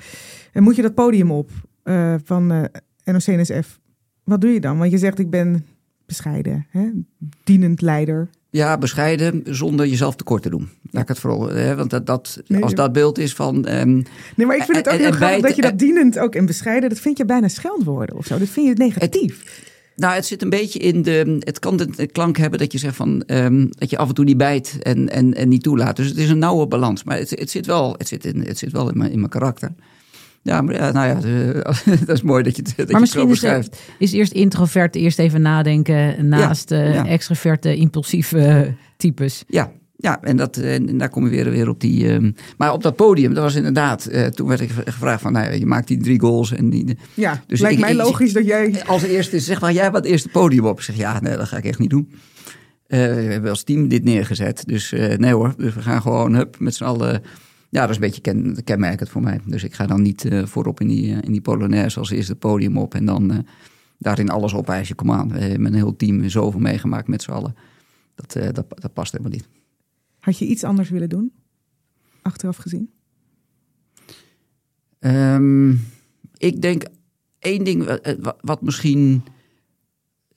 moet 0.52 0.76
je 0.76 0.82
dat 0.82 0.94
podium 0.94 1.30
op 1.30 1.50
van 2.24 2.68
NOC-NSF. 3.04 3.80
Wat 4.24 4.40
doe 4.40 4.50
je 4.50 4.60
dan? 4.60 4.78
Want 4.78 4.90
je 4.90 4.98
zegt, 4.98 5.18
ik 5.18 5.30
ben 5.30 5.66
bescheiden, 6.06 6.66
hè? 6.70 6.88
dienend 7.44 7.80
leider. 7.80 8.28
ja, 8.50 8.78
bescheiden 8.78 9.42
zonder 9.44 9.86
jezelf 9.86 10.16
tekort 10.16 10.42
te 10.42 10.50
doen. 10.50 10.68
Laat 10.90 11.02
ik 11.02 11.08
het 11.08 11.18
vooral, 11.18 11.48
hè, 11.48 11.76
want 11.76 11.90
dat, 11.90 12.06
dat, 12.06 12.42
Nee, 12.46 12.62
als 12.62 12.74
dat 12.74 12.92
beeld 12.92 13.18
is 13.18 13.34
van. 13.34 13.64
ehm, 13.66 13.92
Nee, 14.36 14.46
maar 14.46 14.56
ik 14.56 14.62
vind 14.62 14.76
het 14.76 14.86
ook 14.86 14.92
En- 14.92 14.98
heel 14.98 15.08
en 15.08 15.14
grappig 15.14 15.40
dat 15.40 15.56
je 15.56 15.62
dat 15.62 15.78
dienend 15.78 16.18
ook 16.18 16.34
en 16.34 16.46
bescheiden, 16.46 16.88
dat 16.88 16.98
vind 16.98 17.16
je 17.16 17.24
bijna 17.24 17.48
scheldwoorden 17.48 18.16
of 18.16 18.26
zo. 18.26 18.38
Dat 18.38 18.48
vind 18.48 18.66
je 18.66 18.74
negatief. 18.84 19.70
Nou, 19.96 20.14
het 20.14 20.26
zit 20.26 20.42
een 20.42 20.50
beetje 20.50 20.78
in 20.78 21.02
de. 21.02 21.36
Het 21.38 21.58
kan 21.58 21.76
de, 21.76 21.90
de 21.90 22.06
klank 22.06 22.36
hebben 22.36 22.58
dat 22.58 22.72
je 22.72 22.78
zegt 22.78 22.96
van. 22.96 23.22
ehm, 23.22 23.66
dat 23.68 23.90
je 23.90 23.98
af 23.98 24.08
en 24.08 24.14
toe 24.14 24.24
niet 24.24 24.36
bijt 24.36 24.76
en, 24.82 25.08
en, 25.08 25.34
en 25.34 25.48
niet 25.48 25.62
toelaat. 25.62 25.96
Dus 25.96 26.08
het 26.08 26.16
is 26.16 26.30
een 26.30 26.38
nauwe 26.38 26.66
balans. 26.66 27.04
Maar 27.04 27.18
het, 27.18 27.30
het 27.30 27.50
zit 27.50 27.66
wel, 27.66 27.94
het 27.98 28.08
zit 28.08 28.24
in, 28.24 28.40
het 28.40 28.58
zit 28.58 28.72
wel 28.72 28.90
in, 28.90 28.98
mijn, 28.98 29.10
in 29.10 29.18
mijn 29.18 29.30
karakter. 29.30 29.72
Ja, 30.42 30.60
maar 30.62 30.74
ja, 30.74 30.92
nou 30.92 31.06
ja, 31.06 31.16
eh, 31.54 31.96
dat 32.06 32.16
is 32.16 32.22
mooi 32.22 32.42
dat 32.42 32.56
je, 32.56 32.62
het- 32.62 32.76
dat 32.76 32.86
je 32.86 32.92
maar 32.92 33.02
het 33.02 33.10
zo 33.10 33.26
misschien 33.26 33.50
het, 33.52 33.80
is 33.98 34.12
eerst 34.12 34.32
introvert, 34.32 34.94
eerst 34.94 35.18
even 35.18 35.42
nadenken. 35.42 36.28
Naast 36.28 36.70
eh, 36.70 36.94
ja. 36.94 37.06
extroverte, 37.06 37.76
impulsieve 37.76 38.38
eh, 38.38 38.68
types. 38.96 39.44
Ja, 39.46 39.72
ja 39.96 40.22
en, 40.22 40.36
dat, 40.36 40.56
eh, 40.56 40.74
en 40.74 40.98
daar 40.98 41.08
kom 41.08 41.24
je 41.24 41.30
weer, 41.30 41.50
weer 41.50 41.68
op 41.68 41.80
die. 41.80 42.08
ehm, 42.08 42.30
maar 42.56 42.72
op 42.72 42.82
dat 42.82 42.96
podium, 42.96 43.34
dat 43.34 43.42
was 43.42 43.54
inderdaad. 43.54 44.06
eh, 44.06 44.26
toen 44.26 44.48
werd 44.48 44.60
ik 44.60 44.70
gevraagd 44.70 45.22
van. 45.22 45.32
Nou, 45.32 45.44
ja, 45.46 45.52
je 45.52 45.66
maakt 45.66 45.88
die 45.88 45.98
drie 46.02 46.20
goals. 46.20 46.52
En 46.52 46.70
die, 46.70 46.98
Ja, 47.14 47.42
Dus 47.46 47.60
lijkt 47.60 47.76
ik- 47.76 47.82
mij 47.82 47.90
ik- 47.92 47.96
logisch 48.02 48.32
dat 48.32 48.44
jij... 48.46 48.82
Als 48.86 49.02
eerste 49.02 49.40
zeg 49.40 49.60
maar, 49.60 49.72
jij 49.72 49.90
wat 49.90 50.04
eerste 50.04 50.28
podium 50.28 50.64
op. 50.66 50.76
Ik 50.78 50.84
zeg, 50.84 50.96
ja, 50.96 51.20
nee, 51.20 51.36
dat 51.36 51.48
ga 51.48 51.56
ik 51.56 51.64
echt 51.64 51.78
niet 51.78 51.90
doen. 51.90 52.12
Eh, 52.86 52.98
we 52.98 53.04
hebben 53.22 53.50
als 53.50 53.62
team 53.64 53.88
dit 53.88 54.04
neergezet. 54.04 54.62
Dus 54.66 54.92
eh, 54.92 55.16
nee 55.18 55.32
hoor, 55.34 55.54
dus 55.56 55.74
we 55.74 55.82
gaan 55.82 56.02
gewoon 56.02 56.34
hup, 56.34 56.56
met 56.58 56.74
z'n 56.74 56.84
allen... 56.84 57.22
Ja, 57.72 57.80
dat 57.80 57.88
is 57.90 57.94
een 57.94 58.00
beetje 58.02 58.20
ken, 58.20 58.64
kenmerkend 58.64 59.08
voor 59.08 59.22
mij. 59.22 59.40
Dus 59.46 59.64
ik 59.64 59.74
ga 59.74 59.86
dan 59.86 60.02
niet 60.02 60.24
eh, 60.24 60.46
voorop 60.46 60.80
in 60.80 60.88
die, 60.88 61.12
eh, 61.12 61.18
in 61.22 61.32
die 61.32 61.40
Polonaise 61.40 61.98
als 61.98 62.10
eerste 62.10 62.30
het 62.32 62.40
podium 62.40 62.78
op. 62.78 62.94
En 62.94 63.04
dan 63.04 63.30
eh, 63.30 63.38
daarin 63.98 64.28
alles 64.30 64.54
opeisen. 64.54 64.96
Kom 64.96 65.10
aan, 65.12 65.28
we 65.32 65.38
hebben 65.38 65.66
een 65.66 65.74
heel 65.74 65.96
team 65.96 66.28
zoveel 66.28 66.60
meegemaakt 66.60 67.08
met 67.08 67.22
z'n 67.22 67.30
allen. 67.30 67.54
Dat, 68.14 68.32
dat, 68.54 68.66
dat 68.80 68.92
past 68.92 69.12
helemaal 69.12 69.32
niet. 69.32 69.48
Had 70.18 70.38
je 70.38 70.46
iets 70.46 70.64
anders 70.64 70.90
willen 70.90 71.08
doen? 71.08 71.32
Achteraf 72.22 72.56
gezien? 72.56 72.90
Ehm, 74.98 75.70
ik 76.36 76.60
denk 76.62 76.82
één 77.38 77.64
ding 77.64 77.84
wa- 77.84 78.00
wa- 78.20 78.36
wat 78.40 78.62
misschien 78.62 79.22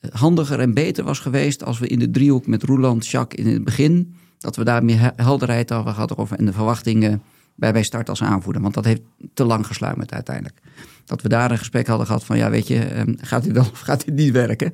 handiger 0.10 0.60
en 0.60 0.74
beter 0.74 1.04
was 1.04 1.20
geweest 1.20 1.64
als 1.64 1.80
we 1.80 1.88
in 1.88 2.00
de 2.00 2.12
driehoek 2.12 2.48
met 2.48 2.64
Roeland, 2.64 3.08
Jacques 3.08 3.46
in 3.46 3.54
het 3.54 3.64
begin, 3.64 4.16
dat 4.40 4.56
we 4.56 4.64
daar 4.64 4.84
meer 4.84 5.00
he- 5.00 5.24
helderheid 5.24 5.70
hadden 5.70 5.94
gehad 5.94 6.18
over 6.18 6.38
en 6.38 6.46
de 6.46 6.54
verwachtingen 6.54 7.22
bij 7.56 7.72
bij 7.74 7.84
start 7.84 8.10
als 8.10 8.24
aanvoerder. 8.24 8.62
Want 8.62 8.74
dat 8.74 8.86
heeft 8.86 9.02
te 9.34 9.44
lang 9.46 9.68
gesluimerd 9.68 10.14
uiteindelijk. 10.14 10.60
Dat 11.06 11.22
we 11.22 11.30
daar 11.30 11.52
een 11.52 11.58
gesprek 11.58 11.88
hadden 11.88 12.06
gehad 12.06 12.24
van 12.26 12.38
ja, 12.38 12.50
weet 12.50 12.68
je, 12.68 12.80
ehm, 12.80 13.14
gaat 13.18 13.44
dit 13.44 13.52
wel 13.54 13.64
of 13.72 13.80
gaat 13.80 14.06
dit 14.06 14.16
niet 14.16 14.32
werken? 14.32 14.74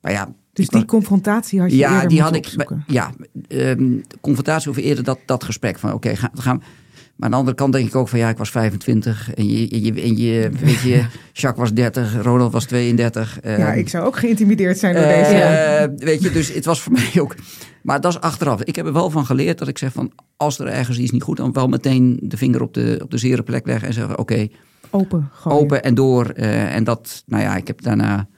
Maar 0.00 0.12
ja, 0.12 0.28
Dus 0.52 0.68
die 0.68 0.84
confrontatie 0.84 1.60
had 1.60 1.70
je 1.70 1.76
ja, 1.76 1.92
eerder 1.94 2.08
die 2.08 2.22
had 2.22 2.34
ik. 2.34 2.44
opzoeken. 2.44 2.84
Ja, 2.86 3.10
ehm, 3.48 3.92
confrontatie 4.20 4.70
over 4.70 4.82
eerder 4.82 5.04
dat, 5.04 5.18
dat 5.26 5.44
gesprek 5.44 5.78
van 5.78 5.92
oké, 5.92 6.16
gaan, 6.16 6.30
gaan. 6.34 6.62
Maar 7.16 7.24
aan 7.28 7.30
de 7.30 7.36
andere 7.36 7.56
kant 7.56 7.72
denk 7.72 7.86
ik 7.86 7.94
ook 7.94 8.08
van 8.08 8.18
ja, 8.18 8.28
ik 8.28 8.36
was 8.36 8.50
25 8.50 9.34
en 9.34 9.46
je, 9.48 9.68
en 9.70 9.82
je, 9.84 9.92
en 10.02 10.16
je 10.16 10.50
weet 10.60 10.80
je, 10.80 11.04
Jacques 11.32 11.58
was 11.58 11.72
30, 11.72 12.22
Ronald 12.22 12.52
was 12.52 12.64
32. 12.64 13.38
Ja, 13.42 13.50
ehm, 13.56 13.78
ik 13.78 13.88
zou 13.88 14.06
ook 14.06 14.16
geïntimideerd 14.16 14.78
zijn 14.78 14.94
door 14.94 15.02
eh, 15.04 15.28
deze. 15.28 15.94
Weet 16.04 16.22
je, 16.22 16.30
dus 16.30 16.52
het 16.54 16.64
was 16.64 16.80
voor 16.82 16.92
mij 17.12 17.20
ook. 17.20 17.34
Maar 17.82 18.00
dat 18.00 18.12
is 18.12 18.20
achteraf. 18.20 18.62
Ik 18.62 18.76
heb 18.76 18.86
er 18.86 18.92
wel 18.92 19.10
van 19.10 19.26
geleerd 19.26 19.58
dat 19.58 19.68
ik 19.68 19.78
zeg 19.78 19.92
van 19.92 20.12
als 20.36 20.58
er 20.58 20.66
ergens 20.66 20.98
iets 20.98 21.10
niet 21.10 21.22
goed, 21.22 21.36
dan 21.36 21.52
wel 21.52 21.68
meteen 21.68 22.18
de 22.22 22.36
vinger 22.36 22.62
op 22.62 22.74
de, 22.74 22.98
op 23.02 23.10
de 23.10 23.18
zere 23.18 23.42
plek 23.42 23.66
leggen 23.66 23.88
en 23.88 23.94
zeggen 23.94 24.18
oké, 24.18 24.48
Open 24.90 25.28
gooien. 25.32 25.58
open 25.58 25.82
en 25.82 25.94
door. 25.94 26.26
eh, 26.26 26.74
en 26.74 26.84
dat, 26.84 27.22
nou 27.26 27.42
ja, 27.42 27.56
ik 27.56 27.66
heb 27.66 27.82
daarna 27.82 28.28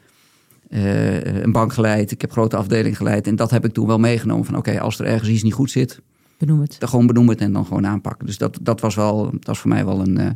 eh, 0.69 1.43
een 1.43 1.53
bank 1.53 1.73
geleid. 1.73 2.11
Ik 2.11 2.21
heb 2.21 2.33
grote 2.33 2.57
afdeling 2.57 2.97
geleid. 2.97 3.27
En 3.27 3.37
dat 3.37 3.51
heb 3.51 3.65
ik 3.65 3.73
toen 3.73 3.87
wel 3.87 3.99
meegenomen 3.99 4.45
van 4.45 4.57
oké, 4.57 4.81
als 4.81 4.99
er 4.99 5.07
ergens 5.07 5.29
iets 5.31 5.43
niet 5.43 5.53
goed 5.55 5.71
zit, 5.71 6.01
Benoem 6.39 6.61
het. 6.61 6.77
dan 6.79 6.89
gewoon 6.89 7.07
benoemen 7.07 7.33
het 7.35 7.43
en 7.43 7.53
dan 7.53 7.67
gewoon 7.67 7.87
aanpakken. 7.87 8.27
Dus 8.27 8.39
dat, 8.39 8.59
dat 8.63 8.81
was 8.81 8.95
wel, 8.95 9.31
dat 9.31 9.49
is 9.55 9.59
voor 9.61 9.71
mij 9.71 9.85
wel 9.85 10.01
een, 10.01 10.19
eh, 10.19 10.31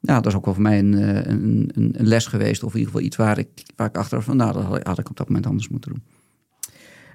ja, 0.00 0.14
dat 0.14 0.26
is 0.26 0.34
ook 0.34 0.44
wel 0.44 0.54
voor 0.54 0.62
mij 0.62 0.78
een, 0.78 0.94
eh, 0.94 1.14
een, 1.32 1.70
een, 1.74 1.94
een 1.98 2.06
les 2.06 2.26
geweest. 2.26 2.62
Of 2.62 2.72
in 2.72 2.78
ieder 2.78 2.92
geval 2.92 3.06
iets 3.06 3.16
waar 3.16 3.38
ik, 3.38 3.48
waar 3.76 3.88
ik 3.88 3.96
achteraf 3.96 4.24
van, 4.24 4.36
nou, 4.36 4.52
dat 4.52 4.62
had- 4.62 4.86
had 4.86 4.98
ik 4.98 5.10
op 5.10 5.16
dat 5.16 5.26
moment 5.28 5.46
anders 5.46 5.68
moeten 5.68 5.90
doen. 5.92 6.02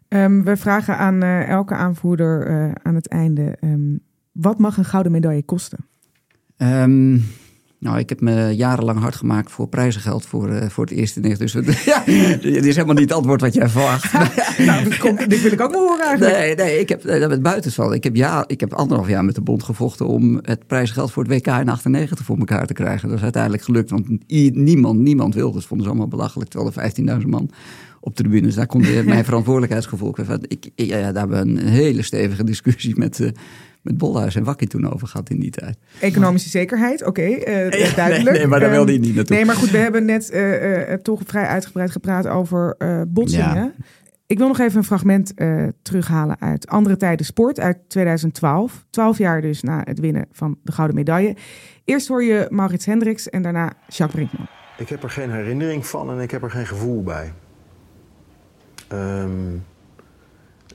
Ehm, 0.07 0.43
we 0.43 0.57
vragen 0.57 0.97
aan 0.97 1.21
eh, 1.23 1.49
elke 1.49 1.73
aanvoerder 1.75 2.47
eh, 2.47 2.71
aan 2.83 2.95
het 2.95 3.07
einde: 3.07 3.57
ehm, 3.59 3.95
wat 4.31 4.59
mag 4.59 4.77
een 4.77 4.85
gouden 4.85 5.11
medaille 5.11 5.43
kosten? 5.43 5.77
Ehm, 6.57 7.17
nou, 7.79 7.97
ik 7.99 8.09
heb 8.09 8.21
me 8.21 8.55
jarenlang 8.55 8.99
hard 8.99 9.15
gemaakt 9.15 9.51
voor 9.51 9.67
prijzengeld 9.67 10.25
voor, 10.25 10.49
eh, 10.49 10.69
voor 10.69 10.83
het 10.85 10.93
eerste 10.93 11.19
nicht. 11.19 11.39
Dus 11.39 11.53
het- 11.53 11.83
ja, 11.91 12.03
dit 12.41 12.65
is 12.65 12.75
helemaal 12.75 12.95
niet 12.95 13.03
het 13.09 13.13
antwoord 13.17 13.41
wat 13.41 13.53
jij 13.53 13.69
verwacht. 13.69 14.13
nou, 14.67 14.97
kom, 14.97 15.15
dit 15.27 15.41
wil 15.41 15.51
ik 15.51 15.61
ook 15.61 15.71
wel 15.71 15.87
horen 15.87 16.05
eigenlijk. 16.05 16.37
Nee, 16.37 16.55
nee, 16.55 16.79
ik 16.79 16.89
heb 16.89 17.05
eh, 17.05 17.19
dat 17.19 17.29
met 17.29 17.41
buitenval. 17.41 17.93
Ik 17.93 18.03
heb, 18.03 18.15
ja, 18.15 18.43
ik 18.47 18.59
heb 18.59 18.73
anderhalf 18.73 19.09
jaar 19.09 19.25
met 19.25 19.35
de 19.35 19.41
bond 19.41 19.63
gevochten 19.63 20.07
om 20.07 20.39
het 20.41 20.67
prijsgeld 20.67 21.11
voor 21.11 21.23
het 21.23 21.31
WK 21.31 21.47
in 21.47 21.69
98 21.69 22.25
voor 22.25 22.37
elkaar 22.37 22.67
te 22.67 22.73
krijgen. 22.73 23.07
Dat 23.07 23.17
is 23.17 23.23
uiteindelijk 23.23 23.63
gelukt, 23.63 23.89
want 23.89 24.07
niemand, 24.53 24.99
niemand 24.99 25.33
wilde. 25.35 25.57
het. 25.57 25.65
vonden 25.65 25.85
ze 25.85 25.91
allemaal 25.91 26.09
belachelijk, 26.09 26.49
terwijl 26.49 26.73
er 26.75 27.19
15.000 27.21 27.27
man 27.27 27.49
op 27.99 28.15
de 28.15 28.21
tribune. 28.23 28.41
Dus 28.45 28.55
daar 28.55 28.65
komt 28.67 28.87
weer 28.87 29.03
mijn 29.05 29.25
verantwoordelijkheidsgevoel. 29.25 30.15
Ik- 30.47 30.69
ja, 30.75 31.11
daar 31.11 31.27
hebben 31.27 31.55
we 31.55 31.61
een 31.61 31.67
hele 31.67 32.01
stevige 32.01 32.43
discussie 32.43 32.97
met, 32.97 33.19
eh, 33.19 33.29
met 33.87 33.97
Bolhuis 33.97 34.35
en 34.35 34.43
Wakkie 34.43 34.67
toen 34.67 34.93
over 34.93 35.07
gehad 35.07 35.29
in 35.29 35.39
die 35.39 35.51
tijd. 35.51 35.77
Economische 35.99 36.49
zekerheid, 36.49 37.05
oké, 37.05 37.21
eh, 37.21 37.71
Ja, 37.89 37.95
duidelijk. 37.95 38.23
nee, 38.29 38.37
nee, 38.37 38.47
maar 38.47 38.59
daar 38.59 38.67
Ehm, 38.69 38.77
wilde 38.77 38.91
hij 38.91 39.01
niet 39.01 39.15
naartoe. 39.15 39.35
Nee, 39.35 39.45
maar 39.45 39.55
goed, 39.55 39.69
we 39.71 39.77
hebben 39.77 40.05
net 40.05 40.29
eh, 40.29 40.91
eh, 40.93 40.99
toch 41.01 41.21
vrij 41.25 41.45
uitgebreid 41.45 41.91
gepraat 41.91 42.27
over 42.27 42.75
eh, 42.77 43.01
botsingen. 43.07 43.55
Ja. 43.55 43.71
Ik 44.25 44.37
wil 44.37 44.47
nog 44.47 44.59
even 44.59 44.77
een 44.77 44.83
fragment 44.83 45.33
eh, 45.33 45.63
terughalen 45.81 46.41
uit 46.41 46.67
Andere 46.67 46.97
Tijden 46.97 47.25
Sport 47.25 47.59
uit 47.59 47.77
2012. 47.87 48.85
Twaalf 48.89 49.17
jaar 49.17 49.41
dus 49.41 49.61
na 49.61 49.81
het 49.83 49.99
winnen 49.99 50.25
van 50.31 50.57
de 50.63 50.71
gouden 50.71 50.95
medaille. 50.95 51.35
Eerst 51.85 52.07
hoor 52.07 52.23
je 52.23 52.47
Maurits 52.49 52.85
Hendricks 52.85 53.29
en 53.29 53.41
daarna 53.41 53.73
Jacques 53.87 54.11
Brinkman. 54.11 54.47
Ik 54.77 54.89
heb 54.89 55.03
er 55.03 55.09
geen 55.09 55.31
herinnering 55.31 55.85
van 55.85 56.09
en 56.11 56.19
ik 56.19 56.31
heb 56.31 56.43
er 56.43 56.51
geen 56.51 56.67
gevoel 56.67 57.03
bij. 57.03 57.33
Ehm, 58.87 59.29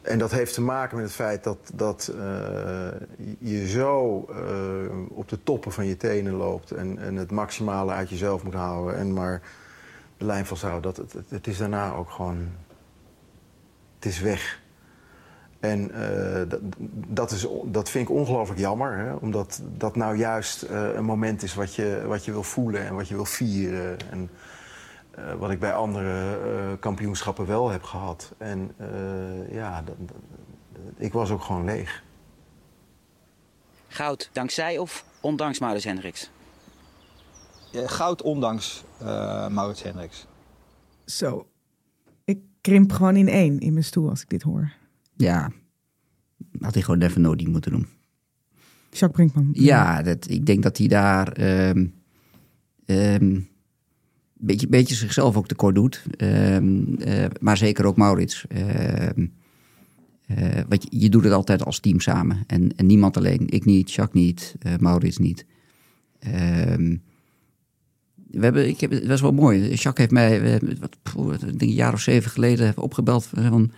en 0.02 0.18
dat 0.18 0.30
heeft 0.30 0.54
te 0.54 0.60
maken 0.60 0.96
met 0.96 1.04
het 1.04 1.14
feit 1.14 1.44
dat, 1.44 1.70
dat 1.74 2.12
eh, 2.18 2.88
je 3.38 3.68
zo 3.68 4.24
eh, 4.30 5.16
op 5.16 5.28
de 5.28 5.42
toppen 5.42 5.72
van 5.72 5.86
je 5.86 5.96
tenen 5.96 6.32
loopt 6.32 6.70
en, 6.70 6.98
en 6.98 7.16
het 7.16 7.30
maximale 7.30 7.92
uit 7.92 8.10
jezelf 8.10 8.44
moet 8.44 8.54
houden 8.54 8.96
en 8.96 9.12
maar 9.12 9.42
de 10.16 10.24
lijn 10.24 10.46
vasthouden. 10.46 10.94
Dat, 10.94 11.12
het, 11.12 11.30
het 11.30 11.46
is 11.46 11.58
daarna 11.58 11.92
ook 11.94 12.10
gewoon... 12.10 12.48
Het 13.94 14.04
is 14.04 14.20
weg. 14.20 14.60
En 15.60 15.90
uh, 15.90 16.48
dat, 16.48 16.60
dat, 17.08 17.30
is, 17.30 17.46
dat 17.64 17.90
vind 17.90 18.08
ik 18.08 18.14
ongelooflijk 18.14 18.60
jammer. 18.60 18.96
Hè? 18.96 19.14
Omdat 19.14 19.62
dat 19.76 19.96
nou 19.96 20.16
juist 20.16 20.62
een 20.94 21.04
moment 21.04 21.42
is 21.42 21.54
wat 21.54 21.74
je, 21.74 22.02
wat 22.06 22.24
je 22.24 22.32
wil 22.32 22.42
voelen 22.42 22.86
en 22.86 22.94
wat 22.94 23.08
je 23.08 23.14
wil 23.14 23.24
vieren. 23.24 23.96
En 24.10 24.30
uh, 25.18 25.34
wat 25.34 25.50
ik 25.50 25.58
bij 25.58 25.74
andere 25.74 26.76
kampioenschappen 26.78 27.46
wel 27.46 27.68
heb 27.68 27.82
gehad. 27.82 28.34
En 28.38 28.74
ja, 29.50 29.82
dat, 29.82 29.94
ik 30.96 31.12
was 31.12 31.30
ook 31.30 31.42
gewoon 31.42 31.64
leeg. 31.64 32.02
Goud 33.88 34.30
dankzij 34.32 34.78
of 34.78 35.04
ondanks 35.20 35.58
Maurits 35.58 35.84
Hendricks? 35.84 36.30
Ja, 37.70 37.86
goud 37.86 38.22
ondanks 38.22 38.84
Maurits 39.50 39.82
Hendricks. 39.82 40.26
Zo. 41.04 41.46
Ik 42.24 42.38
krimp 42.60 42.92
gewoon 42.92 43.16
in 43.16 43.28
één 43.28 43.58
in 43.60 43.72
mijn 43.72 43.84
stoel 43.84 44.08
als 44.08 44.22
ik 44.22 44.28
dit 44.28 44.42
hoor. 44.42 44.72
Ja, 45.16 45.50
had 46.60 46.74
hij 46.74 46.82
gewoon 46.82 46.98
never 46.98 47.20
nooit 47.20 47.48
moeten 47.48 47.70
doen. 47.70 47.88
Jacques 48.90 49.10
Brinkman. 49.10 49.50
Ja, 49.52 50.02
dat, 50.02 50.28
ik 50.28 50.46
denk 50.46 50.62
dat 50.62 50.78
hij 50.78 50.86
daar 50.86 51.40
um, 51.40 51.94
um, 52.86 53.48
beetje, 54.42 54.68
beetje 54.68 54.94
zichzelf 54.94 55.36
ook 55.36 55.46
tekort 55.46 55.74
doet. 55.74 56.02
Um, 56.18 56.96
uh, 56.98 57.24
maar 57.40 57.56
zeker 57.56 57.84
ook 57.84 57.96
Maurits. 57.96 58.44
Uh, 58.56 59.26
want 60.68 60.82
je, 60.82 61.00
je, 61.00 61.08
doet 61.08 61.24
het 61.24 61.32
altijd 61.32 61.64
als 61.64 61.80
team 61.80 62.00
samen. 62.00 62.44
En, 62.46 62.76
en 62.76 62.86
niemand 62.86 63.16
alleen. 63.16 63.48
Ik 63.48 63.64
niet, 63.64 63.92
Jacques 63.92 64.22
niet, 64.22 64.54
uh, 64.66 64.72
Maurits 64.78 65.18
niet. 65.18 65.46
we 68.30 68.40
hebben, 68.40 68.68
ik 68.68 68.80
heb, 68.80 68.90
het 68.90 69.06
was 69.06 69.20
wel 69.20 69.32
mooi. 69.32 69.74
Jacques 69.74 69.96
heeft 69.96 70.10
mij, 70.10 70.60
wat, 71.14 71.42
een 71.58 71.72
jaar 71.72 71.92
of 71.92 72.00
zeven 72.00 72.30
geleden, 72.30 72.76
opgebeld. 72.76 73.30
Van, 73.34 73.72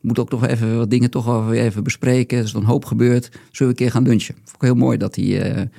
moet 0.00 0.18
ook 0.18 0.30
nog 0.30 0.46
even 0.46 0.76
wat 0.76 0.90
dingen 0.90 1.10
toch 1.10 1.52
even 1.52 1.82
bespreken. 1.82 2.38
Er 2.38 2.44
is 2.44 2.52
dan 2.52 2.64
hoop 2.64 2.84
gebeurd. 2.84 3.24
Zullen 3.30 3.42
we 3.50 3.64
een 3.64 3.74
keer 3.74 3.90
gaan 3.90 4.02
lunchen? 4.08 4.34
Vond 4.34 4.54
ik 4.54 4.60
heel 4.60 4.74
mooi 4.74 4.98
dat 4.98 5.16
hij 5.16 5.70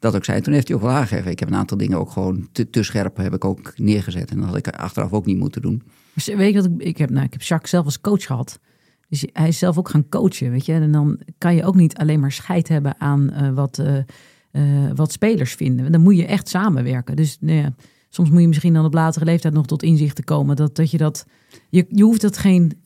dat 0.00 0.14
ook 0.14 0.24
zei. 0.24 0.40
Toen 0.40 0.52
heeft 0.52 0.68
hij 0.68 0.76
ook 0.76 0.82
wel 0.82 0.90
aangegeven. 0.90 1.30
Ik 1.30 1.38
heb 1.38 1.48
een 1.48 1.56
aantal 1.56 1.76
dingen 1.76 1.98
ook 1.98 2.10
gewoon 2.10 2.48
te, 2.52 2.70
te 2.70 2.82
scherp 2.82 3.16
heb 3.16 3.34
ik 3.34 3.44
ook 3.44 3.72
neergezet. 3.76 4.30
En 4.30 4.36
dat 4.36 4.46
had 4.46 4.56
ik 4.56 4.68
achteraf 4.68 5.12
ook 5.12 5.26
niet 5.26 5.38
moeten 5.38 5.62
doen. 5.62 5.82
Dus 6.14 6.26
weet 6.26 6.54
je 6.54 6.60
wat 6.60 6.70
ik, 6.70 6.82
ik 6.82 6.98
heb? 6.98 7.10
Nou, 7.10 7.24
ik 7.24 7.32
heb 7.32 7.42
Jacques 7.42 7.70
zelf 7.70 7.84
als 7.84 8.00
coach 8.00 8.26
gehad. 8.26 8.58
Dus 9.08 9.24
hij 9.32 9.48
is 9.48 9.58
zelf 9.58 9.78
ook 9.78 9.88
gaan 9.88 10.08
coachen, 10.08 10.50
weet 10.50 10.66
je. 10.66 10.72
En 10.72 10.92
dan 10.92 11.20
kan 11.38 11.54
je 11.54 11.64
ook 11.64 11.74
niet 11.74 11.96
alleen 11.96 12.20
maar 12.20 12.32
scheid 12.32 12.68
hebben 12.68 12.94
aan 12.98 13.30
uh, 13.32 13.50
wat, 13.50 13.78
uh, 13.78 13.96
uh, 14.52 14.90
wat 14.94 15.12
spelers 15.12 15.54
vinden. 15.54 15.92
Dan 15.92 16.00
moet 16.00 16.16
je 16.16 16.26
echt 16.26 16.48
samenwerken. 16.48 17.16
Dus 17.16 17.36
nou 17.40 17.58
ja, 17.58 17.74
soms 18.08 18.30
moet 18.30 18.40
je 18.40 18.48
misschien 18.48 18.72
dan 18.72 18.84
op 18.84 18.94
latere 18.94 19.24
leeftijd 19.24 19.54
nog 19.54 19.66
tot 19.66 19.82
inzicht 19.82 20.16
te 20.16 20.24
komen 20.24 20.56
dat, 20.56 20.76
dat 20.76 20.90
je 20.90 20.98
dat. 20.98 21.26
Je, 21.68 21.86
je 21.88 22.02
hoeft 22.02 22.20
dat 22.20 22.36
geen. 22.36 22.80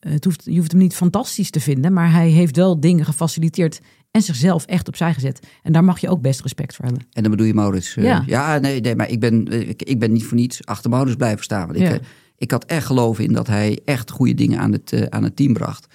Het 0.00 0.24
hoeft, 0.24 0.44
je 0.44 0.56
hoeft 0.56 0.72
hem 0.72 0.80
niet 0.80 0.94
fantastisch 0.94 1.50
te 1.50 1.60
vinden, 1.60 1.92
maar 1.92 2.12
hij 2.12 2.28
heeft 2.28 2.56
wel 2.56 2.80
dingen 2.80 3.04
gefaciliteerd 3.04 3.80
en 4.10 4.22
zichzelf 4.22 4.64
echt 4.64 4.88
opzij 4.88 5.14
gezet. 5.14 5.46
En 5.62 5.72
daar 5.72 5.84
mag 5.84 5.98
je 5.98 6.08
ook 6.08 6.20
best 6.20 6.40
respect 6.40 6.74
voor 6.74 6.84
hebben. 6.84 7.06
En 7.12 7.22
dan 7.22 7.30
bedoel 7.30 7.46
je 7.46 7.54
Maurits? 7.54 7.96
Uh, 7.96 8.04
ja. 8.04 8.22
ja, 8.26 8.58
nee, 8.58 8.80
nee, 8.80 8.96
maar 8.96 9.10
ik 9.10 9.20
ben, 9.20 9.46
ik, 9.68 9.82
ik, 9.82 9.98
ben 9.98 10.12
niet 10.12 10.24
voor 10.24 10.36
niets 10.36 10.66
achter 10.66 10.90
Maurits 10.90 11.16
blijven 11.16 11.44
staan. 11.44 11.66
Want 11.66 11.78
ik, 11.78 11.86
Ja. 11.86 11.92
uh, 11.92 11.98
ik 12.36 12.50
had 12.50 12.64
echt 12.64 12.86
geloof 12.86 13.18
in 13.18 13.32
dat 13.32 13.46
hij 13.46 13.80
echt 13.84 14.10
goede 14.10 14.34
dingen 14.34 14.58
aan 14.58 14.72
het, 14.72 14.92
uh, 14.92 15.02
aan 15.02 15.22
het 15.22 15.36
team 15.36 15.52
bracht. 15.52 15.86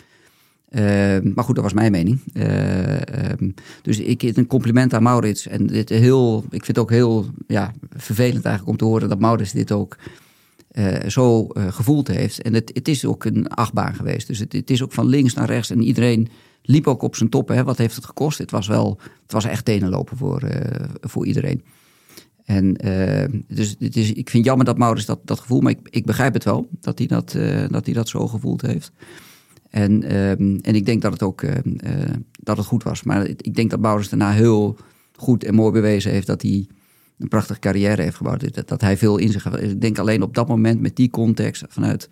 Uh, 0.69 0.81
maar 1.35 1.43
goed, 1.43 1.55
dat 1.55 1.63
was 1.63 1.73
mijn 1.73 1.91
mening. 1.91 2.19
Uh, 2.33 2.95
um, 3.39 3.53
dus 3.81 3.99
ik 3.99 4.21
een 4.21 4.47
compliment 4.47 4.93
aan 4.93 5.03
Maurits. 5.03 5.47
En 5.47 5.67
dit 5.67 5.89
heel, 5.89 6.43
ik 6.43 6.65
vind 6.65 6.67
het 6.67 6.79
ook 6.79 6.89
heel 6.89 7.25
ja, 7.47 7.73
vervelend 7.95 8.45
eigenlijk 8.45 8.67
om 8.67 8.77
te 8.77 8.85
horen 8.85 9.09
dat 9.09 9.19
Maurits 9.19 9.51
dit 9.51 9.71
ook 9.71 9.97
zo 11.07 11.47
gevoeld 11.47 12.07
heeft. 12.07 12.41
En 12.41 12.53
het, 12.53 12.71
het, 12.73 12.87
is 12.87 13.05
ook 13.05 13.25
een 13.25 13.47
achtbaan 13.47 13.95
geweest. 13.95 14.27
Dus 14.27 14.39
het, 14.39 14.53
het, 14.53 14.69
is 14.69 14.83
ook 14.83 14.91
van 14.91 15.05
links 15.05 15.33
naar 15.33 15.47
rechts. 15.47 15.69
En 15.69 15.81
iedereen 15.81 16.29
liep 16.63 16.87
ook 16.87 17.01
op 17.01 17.15
zijn 17.15 17.29
toppen. 17.29 17.55
Hè. 17.55 17.63
Wat 17.63 17.77
heeft 17.77 17.95
het 17.95 18.05
gekost? 18.05 18.37
Het 18.37 18.51
was 18.51 18.67
wel, 18.67 18.99
het 19.21 19.31
was 19.31 19.45
echt 19.45 19.65
tenenlopen 19.65 20.17
voor, 20.17 20.41
voor 21.01 21.25
iedereen. 21.25 21.63
En 22.45 22.73
dus 23.47 23.75
het 23.79 23.95
is, 23.95 24.13
ik 24.13 24.29
vind 24.29 24.45
jammer 24.45 24.65
dat 24.65 24.77
Maurits 24.77 25.05
dat, 25.05 25.19
dat 25.23 25.39
gevoel, 25.39 25.61
maar 25.61 25.71
ik, 25.71 25.79
ik 25.89 26.05
begrijp 26.05 26.33
het 26.33 26.43
wel 26.43 26.67
dat 26.79 26.97
hij 26.97 27.07
dat, 27.07 27.31
dat, 27.69 27.85
hij 27.85 27.93
dat 27.93 28.09
zo 28.09 28.27
gevoeld 28.27 28.61
heeft. 28.61 28.91
En, 29.73 30.15
um, 30.15 30.59
en 30.61 30.75
ik 30.75 30.85
denk 30.85 31.01
dat 31.01 31.11
het 31.11 31.23
ook 31.23 31.41
uh, 31.41 31.51
uh, 31.53 32.09
dat 32.31 32.57
het 32.57 32.65
goed 32.65 32.83
was. 32.83 33.03
Maar 33.03 33.27
ik 33.27 33.55
denk 33.55 33.69
dat 33.69 33.79
Maurits 33.79 34.09
daarna 34.09 34.31
heel 34.31 34.77
goed 35.15 35.43
en 35.43 35.55
mooi 35.55 35.71
bewezen 35.71 36.11
heeft 36.11 36.27
dat 36.27 36.41
hij 36.41 36.67
een 37.17 37.27
prachtige 37.27 37.59
carrière 37.59 38.01
heeft 38.01 38.15
gebouwd. 38.15 38.53
Dat, 38.53 38.67
dat 38.67 38.81
hij 38.81 38.97
veel 38.97 39.17
in 39.17 39.31
zich 39.31 39.43
heeft. 39.43 39.61
Ik 39.61 39.81
denk 39.81 39.97
alleen 39.97 40.21
op 40.21 40.35
dat 40.35 40.47
moment 40.47 40.81
met 40.81 40.95
die 40.95 41.09
context 41.09 41.63
vanuit 41.67 42.09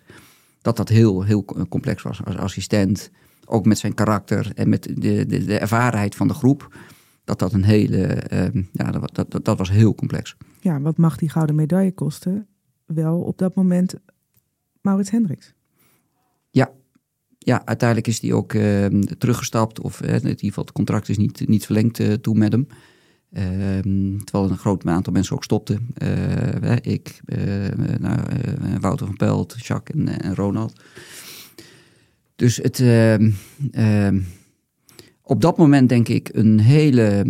dat 0.62 0.76
dat 0.76 0.88
heel, 0.88 1.22
heel 1.22 1.44
complex 1.68 2.02
was 2.02 2.24
als 2.24 2.36
assistent. 2.36 3.10
Ook 3.52 3.66
met 3.66 3.78
zijn 3.78 3.94
karakter 3.94 4.52
en 4.54 4.68
met 4.68 4.82
de, 4.82 5.26
de, 5.26 5.44
de 5.44 5.58
ervarenheid 5.58 6.14
van 6.14 6.28
de 6.28 6.34
groep. 6.34 6.76
Dat 7.24 7.38
dat 7.38 7.52
een 7.52 7.64
hele, 7.64 8.22
uh, 8.32 8.62
ja, 8.72 8.90
dat, 8.90 9.10
dat, 9.28 9.44
dat 9.44 9.58
was 9.58 9.70
heel 9.70 9.94
complex. 9.94 10.36
Ja, 10.60 10.80
wat 10.80 10.96
mag 10.96 11.16
die 11.16 11.28
gouden 11.28 11.54
medaille 11.54 11.92
kosten? 11.92 12.46
Wel 12.86 13.20
op 13.20 13.38
dat 13.38 13.54
moment 13.54 13.94
Maurits 14.80 15.10
Hendricks. 15.10 15.54
Ja, 16.50 16.70
ja, 17.38 17.62
uiteindelijk 17.64 18.08
is 18.08 18.20
hij 18.20 18.32
ook 18.32 18.52
uh, 18.52 18.86
teruggestapt. 19.18 19.80
Of 19.80 20.02
uh, 20.02 20.08
in 20.08 20.14
ieder 20.14 20.38
geval 20.38 20.64
het 20.64 20.72
contract 20.72 21.08
is 21.08 21.18
niet, 21.18 21.48
niet 21.48 21.64
verlengd 21.64 21.98
uh, 21.98 22.12
toen 22.12 22.38
met 22.38 22.52
hem. 22.52 22.66
Uh, 23.32 23.42
terwijl 24.24 24.50
een 24.50 24.58
groot 24.58 24.86
aantal 24.86 25.12
mensen 25.12 25.36
ook 25.36 25.44
stopten. 25.44 25.94
ik, 26.80 27.20
nou, 27.98 28.18
Wouter 28.80 29.06
van 29.06 29.16
Pelt, 29.16 29.66
Jacques 29.66 30.06
en, 30.06 30.20
en 30.20 30.34
Ronald. 30.34 30.80
Dus 32.42 32.56
het, 32.56 32.80
ehm, 32.80 34.20
op 35.22 35.40
dat 35.40 35.56
moment 35.56 35.88
denk 35.88 36.08
ik 36.08 36.30
een 36.32 36.60
hele 36.60 37.26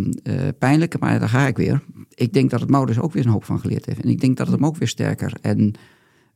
pijnlijke, 0.59 0.97
maar 1.01 1.19
daar 1.19 1.29
ga 1.29 1.47
ik 1.47 1.57
weer. 1.57 1.83
Ik 2.15 2.33
denk 2.33 2.51
dat 2.51 2.61
het 2.61 2.71
Maurits 2.71 2.99
ook 2.99 3.13
weer 3.13 3.25
een 3.25 3.33
hoop 3.33 3.45
van 3.45 3.61
geleerd 3.61 3.87
heeft. 3.87 4.03
En 4.03 4.09
ik 4.09 4.21
denk 4.21 4.37
dat 4.37 4.47
het 4.47 4.57
hem 4.57 4.67
ook 4.67 4.77
weer 4.77 4.89
sterker 4.89 5.33
en 5.41 5.73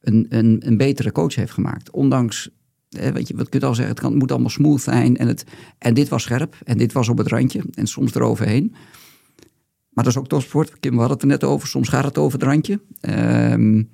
een, 0.01 0.27
een, 0.29 0.63
een 0.67 0.77
betere 0.77 1.13
coach 1.13 1.35
heeft 1.35 1.53
gemaakt. 1.53 1.91
Ondanks 1.91 2.51
Weet 2.89 3.29
je, 3.29 3.37
wat 3.37 3.49
kun 3.49 3.61
je 3.61 3.67
al 3.67 3.75
zeggen? 3.75 3.95
Het, 3.95 4.03
kan, 4.03 4.11
het 4.11 4.21
moet 4.21 4.31
allemaal 4.31 4.51
smooth 4.51 4.81
zijn. 4.81 5.17
En, 5.17 5.27
het, 5.27 5.45
en 5.79 5.95
dit 5.95 6.09
was 6.09 6.23
scherp. 6.23 6.57
En 6.65 6.79
dit 6.79 6.93
was 6.93 7.09
op 7.09 7.19
het 7.19 7.29
randje. 7.29 7.63
En 7.75 7.87
soms 7.87 8.15
eroverheen. 8.15 8.75
Maar 9.89 10.05
dat 10.05 10.07
is 10.07 10.19
ook 10.19 10.29
topsport. 10.29 10.81
Kim, 10.81 10.93
we 10.93 10.99
hadden 10.99 11.17
het 11.17 11.23
er 11.23 11.33
net 11.33 11.45
over. 11.45 11.69
Soms 11.69 11.89
gaat 11.89 12.05
het 12.05 12.19
over 12.19 12.39
het 12.39 12.49
randje. 12.49 12.81
Um, 13.53 13.91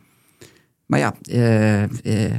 maar 0.86 0.98
ja, 0.98 1.14
uh, 1.22 1.82
uh, 1.82 2.36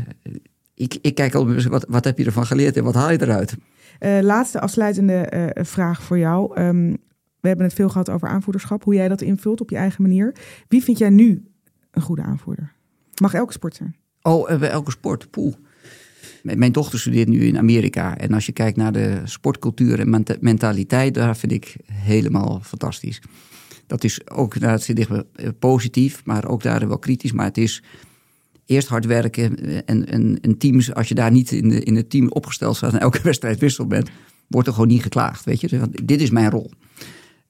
ik, 0.84 0.98
ik 1.02 1.16
kijk 1.16 1.34
al 1.34 1.54
wat, 1.70 1.86
wat 1.90 2.04
heb 2.04 2.18
je 2.18 2.26
ervan 2.26 2.46
geleerd 2.46 2.78
en 2.78 2.84
wat 2.84 2.94
haal 2.94 3.12
je 3.12 3.22
eruit? 3.22 3.56
Uh, 4.00 4.20
laatste 4.22 4.60
afsluitende 4.60 5.52
vraag 5.62 6.04
voor 6.04 6.18
jou. 6.18 6.62
Um, 6.62 6.98
we 7.40 7.48
hebben 7.48 7.66
het 7.66 7.76
veel 7.76 7.90
gehad 7.90 8.10
over 8.10 8.28
aanvoerderschap. 8.28 8.84
Hoe 8.84 8.94
jij 8.94 9.08
dat 9.08 9.22
invult 9.22 9.62
op 9.62 9.70
je 9.70 9.76
eigen 9.76 10.02
manier. 10.02 10.36
Wie 10.68 10.84
vind 10.84 10.98
jij 10.98 11.10
nu 11.10 11.48
een 11.92 12.02
goede 12.02 12.22
aanvoerder? 12.22 12.74
Mag 13.22 13.34
elke 13.34 13.54
sport 13.54 13.76
zijn? 13.76 13.96
Oh, 14.22 14.60
bij 14.60 14.70
elke 14.70 14.92
sport. 14.92 15.30
Poeh. 15.32 15.54
Mijn 16.42 16.72
dochter 16.72 17.00
studeert 17.00 17.28
nu 17.28 17.46
in 17.46 17.58
Amerika. 17.58 18.18
En 18.18 18.34
als 18.34 18.46
je 18.46 18.52
kijkt 18.52 18.78
naar 18.78 18.92
de 18.92 19.22
sportcultuur 19.24 20.00
en 20.00 20.24
mentaliteit, 20.40 21.14
daar 21.14 21.38
vind 21.38 21.52
ik 21.52 21.76
helemaal 21.92 22.60
fantastisch. 22.64 23.22
Dat 23.88 24.04
is 24.04 24.30
ook, 24.30 24.60
nou, 24.60 24.72
het 24.72 24.84
zit 24.84 25.08
positief, 25.60 26.26
maar 26.26 26.48
ook 26.48 26.64
daar 26.64 26.88
wel 26.88 27.00
kritisch. 27.00 27.32
Maar 27.32 27.46
het 27.46 27.58
is 27.58 27.84
eerst 28.66 28.88
hard 28.88 29.06
werken 29.06 29.86
en, 29.86 30.08
en, 30.08 30.38
en 30.42 30.58
teams, 30.58 30.94
als 30.94 31.08
je 31.08 31.16
daar 31.16 31.32
niet 31.32 31.52
in, 31.52 31.70
de, 31.70 31.84
in 31.84 31.96
het 31.96 32.10
team 32.10 32.30
opgesteld 32.30 32.76
staat 32.76 32.94
en 32.94 33.00
elke 33.00 33.20
wedstrijd 33.30 33.60
wissel 33.60 33.88
bent, 33.88 34.10
wordt 34.48 34.68
er 34.68 34.74
gewoon 34.74 34.90
niet 34.90 35.02
geklaagd. 35.02 35.46
Weet 35.46 35.62
je, 35.62 35.80
Want 35.80 36.08
dit 36.08 36.22
is 36.22 36.30
mijn 36.30 36.50
rol. 36.50 36.72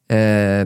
Uh, 0.08 0.62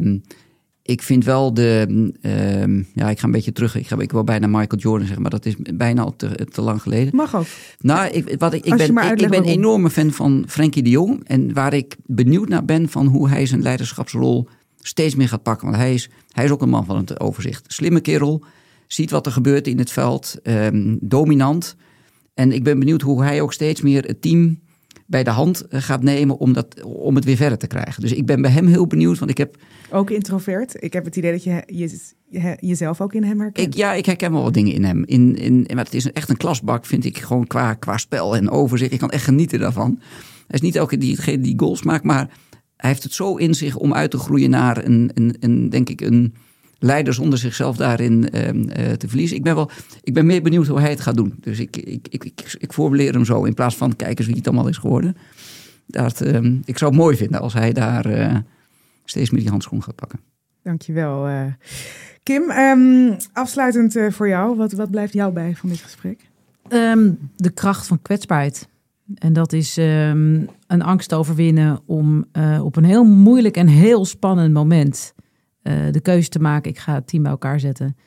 ik 0.82 1.02
vind 1.02 1.26
wel 1.26 1.54
de. 1.54 1.88
Uh, 2.22 2.84
ja, 2.94 3.10
ik 3.10 3.20
ga 3.20 3.26
een 3.26 3.32
beetje 3.32 3.52
terug. 3.52 3.76
Ik, 3.76 3.88
ga, 3.88 4.00
ik 4.00 4.12
wil 4.12 4.24
bijna 4.24 4.48
Michael 4.48 4.82
Jordan 4.82 5.06
zeggen, 5.06 5.22
maar 5.22 5.32
dat 5.32 5.46
is 5.46 5.56
bijna 5.76 6.02
al 6.02 6.16
te, 6.16 6.48
te 6.52 6.62
lang 6.62 6.82
geleden. 6.82 7.16
Mag 7.16 7.36
ook. 7.36 7.46
Nou, 7.80 8.10
ik, 8.10 8.36
wat, 8.38 8.54
ik, 8.54 8.66
ik 8.66 8.76
ben, 8.78 8.98
ik, 8.98 9.22
ik 9.22 9.30
ben 9.30 9.40
een 9.40 9.50
enorme 9.50 9.90
fan 9.90 10.12
van 10.12 10.44
Frenkie 10.48 10.84
de 10.84 10.90
Jong. 10.90 11.24
En 11.24 11.54
waar 11.54 11.74
ik 11.74 11.96
benieuwd 12.06 12.50
naar 12.50 12.66
ben 12.66 12.90
van 12.90 13.06
hoe 13.08 13.30
hij 13.30 13.46
zijn 13.46 13.62
leiderschapsrol 13.62 14.48
steeds 14.80 15.16
meer 15.16 15.28
gaat 15.28 15.44
pakken. 15.44 15.68
Want 15.68 15.80
hij 15.80 15.94
is, 15.94 16.10
hij 16.32 16.46
is 16.46 16.52
ook 16.52 16.62
een 16.62 16.70
man 16.70 16.86
van 16.86 16.98
het 16.98 17.20
overzicht. 17.20 17.66
Slimme 17.68 18.02
kerel. 18.02 18.44
Ziet 18.88 19.12
wat 19.12 19.26
er 19.26 19.32
gebeurt 19.32 19.68
in 19.68 19.78
het 19.78 19.92
veld. 19.92 20.36
Um, 20.44 20.98
dominant. 21.02 21.76
En 22.34 22.52
ik 22.52 22.64
ben 22.64 22.80
benieuwd 22.80 23.02
hoe 23.02 23.24
hij 23.24 23.42
ook 23.42 23.54
steeds 23.54 23.82
meer 23.82 24.04
het 24.04 24.22
team 24.22 24.60
bij 25.06 25.24
de 25.24 25.30
hand 25.30 25.66
gaat 25.70 26.04
nemen 26.04 26.38
om, 26.38 26.54
dat, 26.54 26.84
om 26.84 27.16
het 27.16 27.26
weer 27.26 27.36
verder 27.36 27.58
te 27.58 27.68
krijgen. 27.68 28.02
Dus 28.02 28.12
ik 28.12 28.26
ben 28.26 28.42
bij 28.42 28.52
hem 28.52 28.68
heel 28.68 28.88
benieuwd, 28.88 29.20
want 29.20 29.32
ik 29.32 29.38
heb... 29.38 29.58
Ook 29.92 30.10
introvert. 30.10 30.84
Ik 30.84 30.94
heb 30.94 31.06
het 31.06 31.16
idee 31.16 31.32
dat 31.32 31.44
je, 31.44 31.64
je, 31.66 32.00
je 32.30 32.58
jezelf 32.60 33.02
ook 33.02 33.14
in 33.14 33.24
hem 33.24 33.40
herkent. 33.40 33.68
Ik, 33.68 33.74
ja, 33.74 33.94
ik 33.94 34.06
herken 34.06 34.32
wel 34.32 34.44
wat 34.44 34.54
dingen 34.54 34.74
in 34.74 34.84
hem. 34.84 35.04
In, 35.06 35.36
in, 35.36 35.68
maar 35.74 35.84
het 35.84 35.94
is 35.94 36.12
echt 36.12 36.30
een 36.30 36.38
klasbak, 36.38 36.86
vind 36.86 37.06
ik, 37.06 37.18
gewoon 37.18 37.48
qua, 37.48 37.74
qua 37.74 37.98
spel 37.98 38.36
en 38.36 38.50
overzicht. 38.50 38.92
Ik 38.92 39.00
kan 39.00 39.10
echt 39.10 39.24
genieten 39.24 39.60
daarvan. 39.60 39.96
Hij 40.00 40.56
is 40.56 40.62
niet 40.62 40.76
elke 40.76 40.98
diegene 40.98 41.42
die 41.42 41.60
goals 41.60 41.84
maakt, 41.84 42.04
maar 42.04 42.30
hij 42.78 42.90
heeft 42.90 43.04
het 43.04 43.14
zo 43.14 43.36
in 43.36 43.54
zich 43.54 43.76
om 43.76 43.94
uit 43.94 44.12
te 44.12 44.18
groeien 44.18 44.50
naar 44.50 44.86
een, 44.86 45.12
een, 45.14 45.36
een 45.40 45.70
denk 45.70 45.90
ik, 45.90 46.02
een, 46.02 46.34
leider 46.80 47.14
zonder 47.14 47.40
zichzelf 47.40 47.78
daarin 47.78 48.30
ehm, 48.30 48.70
eh, 48.70 48.92
te 48.92 49.08
verliezen. 49.08 49.38
Ik 49.38 49.44
ben, 49.44 49.56
wel, 49.56 49.70
ik 50.04 50.14
ben 50.14 50.26
meer 50.26 50.42
benieuwd 50.42 50.68
hoe 50.68 50.80
hij 50.80 50.90
het 50.90 51.02
gaat 51.02 51.16
doen. 51.16 51.34
Dus 51.40 51.60
ik, 51.60 51.78
ik, 51.78 52.08
ik, 52.10 52.24
ik, 52.24 52.56
ik 52.60 52.74
formuleer 52.74 53.14
hem 53.14 53.26
zo 53.26 53.44
in 53.44 53.54
plaats 53.54 53.76
van 53.76 53.96
kijken 53.96 54.26
wie 54.26 54.36
het 54.36 54.48
allemaal 54.48 54.68
is 54.68 54.78
geworden. 54.78 55.18
Dat, 55.86 56.22
ehm, 56.22 56.58
ik 56.66 56.78
zou 56.78 56.92
het 56.92 57.00
mooi 57.00 57.18
vinden 57.18 57.42
als 57.42 57.54
hij 57.54 57.74
daar 57.74 58.06
eh, 58.06 58.36
steeds 59.06 59.30
meer 59.30 59.42
die 59.42 59.50
handschoen 59.50 59.84
gaat 59.84 59.96
pakken. 59.96 60.20
Dankjewel. 60.64 61.28
eh 61.28 61.46
Kim, 62.24 62.50
ehm, 62.50 63.14
afsluitend 63.34 63.96
eh, 63.96 64.12
voor 64.12 64.28
jou. 64.28 64.58
Wat, 64.58 64.72
wat 64.72 64.92
blijft 64.92 65.14
jou 65.14 65.34
bij 65.34 65.56
van 65.56 65.70
dit 65.70 65.80
gesprek? 65.80 66.30
Ehm, 66.68 67.12
de 67.36 67.50
kracht 67.50 67.88
van 67.88 68.02
kwetsbaarheid. 68.02 68.68
En 69.16 69.34
dat 69.34 69.54
is 69.54 69.78
ehm, 69.78 70.42
een 70.68 70.82
angst 70.82 71.14
overwinnen 71.14 71.80
om 71.86 72.26
eh, 72.32 72.66
op 72.66 72.76
een 72.76 72.84
heel 72.84 73.04
moeilijk 73.04 73.58
en 73.58 73.68
heel 73.68 74.06
spannend 74.06 74.54
moment 74.54 75.14
de 75.92 76.00
keuze 76.02 76.30
te 76.30 76.40
maken. 76.40 76.72
Ik 76.72 76.78
ga 76.78 76.94
het 76.94 77.08
team 77.08 77.24
bij 77.24 77.32
elkaar 77.32 77.60
zetten. 77.60 77.98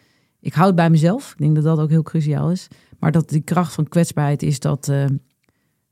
Ik 0.41 0.53
hou 0.53 0.67
het 0.67 0.77
bij 0.77 0.91
mezelf. 0.91 1.31
Ik 1.33 1.39
denk 1.39 1.55
dat 1.55 1.65
dat 1.65 1.79
ook 1.79 1.91
heel 1.91 2.03
cruciaal 2.03 2.51
is. 2.51 2.69
Maar 2.99 3.13
dat 3.13 3.29
die 3.29 3.41
kracht 3.41 3.73
van 3.73 3.89
kwetsbaarheid 3.89 4.43
is 4.43 4.61
dat, 4.61 4.89
eh, 4.89 5.05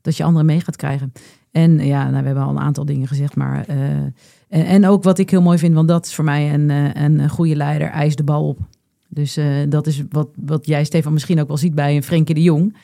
dat 0.01 0.17
je 0.17 0.23
anderen 0.23 0.45
mee 0.45 0.59
gaat 0.59 0.75
krijgen. 0.75 1.11
En 1.51 1.79
ja, 1.85 2.09
nou, 2.09 2.19
we 2.19 2.25
hebben 2.25 2.43
al 2.43 2.49
een 2.49 2.59
aantal 2.59 2.85
dingen 2.85 3.07
gezegd. 3.07 3.35
Maar, 3.35 3.65
eh, 3.65 3.91
en, 4.49 4.65
en 4.65 4.85
ook 4.85 5.03
wat 5.03 5.19
ik 5.19 5.29
heel 5.29 5.41
mooi 5.41 5.57
vind, 5.57 5.73
want 5.73 5.87
dat 5.87 6.05
is 6.05 6.13
voor 6.13 6.23
mij 6.23 6.53
een, 6.53 6.69
eh, 6.69 7.03
een 7.03 7.29
goede 7.29 7.55
leider, 7.55 7.87
eist 7.87 8.17
de 8.17 8.23
bal 8.23 8.47
op. 8.47 8.59
Dus 9.09 9.37
eh, 9.37 9.55
dat 9.69 9.87
is 9.87 10.03
wat, 10.09 10.29
wat 10.35 10.65
jij, 10.65 10.83
Stefan, 10.83 11.13
misschien 11.13 11.39
ook 11.39 11.47
wel 11.47 11.57
ziet 11.57 11.75
bij 11.75 11.95
een 11.95 12.03
Frenkie 12.03 12.35
de 12.35 12.41
Jong. 12.41 12.75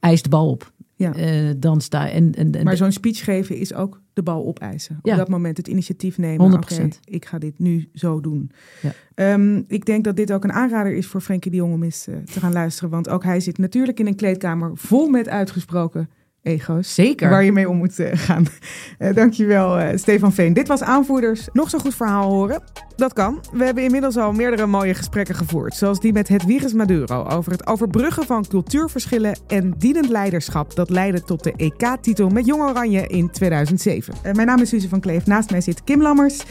Eist 0.00 0.24
de 0.24 0.30
bal 0.30 0.50
op. 0.50 0.72
Ja. 0.96 1.14
Eh, 1.14 1.54
dan 1.56 1.80
sta 1.80 2.10
en, 2.10 2.34
en, 2.34 2.54
en 2.54 2.64
Maar 2.64 2.76
zo'n 2.76 2.92
speech 2.92 3.24
geven 3.24 3.56
is 3.56 3.74
ook 3.74 4.00
de 4.16 4.22
bal 4.22 4.46
opeisen. 4.46 4.96
Op 4.98 5.06
Ja. 5.06 5.16
dat 5.16 5.28
moment 5.28 5.56
het 5.56 5.68
initiatief 5.68 6.18
nemen. 6.18 6.40
100%. 6.40 6.96
Oké, 6.96 7.14
ik 7.14 7.24
ga 7.24 7.38
dit 7.38 7.58
nu 7.58 7.88
zo 7.94 8.20
doen. 8.20 8.50
Ja. 8.82 8.92
Ehm, 9.14 9.62
ik 9.68 9.84
denk 9.84 10.04
dat 10.04 10.16
dit 10.16 10.32
ook 10.32 10.44
een 10.44 10.52
aanrader 10.52 10.92
is 10.94 11.06
voor 11.06 11.20
Frenkie 11.20 11.50
de 11.50 11.56
Jong 11.56 11.72
om 11.72 11.82
eens 11.82 12.06
eh, 12.06 12.16
te 12.16 12.40
gaan 12.40 12.52
luisteren. 12.52 12.90
Want 12.90 13.08
ook 13.08 13.24
hij 13.24 13.40
zit 13.40 13.58
natuurlijk 13.58 14.00
in 14.00 14.06
een 14.06 14.14
kleedkamer 14.16 14.70
vol 14.74 15.08
met 15.08 15.28
uitgesproken 15.28 16.08
ego's. 16.46 16.94
Zeker. 16.94 17.30
Waar 17.30 17.44
je 17.44 17.52
mee 17.52 17.68
om 17.68 17.76
moet 17.76 17.98
eh, 17.98 18.10
gaan. 18.14 18.46
Eh 18.98 19.14
dankjewel, 19.14 19.78
eh 19.78 19.96
Stefan 19.96 20.32
Veen. 20.32 20.52
Dit 20.52 20.68
was 20.68 20.82
Aanvoerders. 20.82 21.48
Nog 21.52 21.70
zo'n 21.70 21.80
goed 21.80 21.94
verhaal 21.94 22.30
horen? 22.30 22.62
Dat 22.96 23.12
kan. 23.12 23.44
We 23.52 23.64
hebben 23.64 23.84
inmiddels 23.84 24.16
al 24.16 24.32
meerdere 24.32 24.66
mooie 24.66 24.94
gesprekken 24.94 25.34
gevoerd. 25.34 25.74
Zoals 25.74 26.00
die 26.00 26.12
met 26.12 26.28
Hedwiges 26.28 26.72
Maduro 26.72 27.24
over 27.24 27.52
het 27.52 27.66
overbruggen 27.66 28.24
van 28.24 28.46
cultuurverschillen 28.46 29.38
en 29.46 29.74
dienend 29.78 30.08
leiderschap. 30.08 30.74
Dat 30.74 30.90
leidde 30.90 31.22
tot 31.22 31.44
de 31.44 31.52
EK-titel 31.56 32.28
met 32.28 32.46
Jong 32.46 32.62
Oranje 32.62 33.06
in 33.06 33.30
2007. 33.30 34.14
Eh, 34.22 34.32
mijn 34.32 34.46
naam 34.46 34.60
is 34.60 34.68
Suze 34.68 34.88
van 34.88 35.00
Kleef. 35.00 35.26
Naast 35.26 35.50
mij 35.50 35.60
zit 35.60 35.84
Kim 35.84 36.02
Lammers. 36.02 36.44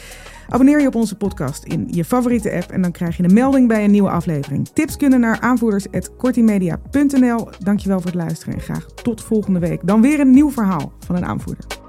Abonneer 0.50 0.82
je 0.82 0.88
op 0.88 0.96
onze 0.96 1.16
podcast 1.16 1.64
in 1.64 1.88
je 1.92 2.06
favoriete 2.06 2.52
app 2.52 2.72
en 2.72 2.82
dan 2.82 2.92
krijg 2.92 3.18
je 3.18 3.24
een 3.24 3.34
melding 3.34 3.68
bij 3.68 3.84
een 3.84 3.92
nieuwe 3.92 4.10
aflevering. 4.10 4.68
Tips 4.74 4.98
kunnen 4.98 5.20
naar 5.20 5.40
aanvoerders.kortimedia.nl. 5.40 7.48
Dankjewel 7.60 7.98
voor 7.98 8.12
het 8.12 8.20
luisteren 8.20 8.54
en 8.54 8.62
graag 8.62 8.86
tot 8.86 9.22
volgende 9.22 9.60
week. 9.60 9.80
Dan 9.84 10.02
weer 10.02 10.20
een 10.20 10.32
nieuw 10.32 10.52
verhaal 10.52 10.92
van 11.00 11.16
een 11.16 11.26
aanvoerder. 11.26 11.85